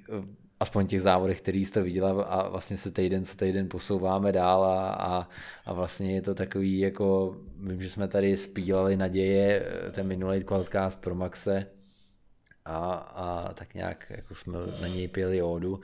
aspoň 0.59 0.87
těch 0.87 1.01
závodech, 1.01 1.41
který 1.41 1.65
jste 1.65 1.81
viděla 1.81 2.23
a 2.23 2.49
vlastně 2.49 2.77
se 2.77 2.91
týden 2.91 3.25
co 3.25 3.37
týden 3.37 3.69
posouváme 3.69 4.31
dál 4.31 4.63
a, 4.63 4.89
a, 4.89 5.29
a 5.65 5.73
vlastně 5.73 6.15
je 6.15 6.21
to 6.21 6.35
takový 6.35 6.79
jako, 6.79 7.37
vím, 7.57 7.81
že 7.81 7.89
jsme 7.89 8.07
tady 8.07 8.37
spílali 8.37 8.97
naděje, 8.97 9.65
ten 9.91 10.07
minulý 10.07 10.43
podcast 10.43 11.01
pro 11.01 11.15
Maxe 11.15 11.67
a, 12.65 12.93
a 12.93 13.53
tak 13.53 13.73
nějak 13.73 14.05
jako 14.09 14.35
jsme 14.35 14.57
na 14.81 14.87
něj 14.87 15.07
pěli 15.07 15.41
ódu. 15.41 15.79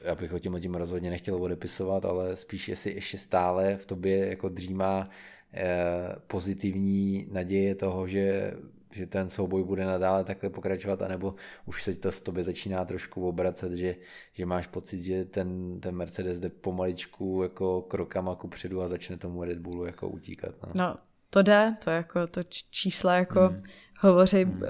Já 0.00 0.14
bych 0.14 0.32
o 0.32 0.38
tím, 0.38 0.60
tím 0.60 0.74
rozhodně 0.74 1.10
nechtěl 1.10 1.42
odepisovat, 1.42 2.04
ale 2.04 2.36
spíš 2.36 2.68
jestli 2.68 2.94
ještě 2.94 3.18
stále 3.18 3.76
v 3.76 3.86
tobě 3.86 4.28
jako 4.28 4.48
dřímá 4.48 5.08
eh, 5.54 6.16
pozitivní 6.26 7.28
naděje 7.30 7.74
toho, 7.74 8.06
že 8.06 8.52
že 8.96 9.06
ten 9.06 9.30
souboj 9.30 9.64
bude 9.64 9.84
nadále 9.84 10.24
takhle 10.24 10.50
pokračovat, 10.50 11.02
anebo 11.02 11.34
už 11.66 11.82
se 11.82 11.94
to 11.94 12.10
v 12.10 12.20
tobě 12.20 12.44
začíná 12.44 12.84
trošku 12.84 13.28
obracet, 13.28 13.74
že, 13.74 13.96
že 14.32 14.46
máš 14.46 14.66
pocit, 14.66 15.02
že 15.02 15.24
ten, 15.24 15.80
ten 15.80 15.94
Mercedes 15.94 16.38
jde 16.38 16.48
pomaličku 16.48 17.42
jako 17.42 17.82
krokama 17.82 18.34
ku 18.34 18.48
předu 18.48 18.82
a 18.82 18.88
začne 18.88 19.16
tomu 19.16 19.44
Red 19.44 19.58
Bullu 19.58 19.86
jako 19.86 20.08
utíkat. 20.08 20.54
No, 20.62 20.72
no 20.74 20.96
to 21.30 21.42
jde, 21.42 21.74
to 21.84 21.90
jako 21.90 22.26
to 22.26 22.40
čísla 22.70 23.14
jako 23.14 23.48
hmm. 23.48 23.58
hovoří 24.00 24.44
hmm. 24.44 24.62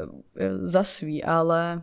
za 0.60 0.84
svý, 0.84 1.24
ale 1.24 1.82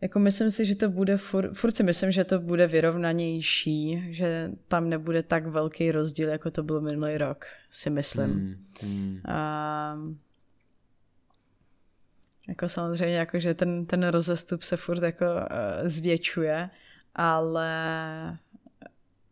jako 0.00 0.18
myslím 0.18 0.50
si, 0.50 0.66
že 0.66 0.76
to 0.76 0.90
bude, 0.90 1.16
furt, 1.16 1.54
furt 1.54 1.76
si 1.76 1.82
myslím, 1.82 2.12
že 2.12 2.24
to 2.24 2.40
bude 2.40 2.66
vyrovnanější, 2.66 4.04
že 4.14 4.50
tam 4.68 4.88
nebude 4.88 5.22
tak 5.22 5.46
velký 5.46 5.90
rozdíl, 5.90 6.28
jako 6.28 6.50
to 6.50 6.62
bylo 6.62 6.80
minulý 6.80 7.18
rok, 7.18 7.44
si 7.70 7.90
myslím. 7.90 8.30
Hmm. 8.30 8.64
Hmm. 8.80 9.20
A, 9.24 9.98
jako 12.48 12.68
samozřejmě, 12.68 13.16
jako, 13.16 13.38
že 13.38 13.54
ten, 13.54 13.86
ten 13.86 14.08
rozestup 14.08 14.62
se 14.62 14.76
furt 14.76 15.02
jako 15.02 15.24
uh, 15.24 15.40
zvětšuje, 15.84 16.70
ale 17.14 18.38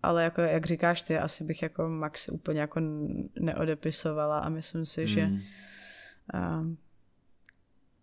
ale 0.03 0.25
jako, 0.25 0.41
jak 0.41 0.67
říkáš 0.67 1.03
ty, 1.03 1.19
asi 1.19 1.45
bych 1.45 1.63
jako 1.63 1.89
Max 1.89 2.29
úplně 2.29 2.61
jako 2.61 2.81
neodepisovala 3.41 4.39
a 4.39 4.49
myslím 4.49 4.87
si, 4.87 5.05
hmm. 5.05 5.15
že 5.15 5.31
uh, 6.35 6.67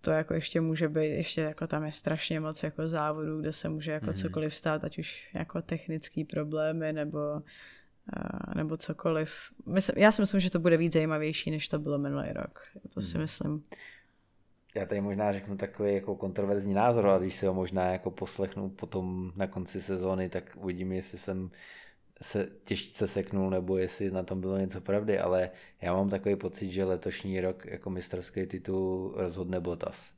to 0.01 0.11
jako 0.11 0.33
ještě 0.33 0.61
může 0.61 0.89
být, 0.89 1.09
ještě 1.09 1.41
jako 1.41 1.67
tam 1.67 1.85
je 1.85 1.91
strašně 1.91 2.39
moc 2.39 2.63
jako 2.63 2.87
závodů, 2.89 3.41
kde 3.41 3.53
se 3.53 3.69
může 3.69 3.91
jako 3.91 4.05
mm-hmm. 4.05 4.21
cokoliv 4.21 4.55
stát, 4.55 4.83
ať 4.83 4.99
už 4.99 5.29
jako 5.33 5.61
technický 5.61 6.23
problémy 6.23 6.93
nebo, 6.93 7.19
uh, 7.33 8.53
nebo 8.55 8.77
cokoliv. 8.77 9.33
Myslím, 9.65 10.03
já 10.03 10.11
si 10.11 10.21
myslím, 10.21 10.39
že 10.39 10.49
to 10.49 10.59
bude 10.59 10.77
víc 10.77 10.93
zajímavější, 10.93 11.51
než 11.51 11.67
to 11.67 11.79
bylo 11.79 11.97
minulý 11.97 12.33
rok. 12.33 12.59
To 12.93 13.01
si 13.01 13.17
mm-hmm. 13.17 13.21
myslím. 13.21 13.63
Já 14.75 14.85
tady 14.85 15.01
možná 15.01 15.31
řeknu 15.31 15.57
takový 15.57 15.93
jako 15.93 16.15
kontroverzní 16.15 16.73
názor, 16.73 17.07
a 17.07 17.17
když 17.17 17.35
si 17.35 17.45
ho 17.45 17.53
možná 17.53 17.85
jako 17.85 18.11
poslechnu 18.11 18.69
potom 18.69 19.31
na 19.35 19.47
konci 19.47 19.81
sezóny, 19.81 20.29
tak 20.29 20.57
uvidím, 20.57 20.91
jestli 20.91 21.17
jsem 21.17 21.51
se 22.21 22.47
těžce 22.63 23.07
seknul, 23.07 23.49
nebo 23.49 23.77
jestli 23.77 24.11
na 24.11 24.23
tom 24.23 24.41
bylo 24.41 24.57
něco 24.57 24.81
pravdy, 24.81 25.19
ale 25.19 25.51
já 25.81 25.93
mám 25.93 26.09
takový 26.09 26.35
pocit, 26.35 26.71
že 26.71 26.85
letošní 26.85 27.41
rok 27.41 27.65
jako 27.65 27.89
mistrovský 27.89 28.45
titul 28.45 29.13
rozhodne 29.15 29.59
Botas. 29.59 30.13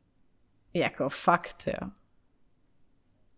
Jako 0.74 1.10
fakt, 1.10 1.68
jo. 1.68 1.90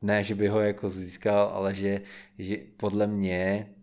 Ne, 0.02 0.24
že 0.24 0.36
by 0.36 0.48
ho 0.48 0.60
jako 0.60 0.90
získal, 0.90 1.46
ale 1.46 1.76
že, 1.76 2.00
že 2.38 2.58
podle 2.78 3.08
mě 3.08 3.74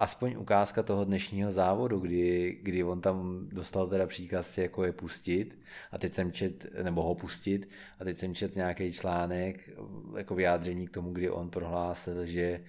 aspoň 0.00 0.36
ukázka 0.38 0.82
toho 0.82 1.04
dnešního 1.04 1.52
závodu, 1.52 1.98
kdy, 1.98 2.58
kdy 2.62 2.84
on 2.84 3.00
tam 3.00 3.48
dostal 3.48 3.86
teda 3.86 4.06
příkaz 4.06 4.58
jako 4.58 4.84
je 4.84 4.92
pustit 4.92 5.64
a 5.92 5.98
teď 5.98 6.12
jsem 6.12 6.32
čet, 6.32 6.66
nebo 6.82 7.02
ho 7.02 7.14
pustit 7.14 7.68
a 7.98 8.04
teď 8.04 8.18
jsem 8.18 8.34
čet 8.34 8.56
nějaký 8.56 8.92
článek 8.92 9.70
jako 10.16 10.34
vyjádření 10.34 10.86
k 10.86 10.90
tomu, 10.90 11.12
kdy 11.12 11.30
on 11.30 11.50
prohlásil, 11.50 12.26
že, 12.26 12.64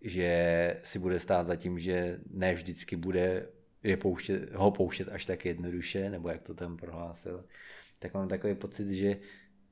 že 0.00 0.80
si 0.82 0.98
bude 0.98 1.18
stát 1.18 1.46
za 1.46 1.56
tím, 1.56 1.78
že 1.78 2.20
ne 2.30 2.54
vždycky 2.54 2.96
bude 2.96 3.48
je 3.82 3.96
pouštět, 3.96 4.54
ho 4.54 4.70
pouštět 4.70 5.08
až 5.08 5.26
tak 5.26 5.44
jednoduše, 5.44 6.10
nebo 6.10 6.28
jak 6.28 6.42
to 6.42 6.54
tam 6.54 6.76
prohlásil, 6.76 7.44
tak 7.98 8.14
mám 8.14 8.28
takový 8.28 8.54
pocit, 8.54 8.88
že, 8.88 9.16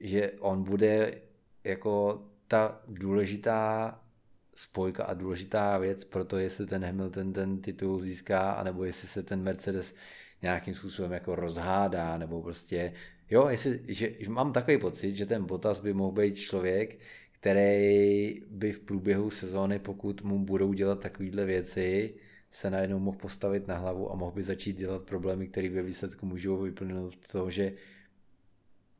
že 0.00 0.32
on 0.40 0.64
bude 0.64 1.22
jako 1.64 2.24
ta 2.48 2.82
důležitá 2.88 4.01
spojka 4.54 5.04
a 5.04 5.14
důležitá 5.14 5.78
věc 5.78 6.04
pro 6.04 6.24
to, 6.24 6.38
jestli 6.38 6.66
ten 6.66 6.84
Hamilton 6.84 7.32
ten 7.32 7.60
titul 7.60 7.98
získá, 7.98 8.52
anebo 8.52 8.84
jestli 8.84 9.08
se 9.08 9.22
ten 9.22 9.42
Mercedes 9.42 9.94
nějakým 10.42 10.74
způsobem 10.74 11.12
jako 11.12 11.34
rozhádá, 11.34 12.18
nebo 12.18 12.42
prostě, 12.42 12.92
jo, 13.30 13.48
jestli, 13.48 13.80
že, 13.88 14.12
že 14.18 14.30
mám 14.30 14.52
takový 14.52 14.78
pocit, 14.78 15.16
že 15.16 15.26
ten 15.26 15.44
Bottas 15.44 15.80
by 15.80 15.92
mohl 15.92 16.12
být 16.12 16.36
člověk, 16.36 16.98
který 17.32 18.42
by 18.50 18.72
v 18.72 18.80
průběhu 18.80 19.30
sezóny, 19.30 19.78
pokud 19.78 20.22
mu 20.22 20.38
budou 20.38 20.72
dělat 20.72 21.00
takovéhle 21.00 21.44
věci, 21.44 22.14
se 22.50 22.70
najednou 22.70 22.98
mohl 22.98 23.18
postavit 23.18 23.68
na 23.68 23.76
hlavu 23.76 24.12
a 24.12 24.14
mohl 24.14 24.32
by 24.32 24.42
začít 24.42 24.78
dělat 24.78 25.02
problémy, 25.02 25.48
které 25.48 25.70
ve 25.70 25.82
výsledku 25.82 26.26
můžou 26.26 26.56
vyplnout 26.56 27.16
toho, 27.32 27.50
že 27.50 27.72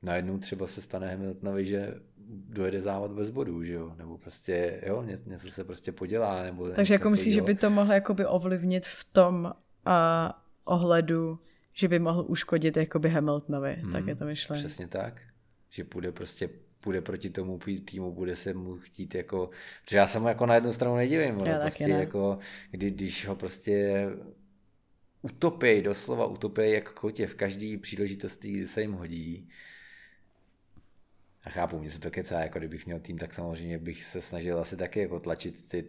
najednou 0.03 0.39
třeba 0.39 0.67
se 0.67 0.83
stane 0.83 1.11
Hamiltonovi, 1.11 1.67
že 1.67 1.95
dojede 2.29 2.81
závod 2.81 3.11
bez 3.11 3.31
bodů, 3.31 3.65
že 3.65 3.73
jo, 3.73 3.95
nebo 3.99 4.19
prostě, 4.19 4.83
jo, 4.87 5.03
ně, 5.03 5.19
něco 5.27 5.49
se 5.49 5.65
prostě 5.65 5.93
podělá, 5.93 6.43
nebo... 6.43 6.69
Takže 6.69 6.95
jako 6.95 7.11
myslíš, 7.11 7.35
že 7.35 7.43
by 7.43 7.55
to 7.55 7.71
mohlo 7.71 7.93
jakoby 7.93 8.27
ovlivnit 8.27 8.87
v 8.87 9.05
tom 9.05 9.53
a, 9.85 10.43
ohledu, 10.65 11.39
že 11.73 11.89
by 11.89 11.99
mohl 11.99 12.25
uškodit 12.29 12.77
jakoby 12.77 13.09
Hamiltonovi, 13.09 13.75
hmm, 13.75 13.93
tak 13.93 14.07
je 14.07 14.15
to 14.17 14.25
myšlení. 14.25 14.65
Přesně 14.65 14.89
tak, 14.89 15.21
že 15.71 15.85
půjde 15.85 16.13
prostě 16.13 16.49
půjde 16.83 17.01
proti 17.01 17.31
tomu 17.31 17.59
týmu, 17.85 18.13
bude 18.13 18.37
se 18.37 18.55
mu 18.55 18.77
chtít 18.77 19.15
jako, 19.15 19.49
protože 19.85 19.97
já 19.97 20.07
se 20.07 20.19
mu 20.19 20.29
jako 20.29 20.47
na 20.47 20.55
jednu 20.55 20.73
stranu 20.73 20.97
nedivím, 20.97 21.41
ale 21.41 21.59
prostě 21.61 21.87
ne. 21.87 22.01
jako, 22.01 22.39
kdy, 22.71 22.91
když 22.91 23.27
ho 23.27 23.37
prostě 23.37 24.07
utopej, 25.23 25.83
doslova 25.83 26.27
utopej 26.27 26.73
jak 26.73 26.93
kotě 26.93 27.27
v 27.27 27.35
každý 27.35 27.77
příležitosti, 27.77 28.51
kdy 28.51 28.67
se 28.67 28.81
jim 28.81 28.93
hodí, 28.93 29.49
a 31.45 31.51
chápu, 31.51 31.79
mě 31.79 31.91
se 31.91 32.01
to 32.01 32.11
kecá, 32.11 32.41
jako 32.41 32.59
kdybych 32.59 32.87
měl 32.87 33.01
tým, 33.01 33.19
tak 33.19 33.35
samozřejmě 33.35 33.79
bych 33.79 34.05
se 34.05 34.21
snažil 34.21 34.61
asi 34.61 34.77
taky 34.77 35.01
jako 35.01 35.21
tlačit 35.21 35.69
ty, 35.69 35.85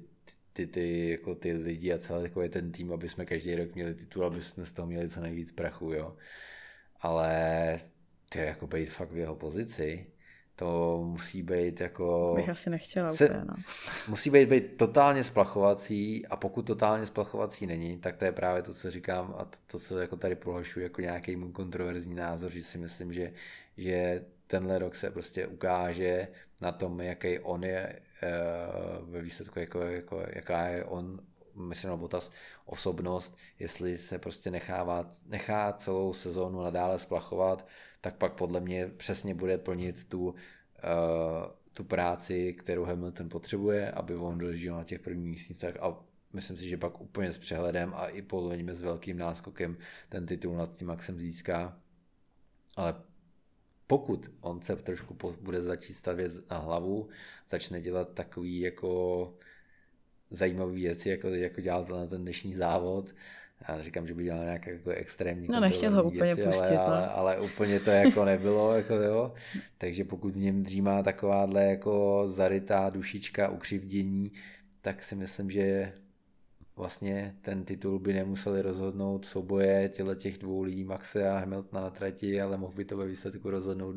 ty, 0.53 0.67
ty, 0.67 1.09
jako 1.09 1.35
ty 1.35 1.53
lidi 1.53 1.93
a 1.93 1.97
celý 1.97 2.23
jako 2.23 2.41
je 2.41 2.49
ten 2.49 2.71
tým, 2.71 2.93
aby 2.93 3.09
jsme 3.09 3.25
každý 3.25 3.55
rok 3.55 3.75
měli 3.75 3.95
titul, 3.95 4.25
aby 4.25 4.41
jsme 4.41 4.65
z 4.65 4.71
toho 4.71 4.87
měli 4.87 5.09
co 5.09 5.21
nejvíc 5.21 5.51
prachu, 5.51 5.93
jo. 5.93 6.15
Ale 6.99 7.79
ty 8.29 8.39
jako 8.39 8.67
být 8.67 8.89
fakt 8.89 9.11
v 9.11 9.17
jeho 9.17 9.35
pozici, 9.35 10.05
to 10.55 11.01
musí 11.05 11.43
být 11.43 11.81
jako... 11.81 12.33
Bych 12.35 12.49
asi 12.49 12.69
nechtěla 12.69 13.09
se, 13.09 13.25
úplně, 13.25 13.45
no. 13.45 13.53
Musí 14.07 14.29
být, 14.29 14.49
být 14.49 14.77
totálně 14.77 15.23
splachovací 15.23 16.27
a 16.27 16.35
pokud 16.35 16.61
totálně 16.61 17.05
splachovací 17.05 17.67
není, 17.67 17.97
tak 17.97 18.17
to 18.17 18.25
je 18.25 18.31
právě 18.31 18.63
to, 18.63 18.73
co 18.73 18.91
říkám 18.91 19.35
a 19.37 19.45
to, 19.45 19.57
to 19.67 19.79
co 19.79 19.99
jako 19.99 20.15
tady 20.17 20.35
prohlašuji 20.35 20.79
jako 20.79 21.01
nějaký 21.01 21.35
můj 21.35 21.51
kontroverzní 21.51 22.15
názor, 22.15 22.51
že 22.51 22.61
si 22.61 22.77
myslím, 22.77 23.13
že, 23.13 23.33
že 23.77 24.25
tenhle 24.53 24.79
rok 24.79 24.95
se 24.95 25.11
prostě 25.11 25.47
ukáže 25.47 26.27
na 26.61 26.71
tom, 26.71 27.01
jaký 27.01 27.39
on 27.39 27.63
je 27.63 27.99
eh, 28.23 28.29
ve 29.01 29.21
výsledku, 29.21 29.59
jako, 29.59 29.81
jako, 29.81 30.23
jaká 30.29 30.67
je 30.67 30.85
on, 30.85 31.19
myslím, 31.55 31.97
Botas, 31.99 32.31
osobnost, 32.65 33.37
jestli 33.59 33.97
se 33.97 34.19
prostě 34.19 34.51
nechává, 34.51 35.09
nechá 35.25 35.73
celou 35.73 36.13
sezónu 36.13 36.61
nadále 36.61 36.99
splachovat, 36.99 37.67
tak 38.01 38.17
pak 38.17 38.33
podle 38.33 38.59
mě 38.59 38.87
přesně 38.87 39.33
bude 39.35 39.57
plnit 39.57 40.09
tu, 40.09 40.27
uh, 40.27 40.35
tu 41.73 41.83
práci, 41.83 42.53
kterou 42.53 42.83
Hamilton 42.83 43.29
potřebuje, 43.29 43.91
aby 43.91 44.15
on 44.15 44.37
dožil 44.37 44.75
na 44.75 44.83
těch 44.83 44.99
prvních 44.99 45.49
místech 45.49 45.77
a 45.81 45.97
myslím 46.33 46.57
si, 46.57 46.69
že 46.69 46.77
pak 46.77 47.01
úplně 47.01 47.31
s 47.31 47.37
přehledem 47.37 47.93
a 47.95 48.07
i 48.07 48.21
podle 48.21 48.57
s 48.75 48.81
velkým 48.81 49.17
náskokem 49.17 49.77
ten 50.09 50.25
titul 50.25 50.55
nad 50.55 50.77
tím 50.77 50.87
Maxem 50.87 51.19
získá. 51.19 51.79
Ale 52.77 52.95
pokud 53.87 54.31
on 54.41 54.61
se 54.61 54.75
trošku 54.75 55.17
bude 55.41 55.61
začít 55.61 55.93
stavět 55.93 56.49
na 56.51 56.57
hlavu, 56.57 57.07
začne 57.49 57.81
dělat 57.81 58.13
takový 58.13 58.59
jako 58.59 59.33
zajímavý 60.29 60.81
věci, 60.81 61.09
jako, 61.09 61.27
jako 61.27 61.61
dělal 61.61 61.85
to 61.85 61.97
na 61.97 62.07
ten 62.07 62.21
dnešní 62.21 62.53
závod, 62.53 63.13
já 63.67 63.81
říkám, 63.81 64.07
že 64.07 64.13
by 64.13 64.23
dělal 64.23 64.43
nějaké 64.43 64.71
jako 64.71 64.89
extrémní 64.89 65.47
No 65.47 65.59
nechtěl 65.59 65.95
ho 65.95 66.03
úplně 66.03 66.35
věci, 66.35 66.51
pustit, 66.51 66.77
ale, 66.77 66.85
ale, 66.85 67.01
no. 67.07 67.17
ale, 67.17 67.39
úplně 67.39 67.79
to 67.79 67.89
jako 67.89 68.25
nebylo, 68.25 68.73
jako 68.73 68.93
jo. 68.93 69.33
Takže 69.77 70.03
pokud 70.03 70.33
v 70.33 70.37
něm 70.37 70.63
dřímá 70.63 71.03
takováhle 71.03 71.63
jako 71.63 72.23
zarytá 72.27 72.89
dušička 72.89 73.49
ukřivdění, 73.49 74.31
tak 74.81 75.03
si 75.03 75.15
myslím, 75.15 75.51
že 75.51 75.93
vlastně 76.75 77.35
ten 77.41 77.65
titul 77.65 77.99
by 77.99 78.13
nemuseli 78.13 78.61
rozhodnout 78.61 79.25
souboje 79.25 79.89
těle 79.89 80.15
těch 80.15 80.37
dvou 80.37 80.61
lidí, 80.61 80.83
Maxe 80.83 81.29
a 81.29 81.39
Hamiltona 81.39 81.81
na 81.81 81.89
trati, 81.89 82.41
ale 82.41 82.57
mohl 82.57 82.73
by 82.73 82.85
to 82.85 82.97
ve 82.97 83.07
výsledku 83.07 83.49
rozhodnout 83.49 83.95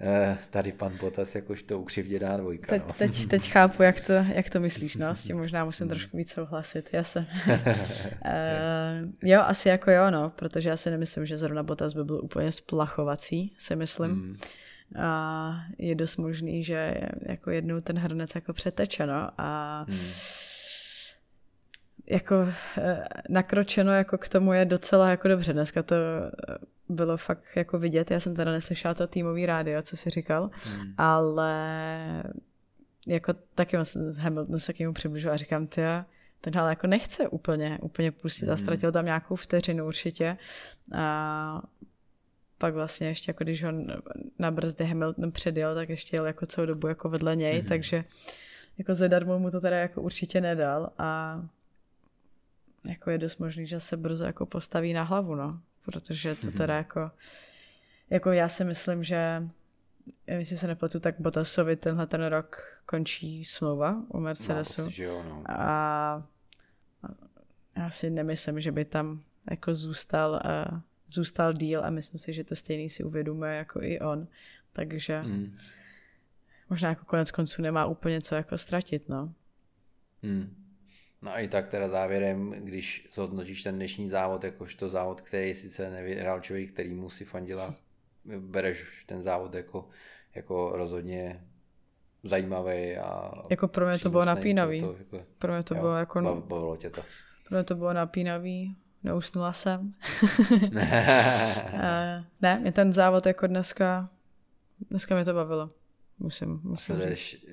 eh, 0.00 0.38
tady 0.50 0.72
pan 0.72 0.96
Botas 1.00 1.34
jakožto 1.34 1.80
ukřivděná 1.80 2.36
dvojka. 2.36 2.66
Teď, 2.66 2.82
no. 2.86 2.94
teď, 2.98 3.26
teď 3.26 3.50
chápu, 3.50 3.82
jak 3.82 4.00
to, 4.00 4.12
jak 4.12 4.50
to 4.50 4.60
myslíš, 4.60 4.96
no, 4.96 5.14
s 5.14 5.22
tím 5.22 5.36
možná 5.36 5.64
musím 5.64 5.88
trošku 5.88 6.16
víc 6.16 6.32
souhlasit, 6.32 6.88
já 6.92 7.02
jsem. 7.02 7.26
eh, 8.24 9.02
jo, 9.22 9.40
asi 9.40 9.68
jako 9.68 9.90
jo, 9.90 10.10
no, 10.10 10.30
protože 10.30 10.68
já 10.68 10.76
si 10.76 10.90
nemyslím, 10.90 11.26
že 11.26 11.38
zrovna 11.38 11.62
Botas 11.62 11.94
by 11.94 12.04
byl 12.04 12.20
úplně 12.24 12.52
splachovací, 12.52 13.54
si 13.58 13.76
myslím. 13.76 14.10
Mm. 14.10 14.36
A 14.98 15.54
je 15.78 15.94
dost 15.94 16.16
možný, 16.16 16.64
že 16.64 16.94
jako 17.22 17.50
jednou 17.50 17.80
ten 17.80 17.98
hrnec 17.98 18.34
jako 18.34 18.52
přeteče, 18.52 19.06
no, 19.06 19.30
a 19.38 19.84
mm 19.88 19.96
jako 22.06 22.48
eh, 22.78 23.04
nakročeno 23.28 23.92
jako 23.92 24.18
k 24.18 24.28
tomu 24.28 24.52
je 24.52 24.64
docela 24.64 25.10
jako 25.10 25.28
dobře. 25.28 25.52
Dneska 25.52 25.82
to 25.82 25.94
eh, 25.94 26.58
bylo 26.88 27.16
fakt 27.16 27.44
jako 27.56 27.78
vidět. 27.78 28.10
Já 28.10 28.20
jsem 28.20 28.36
teda 28.36 28.52
neslyšela 28.52 28.94
to 28.94 29.06
týmový 29.06 29.46
rádio, 29.46 29.82
co 29.82 29.96
si 29.96 30.10
říkal, 30.10 30.50
hmm. 30.52 30.94
ale 30.98 32.24
jako 33.06 33.34
taky 33.54 33.76
s 33.82 34.16
Hamilton 34.16 34.58
se 34.58 34.72
k 34.72 34.78
němu 34.78 34.92
přibližu 34.92 35.30
a 35.30 35.36
říkám, 35.36 35.66
ty 35.66 35.82
ten 36.40 36.58
ale 36.58 36.70
jako 36.70 36.86
nechce 36.86 37.28
úplně, 37.28 37.78
úplně 37.82 38.12
pustit 38.12 38.46
a 38.48 38.52
hmm. 38.52 38.56
ztratil 38.56 38.92
tam 38.92 39.04
nějakou 39.04 39.36
vteřinu 39.36 39.86
určitě. 39.86 40.36
A 40.94 41.62
pak 42.58 42.74
vlastně 42.74 43.08
ještě 43.08 43.30
jako 43.30 43.44
když 43.44 43.64
ho 43.64 43.72
na 44.38 44.50
brzdy 44.50 44.84
Hamilton 44.84 45.32
předjel, 45.32 45.74
tak 45.74 45.88
ještě 45.88 46.16
jel 46.16 46.26
jako 46.26 46.46
celou 46.46 46.66
dobu 46.66 46.88
jako 46.88 47.08
vedle 47.08 47.36
něj, 47.36 47.58
hmm. 47.58 47.68
takže 47.68 48.04
jako 48.78 48.94
zadarmo 48.94 49.38
mu 49.38 49.50
to 49.50 49.60
teda 49.60 49.76
jako 49.76 50.02
určitě 50.02 50.40
nedal 50.40 50.90
a 50.98 51.40
jako 52.84 53.10
je 53.10 53.18
dost 53.18 53.38
možný, 53.38 53.66
že 53.66 53.80
se 53.80 53.96
brzo 53.96 54.24
jako 54.24 54.46
postaví 54.46 54.92
na 54.92 55.02
hlavu, 55.02 55.34
no. 55.34 55.60
Protože 55.84 56.34
to 56.34 56.46
mhm. 56.46 56.56
teda 56.56 56.76
jako, 56.76 57.10
jako 58.10 58.32
já 58.32 58.48
si 58.48 58.64
myslím, 58.64 59.04
že 59.04 59.48
jestli 60.26 60.56
se 60.56 60.66
nepletu, 60.66 61.00
tak 61.00 61.14
Bottasovi 61.20 61.76
tenhle 61.76 62.06
ten 62.06 62.24
rok 62.24 62.80
končí 62.86 63.44
smlouva 63.44 64.02
u 64.08 64.20
Mercedesu. 64.20 64.82
No, 64.82 64.90
jo, 64.96 65.22
no. 65.22 65.42
A 65.46 66.28
já 67.76 67.90
si 67.90 68.10
nemyslím, 68.10 68.60
že 68.60 68.72
by 68.72 68.84
tam 68.84 69.20
jako 69.50 69.74
zůstal, 69.74 70.42
uh, 70.44 70.78
zůstal 71.08 71.52
díl 71.52 71.84
a 71.84 71.90
myslím 71.90 72.18
si, 72.18 72.32
že 72.32 72.44
to 72.44 72.56
stejný 72.56 72.90
si 72.90 73.04
uvědomuje 73.04 73.54
jako 73.54 73.82
i 73.82 74.00
on. 74.00 74.26
Takže 74.72 75.22
mm. 75.22 75.54
možná 76.70 76.88
jako 76.88 77.04
konec 77.04 77.30
konců 77.30 77.62
nemá 77.62 77.86
úplně 77.86 78.20
co 78.20 78.34
jako 78.34 78.58
ztratit, 78.58 79.08
no. 79.08 79.34
Mm. 80.22 80.61
No 81.22 81.30
a 81.30 81.38
i 81.38 81.48
tak 81.48 81.68
teda 81.68 81.88
závěrem, 81.88 82.50
když 82.50 83.08
zhodnotíš 83.12 83.62
ten 83.62 83.76
dnešní 83.76 84.08
závod, 84.08 84.44
jakožto 84.44 84.88
závod, 84.88 85.20
který 85.20 85.54
sice 85.54 85.90
nevyhrál 85.90 86.40
člověk, 86.40 86.72
který 86.72 86.94
mu 86.94 87.10
si 87.10 87.24
fandila, 87.24 87.74
bereš 88.38 89.04
ten 89.06 89.22
závod 89.22 89.54
jako, 89.54 89.88
jako 90.34 90.72
rozhodně 90.74 91.44
zajímavý 92.22 92.96
a 92.96 93.32
Jako 93.50 93.68
pro 93.68 93.86
mě 93.88 93.98
to 93.98 94.10
bylo 94.10 94.24
napínavý. 94.24 94.80
To, 94.80 94.96
jako, 94.98 95.26
pro 95.38 95.52
mě 95.52 95.62
to 95.62 95.74
jo, 95.74 95.80
bylo 95.80 95.96
jako... 95.96 96.44
Bavilo 96.48 96.76
tě 96.76 96.90
to. 96.90 97.02
Pro 97.48 97.56
mě 97.56 97.64
to 97.64 97.74
bylo 97.74 97.92
napínavý, 97.92 98.76
neusnula 99.02 99.52
jsem. 99.52 99.92
ne, 102.40 102.58
mě 102.60 102.72
ten 102.72 102.92
závod 102.92 103.26
jako 103.26 103.46
dneska, 103.46 104.10
dneska 104.90 105.14
mě 105.14 105.24
to 105.24 105.34
bavilo. 105.34 105.70
Musím, 106.18 106.60
musím 106.62 106.94
Sleduješ 106.94 107.46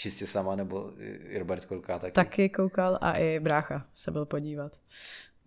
čistě 0.00 0.26
sama, 0.26 0.56
nebo 0.56 0.92
i 1.28 1.38
Robert 1.38 1.64
kouká 1.64 1.98
taky? 1.98 2.12
Taky 2.12 2.48
koukal 2.48 2.98
a 3.00 3.12
i 3.12 3.40
brácha 3.40 3.86
se 3.94 4.10
byl 4.10 4.24
podívat. 4.26 4.72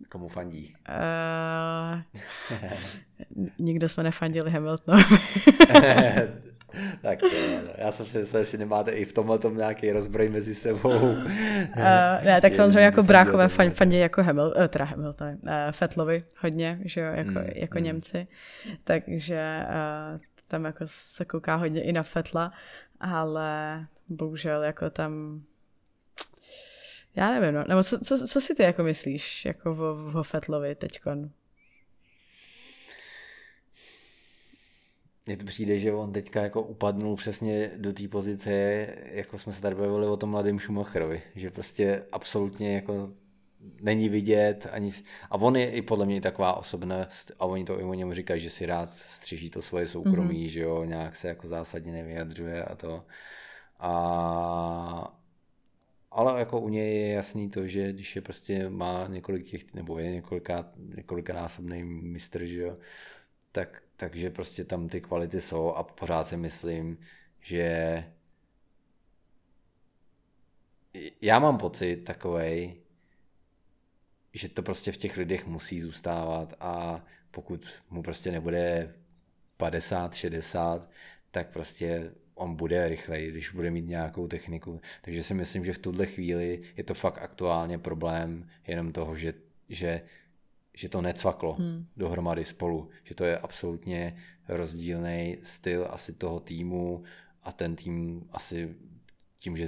Komu 0.09 0.27
fandí? 0.27 0.73
Uh, 0.89 2.01
nikdo 3.59 3.89
jsme 3.89 4.03
nefandili 4.03 4.51
Hamiltonovi. 4.51 5.03
tak 7.01 7.19
to, 7.19 7.27
já 7.77 7.91
jsem 7.91 8.05
si 8.05 8.17
myslel, 8.17 8.41
jestli 8.41 8.57
nemáte 8.57 8.91
i 8.91 9.05
v 9.05 9.13
tomhle 9.13 9.39
tom 9.39 9.57
nějaký 9.57 9.91
rozbroj 9.91 10.29
mezi 10.29 10.55
sebou. 10.55 10.89
uh, 10.89 11.23
ne, 12.23 12.41
tak 12.41 12.55
samozřejmě 12.55 12.79
jako 12.79 13.03
bráchové 13.03 13.47
fan, 13.47 13.69
fandě 13.69 13.97
jako 13.97 14.23
Hamil, 14.23 14.53
uh, 14.57 14.67
teda 14.67 14.85
Hamilton, 14.85 15.27
uh, 15.27 15.37
Fetlovi 15.71 16.21
hodně, 16.39 16.79
že 16.85 17.01
jo, 17.01 17.13
jako, 17.13 17.31
mm, 17.31 17.45
jako 17.55 17.77
mm. 17.77 17.83
Němci, 17.83 18.27
takže 18.83 19.59
uh, 19.69 20.19
tam 20.47 20.65
jako 20.65 20.83
se 20.87 21.25
kouká 21.25 21.55
hodně 21.55 21.83
i 21.83 21.91
na 21.91 22.03
Fetla, 22.03 22.51
ale 23.03 23.87
bohužel 24.09 24.63
jako 24.63 24.89
tam 24.89 25.43
já 27.15 27.31
nevím, 27.31 27.55
no. 27.55 27.63
nebo 27.67 27.83
co, 27.83 27.99
co, 27.99 28.27
co 28.27 28.41
si 28.41 28.55
ty 28.55 28.63
jako 28.63 28.83
myslíš 28.83 29.45
jako 29.45 29.71
o, 29.71 30.19
o 30.19 30.23
Fetlovi 30.23 30.75
teďkon? 30.75 31.29
Mně 35.25 35.37
to 35.37 35.45
přijde, 35.45 35.79
že 35.79 35.93
on 35.93 36.13
teďka 36.13 36.41
jako 36.41 36.61
upadnul 36.61 37.15
přesně 37.15 37.71
do 37.77 37.93
té 37.93 38.07
pozice, 38.07 38.51
jako 39.11 39.37
jsme 39.37 39.53
se 39.53 39.61
tady 39.61 39.75
bavili 39.75 40.07
o 40.07 40.17
tom 40.17 40.29
mladém 40.29 40.59
Schumacherovi, 40.59 41.21
že 41.35 41.51
prostě 41.51 42.05
absolutně 42.11 42.75
jako 42.75 43.13
není 43.81 44.09
vidět 44.09 44.67
ani, 44.71 44.91
a 45.29 45.35
on 45.35 45.55
je 45.55 45.71
i 45.71 45.81
podle 45.81 46.05
mě 46.05 46.21
taková 46.21 46.53
osobnost 46.53 47.31
a 47.39 47.45
oni 47.45 47.65
to 47.65 47.79
i 47.79 47.83
o 47.83 47.93
něm 47.93 48.13
říkají, 48.13 48.41
že 48.41 48.49
si 48.49 48.65
rád 48.65 48.89
střiží 48.89 49.49
to 49.49 49.61
svoje 49.61 49.87
soukromí, 49.87 50.45
mm-hmm. 50.45 50.51
že 50.51 50.59
jo, 50.59 50.83
nějak 50.83 51.15
se 51.15 51.27
jako 51.27 51.47
zásadně 51.47 51.91
nevyjadřuje 51.91 52.63
a 52.63 52.75
to. 52.75 53.05
A, 53.79 55.19
ale 56.11 56.39
jako 56.39 56.59
u 56.61 56.69
něj 56.69 57.01
je 57.01 57.13
jasný 57.13 57.49
to, 57.49 57.67
že 57.67 57.93
když 57.93 58.15
je 58.15 58.21
prostě 58.21 58.69
má 58.69 59.07
několik 59.07 59.45
těch, 59.45 59.73
nebo 59.73 59.99
je 59.99 60.11
několika, 60.11 60.71
několikanásobný 60.77 61.83
mistr, 61.83 62.45
že 62.45 62.61
jo, 62.61 62.73
tak, 63.51 63.83
takže 63.97 64.29
prostě 64.29 64.65
tam 64.65 64.87
ty 64.89 65.01
kvality 65.01 65.41
jsou 65.41 65.69
a 65.69 65.83
pořád 65.83 66.27
si 66.27 66.37
myslím, 66.37 66.97
že 67.41 68.03
já 71.21 71.39
mám 71.39 71.57
pocit 71.57 71.97
takovej, 71.97 72.82
že 74.33 74.49
to 74.49 74.61
prostě 74.61 74.91
v 74.91 74.97
těch 74.97 75.17
lidech 75.17 75.45
musí 75.45 75.81
zůstávat 75.81 76.53
a 76.59 77.05
pokud 77.31 77.65
mu 77.89 78.03
prostě 78.03 78.31
nebude 78.31 78.93
50, 79.57 80.15
60, 80.15 80.89
tak 81.31 81.47
prostě 81.47 82.11
on 82.35 82.55
bude 82.55 82.89
rychleji, 82.89 83.31
když 83.31 83.49
bude 83.49 83.71
mít 83.71 83.87
nějakou 83.87 84.27
techniku. 84.27 84.81
Takže 85.01 85.23
si 85.23 85.33
myslím, 85.33 85.65
že 85.65 85.73
v 85.73 85.77
tuhle 85.77 86.05
chvíli 86.05 86.61
je 86.77 86.83
to 86.83 86.93
fakt 86.93 87.17
aktuálně 87.17 87.77
problém 87.77 88.47
jenom 88.67 88.91
toho, 88.91 89.15
že, 89.15 89.33
že, 89.69 90.01
že 90.73 90.89
to 90.89 91.01
necvaklo 91.01 91.53
hmm. 91.53 91.85
dohromady 91.97 92.45
spolu, 92.45 92.89
že 93.03 93.15
to 93.15 93.25
je 93.25 93.37
absolutně 93.37 94.17
rozdílný 94.47 95.37
styl 95.43 95.87
asi 95.89 96.13
toho 96.13 96.39
týmu 96.39 97.03
a 97.43 97.51
ten 97.51 97.75
tým 97.75 98.27
asi 98.31 98.75
tím, 99.43 99.57
že 99.57 99.67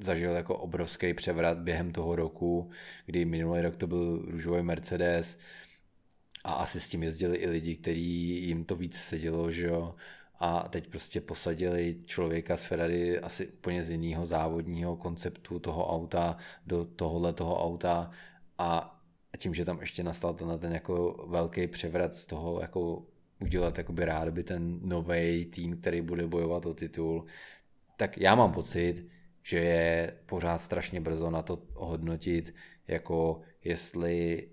zažil 0.00 0.32
jako 0.32 0.56
obrovský 0.56 1.14
převrat 1.14 1.58
během 1.58 1.92
toho 1.92 2.16
roku, 2.16 2.70
kdy 3.06 3.24
minulý 3.24 3.60
rok 3.60 3.76
to 3.76 3.86
byl 3.86 4.18
růžový 4.18 4.62
Mercedes 4.62 5.38
a 6.44 6.52
asi 6.52 6.80
s 6.80 6.88
tím 6.88 7.02
jezdili 7.02 7.36
i 7.36 7.48
lidi, 7.48 7.76
kteří 7.76 8.46
jim 8.46 8.64
to 8.64 8.76
víc 8.76 8.96
sedělo, 8.96 9.50
že 9.50 9.66
jo, 9.66 9.94
a 10.38 10.68
teď 10.68 10.88
prostě 10.88 11.20
posadili 11.20 11.96
člověka 12.04 12.56
z 12.56 12.64
Ferrari 12.64 13.18
asi 13.18 13.48
úplně 13.48 13.84
z 13.84 13.90
jiného 13.90 14.26
závodního 14.26 14.96
konceptu 14.96 15.58
toho 15.58 15.94
auta 15.94 16.36
do 16.66 16.84
tohohle 16.84 17.32
toho 17.32 17.64
auta. 17.64 18.10
A 18.58 19.00
tím, 19.38 19.54
že 19.54 19.64
tam 19.64 19.80
ještě 19.80 20.02
nastal 20.02 20.34
ten, 20.34 20.58
ten 20.58 20.72
jako 20.72 21.26
velký 21.28 21.66
převrat 21.66 22.14
z 22.14 22.26
toho 22.26 22.60
jako 22.60 23.02
udělat 23.40 23.78
jakoby 23.78 24.04
rád 24.04 24.28
by 24.28 24.44
ten 24.44 24.80
nový 24.82 25.44
tým, 25.44 25.76
který 25.76 26.00
bude 26.00 26.26
bojovat 26.26 26.66
o 26.66 26.74
titul, 26.74 27.26
tak 28.00 28.18
já 28.18 28.34
mám 28.34 28.52
pocit, 28.52 29.06
že 29.42 29.58
je 29.58 30.18
pořád 30.26 30.58
strašně 30.58 31.00
brzo 31.00 31.30
na 31.30 31.42
to 31.42 31.62
hodnotit, 31.74 32.54
jako 32.88 33.40
jestli 33.64 34.48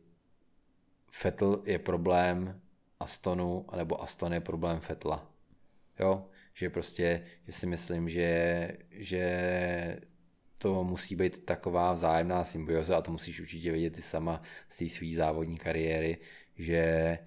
Fettel 1.12 1.64
je 1.66 1.80
problém 1.80 2.62
Astonu, 3.00 3.66
anebo 3.70 4.04
Aston 4.04 4.34
je 4.34 4.40
problém 4.40 4.80
Fetla. 4.80 5.32
Jo, 6.00 6.26
že 6.54 6.70
prostě, 6.70 7.24
že 7.46 7.52
si 7.54 7.68
myslím, 7.68 8.10
že, 8.10 8.70
že 8.92 10.00
to 10.58 10.84
musí 10.84 11.16
být 11.16 11.46
taková 11.46 11.94
vzájemná 11.94 12.44
symbioza 12.44 12.98
a 12.98 13.02
to 13.02 13.12
musíš 13.12 13.40
určitě 13.40 13.72
vědět 13.72 13.98
i 13.98 14.02
sama 14.02 14.42
z 14.70 14.78
té 14.78 14.90
své 14.90 15.08
závodní 15.16 15.58
kariéry, 15.58 16.18
že 16.56 17.18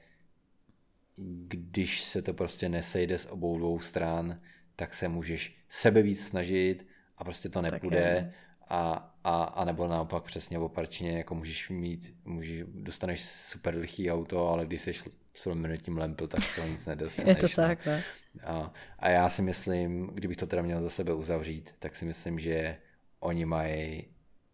když 1.17 2.05
se 2.05 2.23
to 2.23 2.35
prostě 2.35 2.69
nesejde 2.69 3.19
z 3.19 3.27
obou 3.27 3.59
dvou 3.59 3.81
stran, 3.81 4.41
tak 4.81 4.95
se 4.95 5.09
můžeš 5.09 5.57
sebe 5.69 6.03
víc 6.03 6.27
snažit 6.27 6.87
a 7.19 7.25
prostě 7.25 7.49
to 7.49 7.63
nepůjde 7.63 8.33
a, 8.69 9.13
a, 9.25 9.43
a 9.43 9.65
nebo 9.65 9.89
naopak 9.89 10.25
přesně 10.25 10.59
opačně, 10.59 11.19
jako 11.19 11.35
můžeš 11.35 11.69
mít, 11.69 12.15
můžeš, 12.25 12.65
dostaneš 12.69 13.21
super 13.23 13.77
lichý 13.77 14.11
auto, 14.11 14.49
ale 14.49 14.67
když 14.67 14.81
jsi 14.81 14.93
s 15.35 15.47
minutním 15.47 15.99
lempil, 15.99 16.27
tak 16.27 16.41
to 16.55 16.67
nic 16.67 16.87
nedostaneš. 16.87 17.37
Je 17.43 17.49
to 17.49 17.63
no. 17.63 17.69
tak, 17.69 17.87
ne? 17.87 18.05
A, 18.45 18.73
a 18.99 19.09
já 19.09 19.29
si 19.29 19.43
myslím, 19.43 20.07
kdybych 20.07 20.37
to 20.37 20.47
teda 20.47 20.63
měl 20.63 20.83
za 20.83 20.91
sebe 20.91 21.15
uzavřít, 21.15 21.75
tak 21.79 21.97
si 21.97 22.05
myslím, 22.05 22.39
že 22.39 22.77
oni 23.19 23.45
mají 23.45 24.05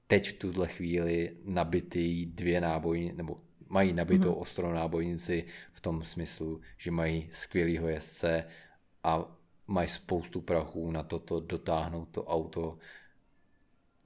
teď 0.07 0.29
v 0.29 0.33
tuhle 0.33 0.69
chvíli 0.69 1.37
nabitý 1.45 2.27
dvě 2.27 2.61
nábojní, 2.61 3.13
nebo 3.13 3.37
mají 3.69 3.93
nabitou 3.93 4.33
mm-hmm. 4.33 4.41
ostrou 4.41 4.73
nábojnici 4.73 5.45
v 5.73 5.81
tom 5.81 6.05
smyslu, 6.05 6.61
že 6.79 6.91
mají 6.91 7.29
skvělýho 7.33 7.89
jezdce 7.89 8.45
a 9.05 9.36
mají 9.67 9.89
spoustu 9.89 10.41
prachů 10.41 10.91
na 10.91 11.03
toto 11.03 11.41
dotáhnout 11.41 12.07
to 12.07 12.25
auto, 12.25 12.79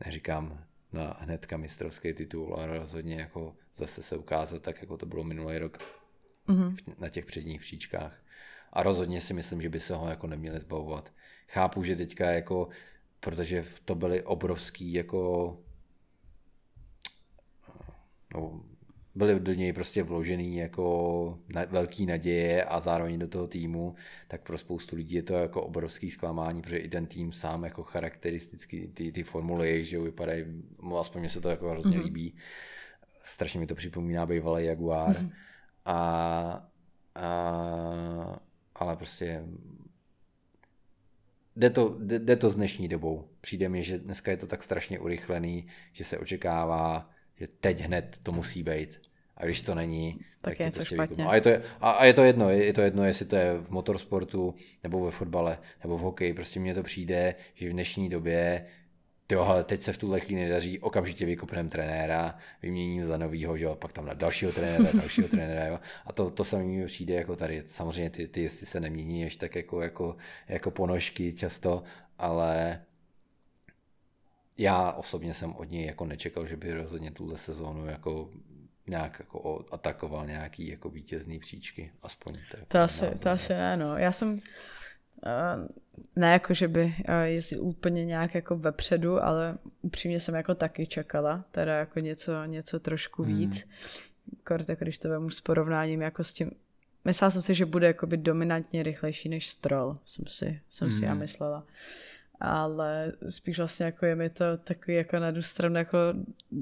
neříkám 0.04 0.64
na 0.92 1.16
hnedka 1.20 1.56
mistrovský 1.56 2.12
titul, 2.12 2.54
ale 2.54 2.78
rozhodně 2.78 3.14
jako 3.14 3.56
zase 3.76 4.02
se 4.02 4.16
ukázat 4.16 4.62
tak, 4.62 4.80
jako 4.80 4.96
to 4.96 5.06
bylo 5.06 5.24
minulý 5.24 5.58
rok 5.58 5.78
mm-hmm. 6.48 6.76
na 6.98 7.08
těch 7.08 7.24
předních 7.24 7.60
příčkách. 7.60 8.22
A 8.72 8.82
rozhodně 8.82 9.20
si 9.20 9.34
myslím, 9.34 9.62
že 9.62 9.68
by 9.68 9.80
se 9.80 9.94
ho 9.94 10.08
jako 10.08 10.26
neměli 10.26 10.60
zbavovat. 10.60 11.12
Chápu, 11.48 11.82
že 11.82 11.96
teďka 11.96 12.30
jako, 12.30 12.68
protože 13.20 13.64
to 13.84 13.94
byly 13.94 14.22
obrovský 14.22 14.92
jako 14.92 15.58
no, 18.34 18.62
byly 19.14 19.40
do 19.40 19.54
něj 19.54 19.72
prostě 19.72 20.02
vložený 20.02 20.56
jako 20.56 21.38
na, 21.54 21.64
velký 21.64 22.06
naděje 22.06 22.64
a 22.64 22.80
zároveň 22.80 23.18
do 23.18 23.28
toho 23.28 23.46
týmu, 23.46 23.94
tak 24.28 24.42
pro 24.42 24.58
spoustu 24.58 24.96
lidí 24.96 25.14
je 25.14 25.22
to 25.22 25.34
jako 25.34 25.62
obrovský 25.62 26.10
zklamání, 26.10 26.62
protože 26.62 26.76
i 26.76 26.88
ten 26.88 27.06
tým 27.06 27.32
sám 27.32 27.64
jako 27.64 27.82
charakteristicky 27.82 28.90
ty, 28.94 29.12
ty 29.12 29.22
formuly, 29.22 29.84
že 29.84 29.98
vypadají, 29.98 30.44
no, 30.82 30.98
aspoň 30.98 31.20
mě 31.20 31.30
se 31.30 31.40
to 31.40 31.48
jako 31.48 31.70
hrozně 31.70 31.98
mm-hmm. 31.98 32.04
líbí. 32.04 32.34
Strašně 33.24 33.60
mi 33.60 33.66
to 33.66 33.74
připomíná 33.74 34.26
bývalý 34.26 34.64
Jaguar. 34.64 35.16
Mm-hmm. 35.16 35.32
A, 35.84 36.68
a, 37.14 38.40
ale 38.74 38.96
prostě 38.96 39.44
jde 41.56 41.70
to, 41.70 41.96
jde, 41.98 42.18
jde 42.18 42.36
to 42.36 42.50
s 42.50 42.56
dnešní 42.56 42.88
dobou. 42.88 43.28
Přijde 43.40 43.68
mi, 43.68 43.84
že 43.84 43.98
dneska 43.98 44.30
je 44.30 44.36
to 44.36 44.46
tak 44.46 44.62
strašně 44.62 44.98
urychlený, 44.98 45.66
že 45.92 46.04
se 46.04 46.18
očekává, 46.18 47.10
že 47.40 47.46
teď 47.60 47.80
hned 47.80 48.18
to 48.22 48.32
musí 48.32 48.62
být. 48.62 49.00
A 49.36 49.44
když 49.44 49.62
to 49.62 49.74
není, 49.74 50.12
tak, 50.12 50.24
tak 50.40 50.60
je 50.60 50.66
to 50.66 50.74
prostě 50.74 50.94
špatně. 50.94 51.24
A 51.24 51.34
je 51.34 51.40
to, 51.40 51.50
a, 51.80 51.90
a 51.90 52.04
je 52.04 52.14
to 52.14 52.24
jedno, 52.24 52.50
je, 52.50 52.64
je 52.64 52.72
to 52.72 52.80
jedno, 52.80 53.04
jestli 53.04 53.26
to 53.26 53.36
je 53.36 53.58
v 53.58 53.70
motorsportu, 53.70 54.54
nebo 54.82 55.04
ve 55.04 55.10
fotbale, 55.10 55.58
nebo 55.82 55.98
v 55.98 56.00
hokeji. 56.00 56.34
Prostě 56.34 56.60
mně 56.60 56.74
to 56.74 56.82
přijde, 56.82 57.34
že 57.54 57.68
v 57.68 57.72
dnešní 57.72 58.08
době 58.08 58.66
jo, 59.32 59.42
ale 59.42 59.64
teď 59.64 59.82
se 59.82 59.92
v 59.92 59.98
tuhle 59.98 60.20
chvíli 60.20 60.42
nedaří, 60.42 60.78
okamžitě 60.78 61.26
vykopneme 61.26 61.68
trenéra, 61.68 62.38
vyměním 62.62 63.04
za 63.04 63.16
novýho, 63.16 63.56
že 63.56 63.64
jo, 63.64 63.74
pak 63.74 63.92
tam 63.92 64.06
na 64.06 64.14
dalšího 64.14 64.52
trenéra, 64.52 64.90
dalšího 64.94 65.28
trenéra, 65.28 65.66
jo. 65.66 65.78
A 66.06 66.12
to, 66.12 66.30
to 66.30 66.44
samé 66.44 66.64
mi 66.64 66.86
přijde 66.86 67.14
jako 67.14 67.36
tady. 67.36 67.62
Samozřejmě 67.66 68.10
ty, 68.10 68.28
ty 68.28 68.42
jestli 68.42 68.66
se 68.66 68.80
nemění 68.80 69.20
ještě 69.20 69.40
tak 69.40 69.54
jako, 69.54 69.82
jako, 69.82 70.16
jako 70.48 70.70
ponožky 70.70 71.32
často, 71.32 71.82
ale 72.18 72.82
já 74.60 74.92
osobně 74.92 75.34
jsem 75.34 75.56
od 75.56 75.70
něj 75.70 75.86
jako 75.86 76.04
nečekal, 76.04 76.46
že 76.46 76.56
by 76.56 76.74
rozhodně 76.74 77.10
tuhle 77.10 77.38
sezónu 77.38 77.86
jako 77.86 78.30
nějak 78.86 79.16
jako 79.18 79.64
atakoval 79.72 80.26
nějaký 80.26 80.68
jako 80.68 80.88
vítězný 80.88 81.38
příčky, 81.38 81.92
aspoň. 82.02 82.34
To, 82.50 82.56
to 82.68 82.78
asi, 82.78 83.06
to 83.22 83.30
asi 83.30 83.52
ne, 83.52 83.76
no. 83.76 83.96
Já 83.96 84.12
jsem 84.12 84.40
ne 86.16 86.32
jako, 86.32 86.54
že 86.54 86.68
by 86.68 86.94
jezdil 87.24 87.64
úplně 87.64 88.04
nějak 88.04 88.34
jako 88.34 88.56
vepředu, 88.56 89.24
ale 89.24 89.58
upřímně 89.82 90.20
jsem 90.20 90.34
jako 90.34 90.54
taky 90.54 90.86
čekala, 90.86 91.44
teda 91.50 91.78
jako 91.78 92.00
něco, 92.00 92.44
něco 92.44 92.80
trošku 92.80 93.22
hmm. 93.22 93.36
víc. 93.36 93.62
Hmm. 93.62 93.72
Kort, 94.44 94.68
jako 94.68 94.84
když 94.84 94.98
to 94.98 95.08
vemu 95.08 95.30
s 95.30 95.40
porovnáním 95.40 96.02
jako 96.02 96.24
s 96.24 96.32
tím, 96.32 96.50
myslela 97.04 97.30
jsem 97.30 97.42
si, 97.42 97.54
že 97.54 97.66
bude 97.66 97.86
jakoby 97.86 98.16
dominantně 98.16 98.82
rychlejší 98.82 99.28
než 99.28 99.50
Stroll, 99.50 99.98
jsem 100.04 100.24
si, 100.28 100.60
jsem 100.70 100.88
hmm. 100.88 100.98
si 100.98 101.04
já 101.04 101.10
hmm. 101.10 101.20
myslela. 101.20 101.66
Ale 102.40 103.12
spíš 103.28 103.58
vlastně 103.58 103.86
jako 103.86 104.06
je 104.06 104.14
mi 104.14 104.30
to 104.30 104.56
takový 104.56 104.96
jako 104.96 105.18
na 105.18 105.26
jednu 105.26 105.42
stranu 105.42 105.76
jako 105.76 105.98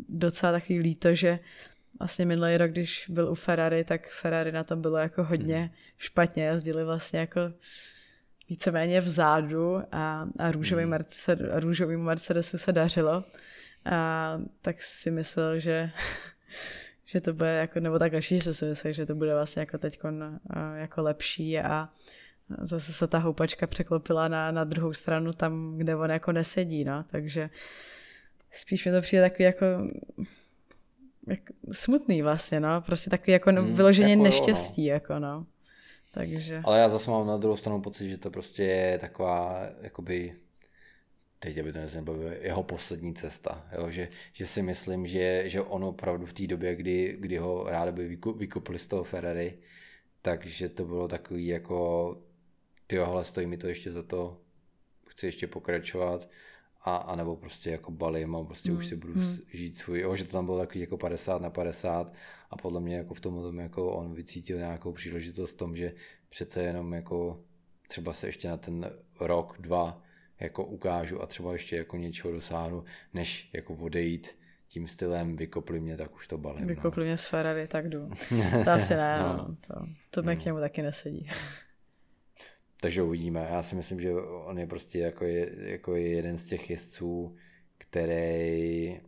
docela 0.09 0.53
takový 0.53 0.79
líto, 0.79 1.15
že 1.15 1.39
vlastně 1.99 2.27
minulý 2.27 2.57
rok, 2.57 2.71
když 2.71 3.07
byl 3.09 3.29
u 3.29 3.35
Ferrari, 3.35 3.85
tak 3.85 4.09
Ferrari 4.11 4.53
na 4.53 4.65
tom 4.65 4.83
bylo 4.83 4.97
jako 4.97 5.25
hodně 5.25 5.59
hmm. 5.59 5.71
špatně, 5.99 6.45
jezdili 6.45 6.85
vlastně 6.85 7.21
jako 7.21 7.41
víceméně 8.49 9.01
vzadu 9.01 9.83
a, 9.93 10.29
a 10.39 10.53
růžový, 10.53 10.83
hmm. 10.83 10.91
Mercedes, 10.91 11.51
růžový 11.55 11.97
Mercedesu 11.97 12.59
se 12.59 12.73
dařilo. 12.73 13.25
A 13.85 14.41
tak 14.63 14.83
si 14.83 15.11
myslel, 15.11 15.59
že 15.59 15.91
že 17.05 17.21
to 17.21 17.33
bude 17.33 17.55
jako, 17.55 17.81
nebo 17.81 17.99
tak 17.99 18.23
že 18.23 18.55
si 18.55 18.65
myslel, 18.65 18.93
že 18.93 19.07
to 19.07 19.15
bude 19.15 19.35
vlastně 19.35 19.61
jako 19.61 19.79
teď 19.79 20.01
jako 20.75 21.03
lepší 21.03 21.59
a 21.59 21.89
zase 22.62 22.93
se 22.93 23.07
ta 23.07 23.19
houpačka 23.19 23.66
překlopila 23.66 24.29
na, 24.29 24.51
na 24.51 24.65
druhou 24.65 24.93
stranu 24.93 25.33
tam, 25.33 25.75
kde 25.77 25.97
on 25.97 26.11
jako 26.11 26.33
nesedí, 26.33 26.85
no, 26.85 27.05
takže 27.07 27.51
spíš 28.51 28.87
mi 28.87 28.93
to 28.93 29.01
přijde 29.01 29.23
takový 29.23 29.45
jako 29.45 29.66
jak, 31.27 31.41
smutný 31.73 32.23
vlastně, 32.23 32.61
no, 32.61 32.81
prostě 32.81 33.11
takový 33.11 33.33
jako 33.33 33.51
hmm, 33.51 33.75
vyloženě 33.75 34.11
jako 34.11 34.23
neštěstí, 34.23 34.87
jo, 34.87 34.91
no. 34.91 34.95
jako 34.95 35.19
no. 35.19 35.47
Takže... 36.12 36.61
Ale 36.65 36.79
já 36.79 36.89
zase 36.89 37.11
mám 37.11 37.27
na 37.27 37.37
druhou 37.37 37.57
stranu 37.57 37.81
pocit, 37.83 38.09
že 38.09 38.19
to 38.19 38.31
prostě 38.31 38.62
je 38.62 38.99
taková, 38.99 39.66
jakoby, 39.81 40.35
teď 41.39 41.59
aby 41.59 41.73
to 41.73 41.79
nezabavil, 41.79 42.33
jeho 42.41 42.62
poslední 42.62 43.15
cesta, 43.15 43.66
jo? 43.79 43.91
Že, 43.91 44.09
že, 44.33 44.47
si 44.47 44.62
myslím, 44.62 45.07
že, 45.07 45.43
že 45.47 45.61
on 45.61 45.85
opravdu 45.85 46.27
v 46.27 46.33
té 46.33 46.47
době, 46.47 46.75
kdy, 46.75 47.16
kdy 47.20 47.37
ho 47.37 47.65
ráda 47.69 47.93
by 47.93 48.19
vykupili 48.37 48.79
z 48.79 48.87
toho 48.87 49.05
Ferrari, 49.05 49.59
takže 50.23 50.69
to 50.69 50.85
bylo 50.85 51.09
takový 51.09 51.47
jako, 51.47 52.16
ty 52.89 52.97
hele, 52.97 53.24
stojí 53.24 53.47
mi 53.47 53.56
to 53.56 53.66
ještě 53.69 53.93
za 53.93 54.02
to, 54.02 54.40
chci 55.09 55.27
ještě 55.27 55.47
pokračovat, 55.47 56.28
a, 56.82 56.97
a 56.97 57.16
nebo 57.16 57.36
prostě 57.36 57.70
jako 57.70 57.90
balím 57.90 58.36
a 58.36 58.44
prostě 58.44 58.70
mm. 58.70 58.77
už 58.77 58.86
si 58.86 58.97
budu 58.97 59.15
mm. 59.15 59.39
žít 59.52 59.77
svůj, 59.77 60.01
jo, 60.01 60.16
že 60.16 60.24
to 60.24 60.32
tam 60.32 60.44
bylo 60.44 60.59
takový 60.59 60.81
jako 60.81 60.97
50 60.97 61.43
na 61.43 61.51
50 61.51 62.12
a 62.51 62.56
podle 62.56 62.81
mě 62.81 62.97
jako 62.97 63.15
v 63.15 63.20
tom, 63.20 63.43
tom 63.43 63.59
jako 63.59 63.93
on 63.93 64.15
vycítil 64.15 64.59
nějakou 64.59 64.93
příležitost 64.93 65.55
v 65.55 65.56
tom, 65.56 65.77
že 65.77 65.93
přece 66.28 66.62
jenom 66.62 66.93
jako 66.93 67.40
třeba 67.89 68.12
se 68.12 68.28
ještě 68.28 68.48
na 68.48 68.56
ten 68.56 68.90
rok, 69.20 69.56
dva 69.60 70.02
jako 70.40 70.65
ukážu 70.65 71.23
a 71.23 71.27
třeba 71.27 71.52
ještě 71.52 71.77
jako 71.77 71.97
něčeho 71.97 72.32
dosáhnu, 72.32 72.85
než 73.15 73.51
jako 73.52 73.74
odejít 73.74 74.39
tím 74.69 74.89
stylem 74.89 75.36
vykopli 75.36 75.81
mě, 75.81 75.97
tak 75.97 76.16
už 76.16 76.28
to 76.28 76.39
balím. 76.39 76.60
No. 76.60 76.69
Vykopli 76.69 77.05
no. 77.05 77.06
mě 77.06 77.16
z 77.16 77.31
tak 77.69 77.89
jdu. 77.89 78.10
To 78.65 78.70
asi 78.70 78.94
ne, 78.94 79.19
no. 79.19 79.36
no. 79.36 79.56
To, 79.66 79.86
to 80.10 80.23
mě 80.23 80.35
no. 80.35 80.40
k 80.40 80.44
němu 80.44 80.60
taky 80.60 80.82
nesedí. 80.82 81.31
Takže 82.81 83.03
uvidíme. 83.03 83.49
Já 83.51 83.63
si 83.63 83.75
myslím, 83.75 84.01
že 84.01 84.15
on 84.21 84.59
je 84.59 84.67
prostě 84.67 84.99
jako, 84.99 85.25
je, 85.25 85.71
jako 85.71 85.97
je 85.97 86.09
jeden 86.09 86.37
z 86.37 86.45
těch 86.45 86.71
jezdců, 86.71 87.37
který 87.79 89.01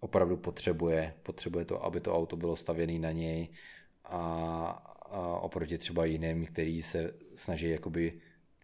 opravdu 0.00 0.36
potřebuje, 0.36 1.14
potřebuje 1.22 1.64
to, 1.64 1.84
aby 1.84 2.00
to 2.00 2.14
auto 2.14 2.36
bylo 2.36 2.56
stavěné 2.56 2.98
na 2.98 3.12
něj 3.12 3.48
a, 4.04 4.18
a 5.10 5.40
oproti 5.40 5.78
třeba 5.78 6.04
jiným, 6.04 6.46
který 6.46 6.82
se 6.82 7.14
snaží 7.34 7.70
jakoby 7.70 8.20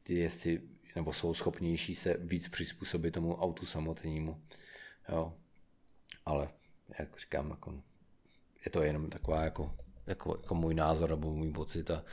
ty 0.07 0.15
jezdci 0.15 0.63
nebo 0.97 1.13
jsou 1.13 1.35
schopnější 1.35 1.95
se 1.95 2.17
víc 2.19 2.49
přizpůsobit 2.49 3.15
tomu 3.15 3.35
autu 3.35 3.67
samotnému. 3.67 4.43
Jo. 5.09 5.33
Ale 6.27 6.49
jak 6.99 7.21
říkám, 7.21 7.51
jako, 7.51 7.75
je 8.65 8.71
to 8.71 8.83
jenom 8.83 9.11
taková 9.11 9.45
jako, 9.45 9.77
jako, 10.07 10.37
jako 10.43 10.55
můj 10.55 10.75
názor 10.75 11.11
nebo 11.11 11.31
můj 11.31 11.53
pocit 11.53 11.91
a, 11.91 12.05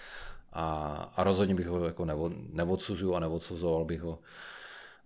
a, 0.53 0.93
a 1.15 1.23
rozhodně 1.23 1.55
bych 1.55 1.67
ho 1.67 1.85
jako 1.85 2.05
nevo, 2.05 2.31
neodsuzuju 2.49 3.15
a 3.15 3.19
neodsuzoval 3.19 3.85
bych 3.85 4.01
ho 4.01 4.19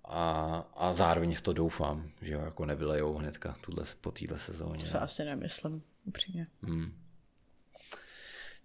a, 0.08 0.66
a 0.76 0.94
zároveň 0.94 1.36
v 1.36 1.42
to 1.42 1.54
doufám, 1.54 2.10
že 2.22 2.38
ho 2.38 2.46
jako 2.46 2.66
nevylejou 2.66 3.14
hnedka 3.14 3.56
tuhle, 3.62 3.84
po 4.02 4.12
téhle 4.12 4.40
sezóně. 4.40 4.84
To 4.84 4.90
se 4.90 5.00
asi 5.00 5.26
nemyslím, 5.26 5.82
upřímně. 6.06 6.48
Hmm. 6.62 6.94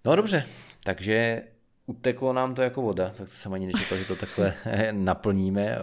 No 0.05 0.17
dobře, 0.17 0.47
takže 0.85 1.43
uteklo 1.87 2.33
nám 2.33 2.55
to 2.55 2.63
jako 2.63 2.83
voda, 2.83 3.11
tak 3.11 3.29
to 3.29 3.35
jsem 3.35 3.55
ani 3.55 3.67
nečekal, 3.67 3.99
že 3.99 4.05
to 4.05 4.17
takhle 4.17 4.55
naplníme, 4.93 5.79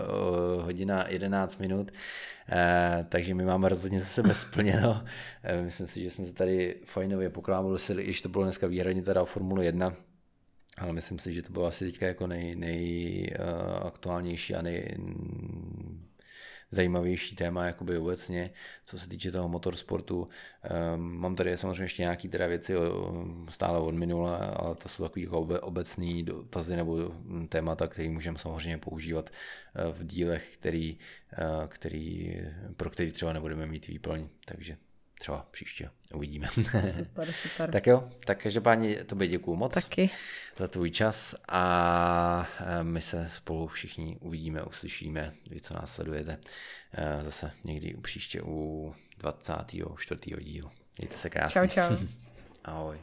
hodina 0.61 1.07
11 1.09 1.57
minut, 1.57 1.91
eh, 2.49 3.05
takže 3.09 3.33
my 3.33 3.45
máme 3.45 3.69
rozhodně 3.69 3.99
zase 3.99 4.23
bezplněno. 4.23 5.03
Eh, 5.43 5.61
myslím 5.61 5.87
si, 5.87 6.03
že 6.03 6.09
jsme 6.09 6.25
se 6.25 6.33
tady 6.33 6.75
fajnově 6.85 7.29
poklámili, 7.29 7.79
i 7.99 8.03
když 8.03 8.21
to 8.21 8.29
bylo 8.29 8.43
dneska 8.43 8.67
výhradně 8.67 9.01
teda 9.01 9.21
o 9.21 9.25
Formule 9.25 9.65
1, 9.65 9.93
ale 10.77 10.93
myslím 10.93 11.19
si, 11.19 11.33
že 11.33 11.41
to 11.41 11.53
bylo 11.53 11.65
asi 11.65 11.85
teďka 11.85 12.07
jako 12.07 12.27
nej, 12.27 12.55
nejaktuálnější 12.55 14.55
a 14.55 14.61
nej, 14.61 14.97
zajímavější 16.71 17.35
téma 17.35 17.65
jakoby 17.65 17.97
obecně, 17.97 18.51
co 18.85 18.99
se 18.99 19.09
týče 19.09 19.31
toho 19.31 19.49
motorsportu. 19.49 20.25
Um, 20.95 21.01
mám 21.01 21.35
tady 21.35 21.57
samozřejmě 21.57 21.83
ještě 21.83 22.01
nějaké 22.01 22.29
teda 22.29 22.47
věci 22.47 22.73
stále 23.49 23.79
od 23.79 23.95
minula, 23.95 24.37
ale 24.37 24.75
to 24.75 24.89
jsou 24.89 25.03
takové 25.03 25.21
jako 25.21 25.39
obecné 25.61 26.23
dotazy 26.23 26.75
nebo 26.75 27.11
témata, 27.49 27.87
které 27.87 28.09
můžeme 28.09 28.39
samozřejmě 28.39 28.77
používat 28.77 29.29
eh, 29.29 29.93
v 29.93 30.05
dílech, 30.05 30.53
který, 30.53 30.97
eh, 31.33 31.67
který, 31.67 32.35
pro 32.77 32.89
který 32.89 33.11
třeba 33.11 33.33
nebudeme 33.33 33.65
mít 33.65 33.87
výplň. 33.87 34.27
Takže 34.45 34.77
třeba 35.19 35.47
příště 35.51 35.89
uvidíme. 36.13 36.47
Super, 36.95 37.31
super. 37.33 37.71
tak 37.71 37.87
jo, 37.87 38.09
tak 38.25 38.43
každopádně 38.43 39.03
tobě 39.03 39.27
děkuju 39.27 39.57
moc 39.57 39.73
Taky. 39.73 40.09
za 40.57 40.67
tvůj 40.67 40.91
čas 40.91 41.35
a 41.47 42.47
my 42.83 43.01
se 43.01 43.31
spolu 43.35 43.67
všichni 43.67 44.17
uvidíme, 44.21 44.63
uslyšíme, 44.63 45.33
vy 45.49 45.61
co 45.61 45.73
nás 45.73 45.93
sledujete 45.93 46.37
zase 47.21 47.51
někdy 47.63 47.97
příště 48.01 48.41
u 48.41 48.95
24. 49.17 50.19
dílu. 50.39 50.71
Mějte 50.97 51.17
se 51.17 51.29
krásně. 51.29 51.61
Čau, 51.61 51.67
čau. 51.67 51.97
Ahoj. 52.65 52.99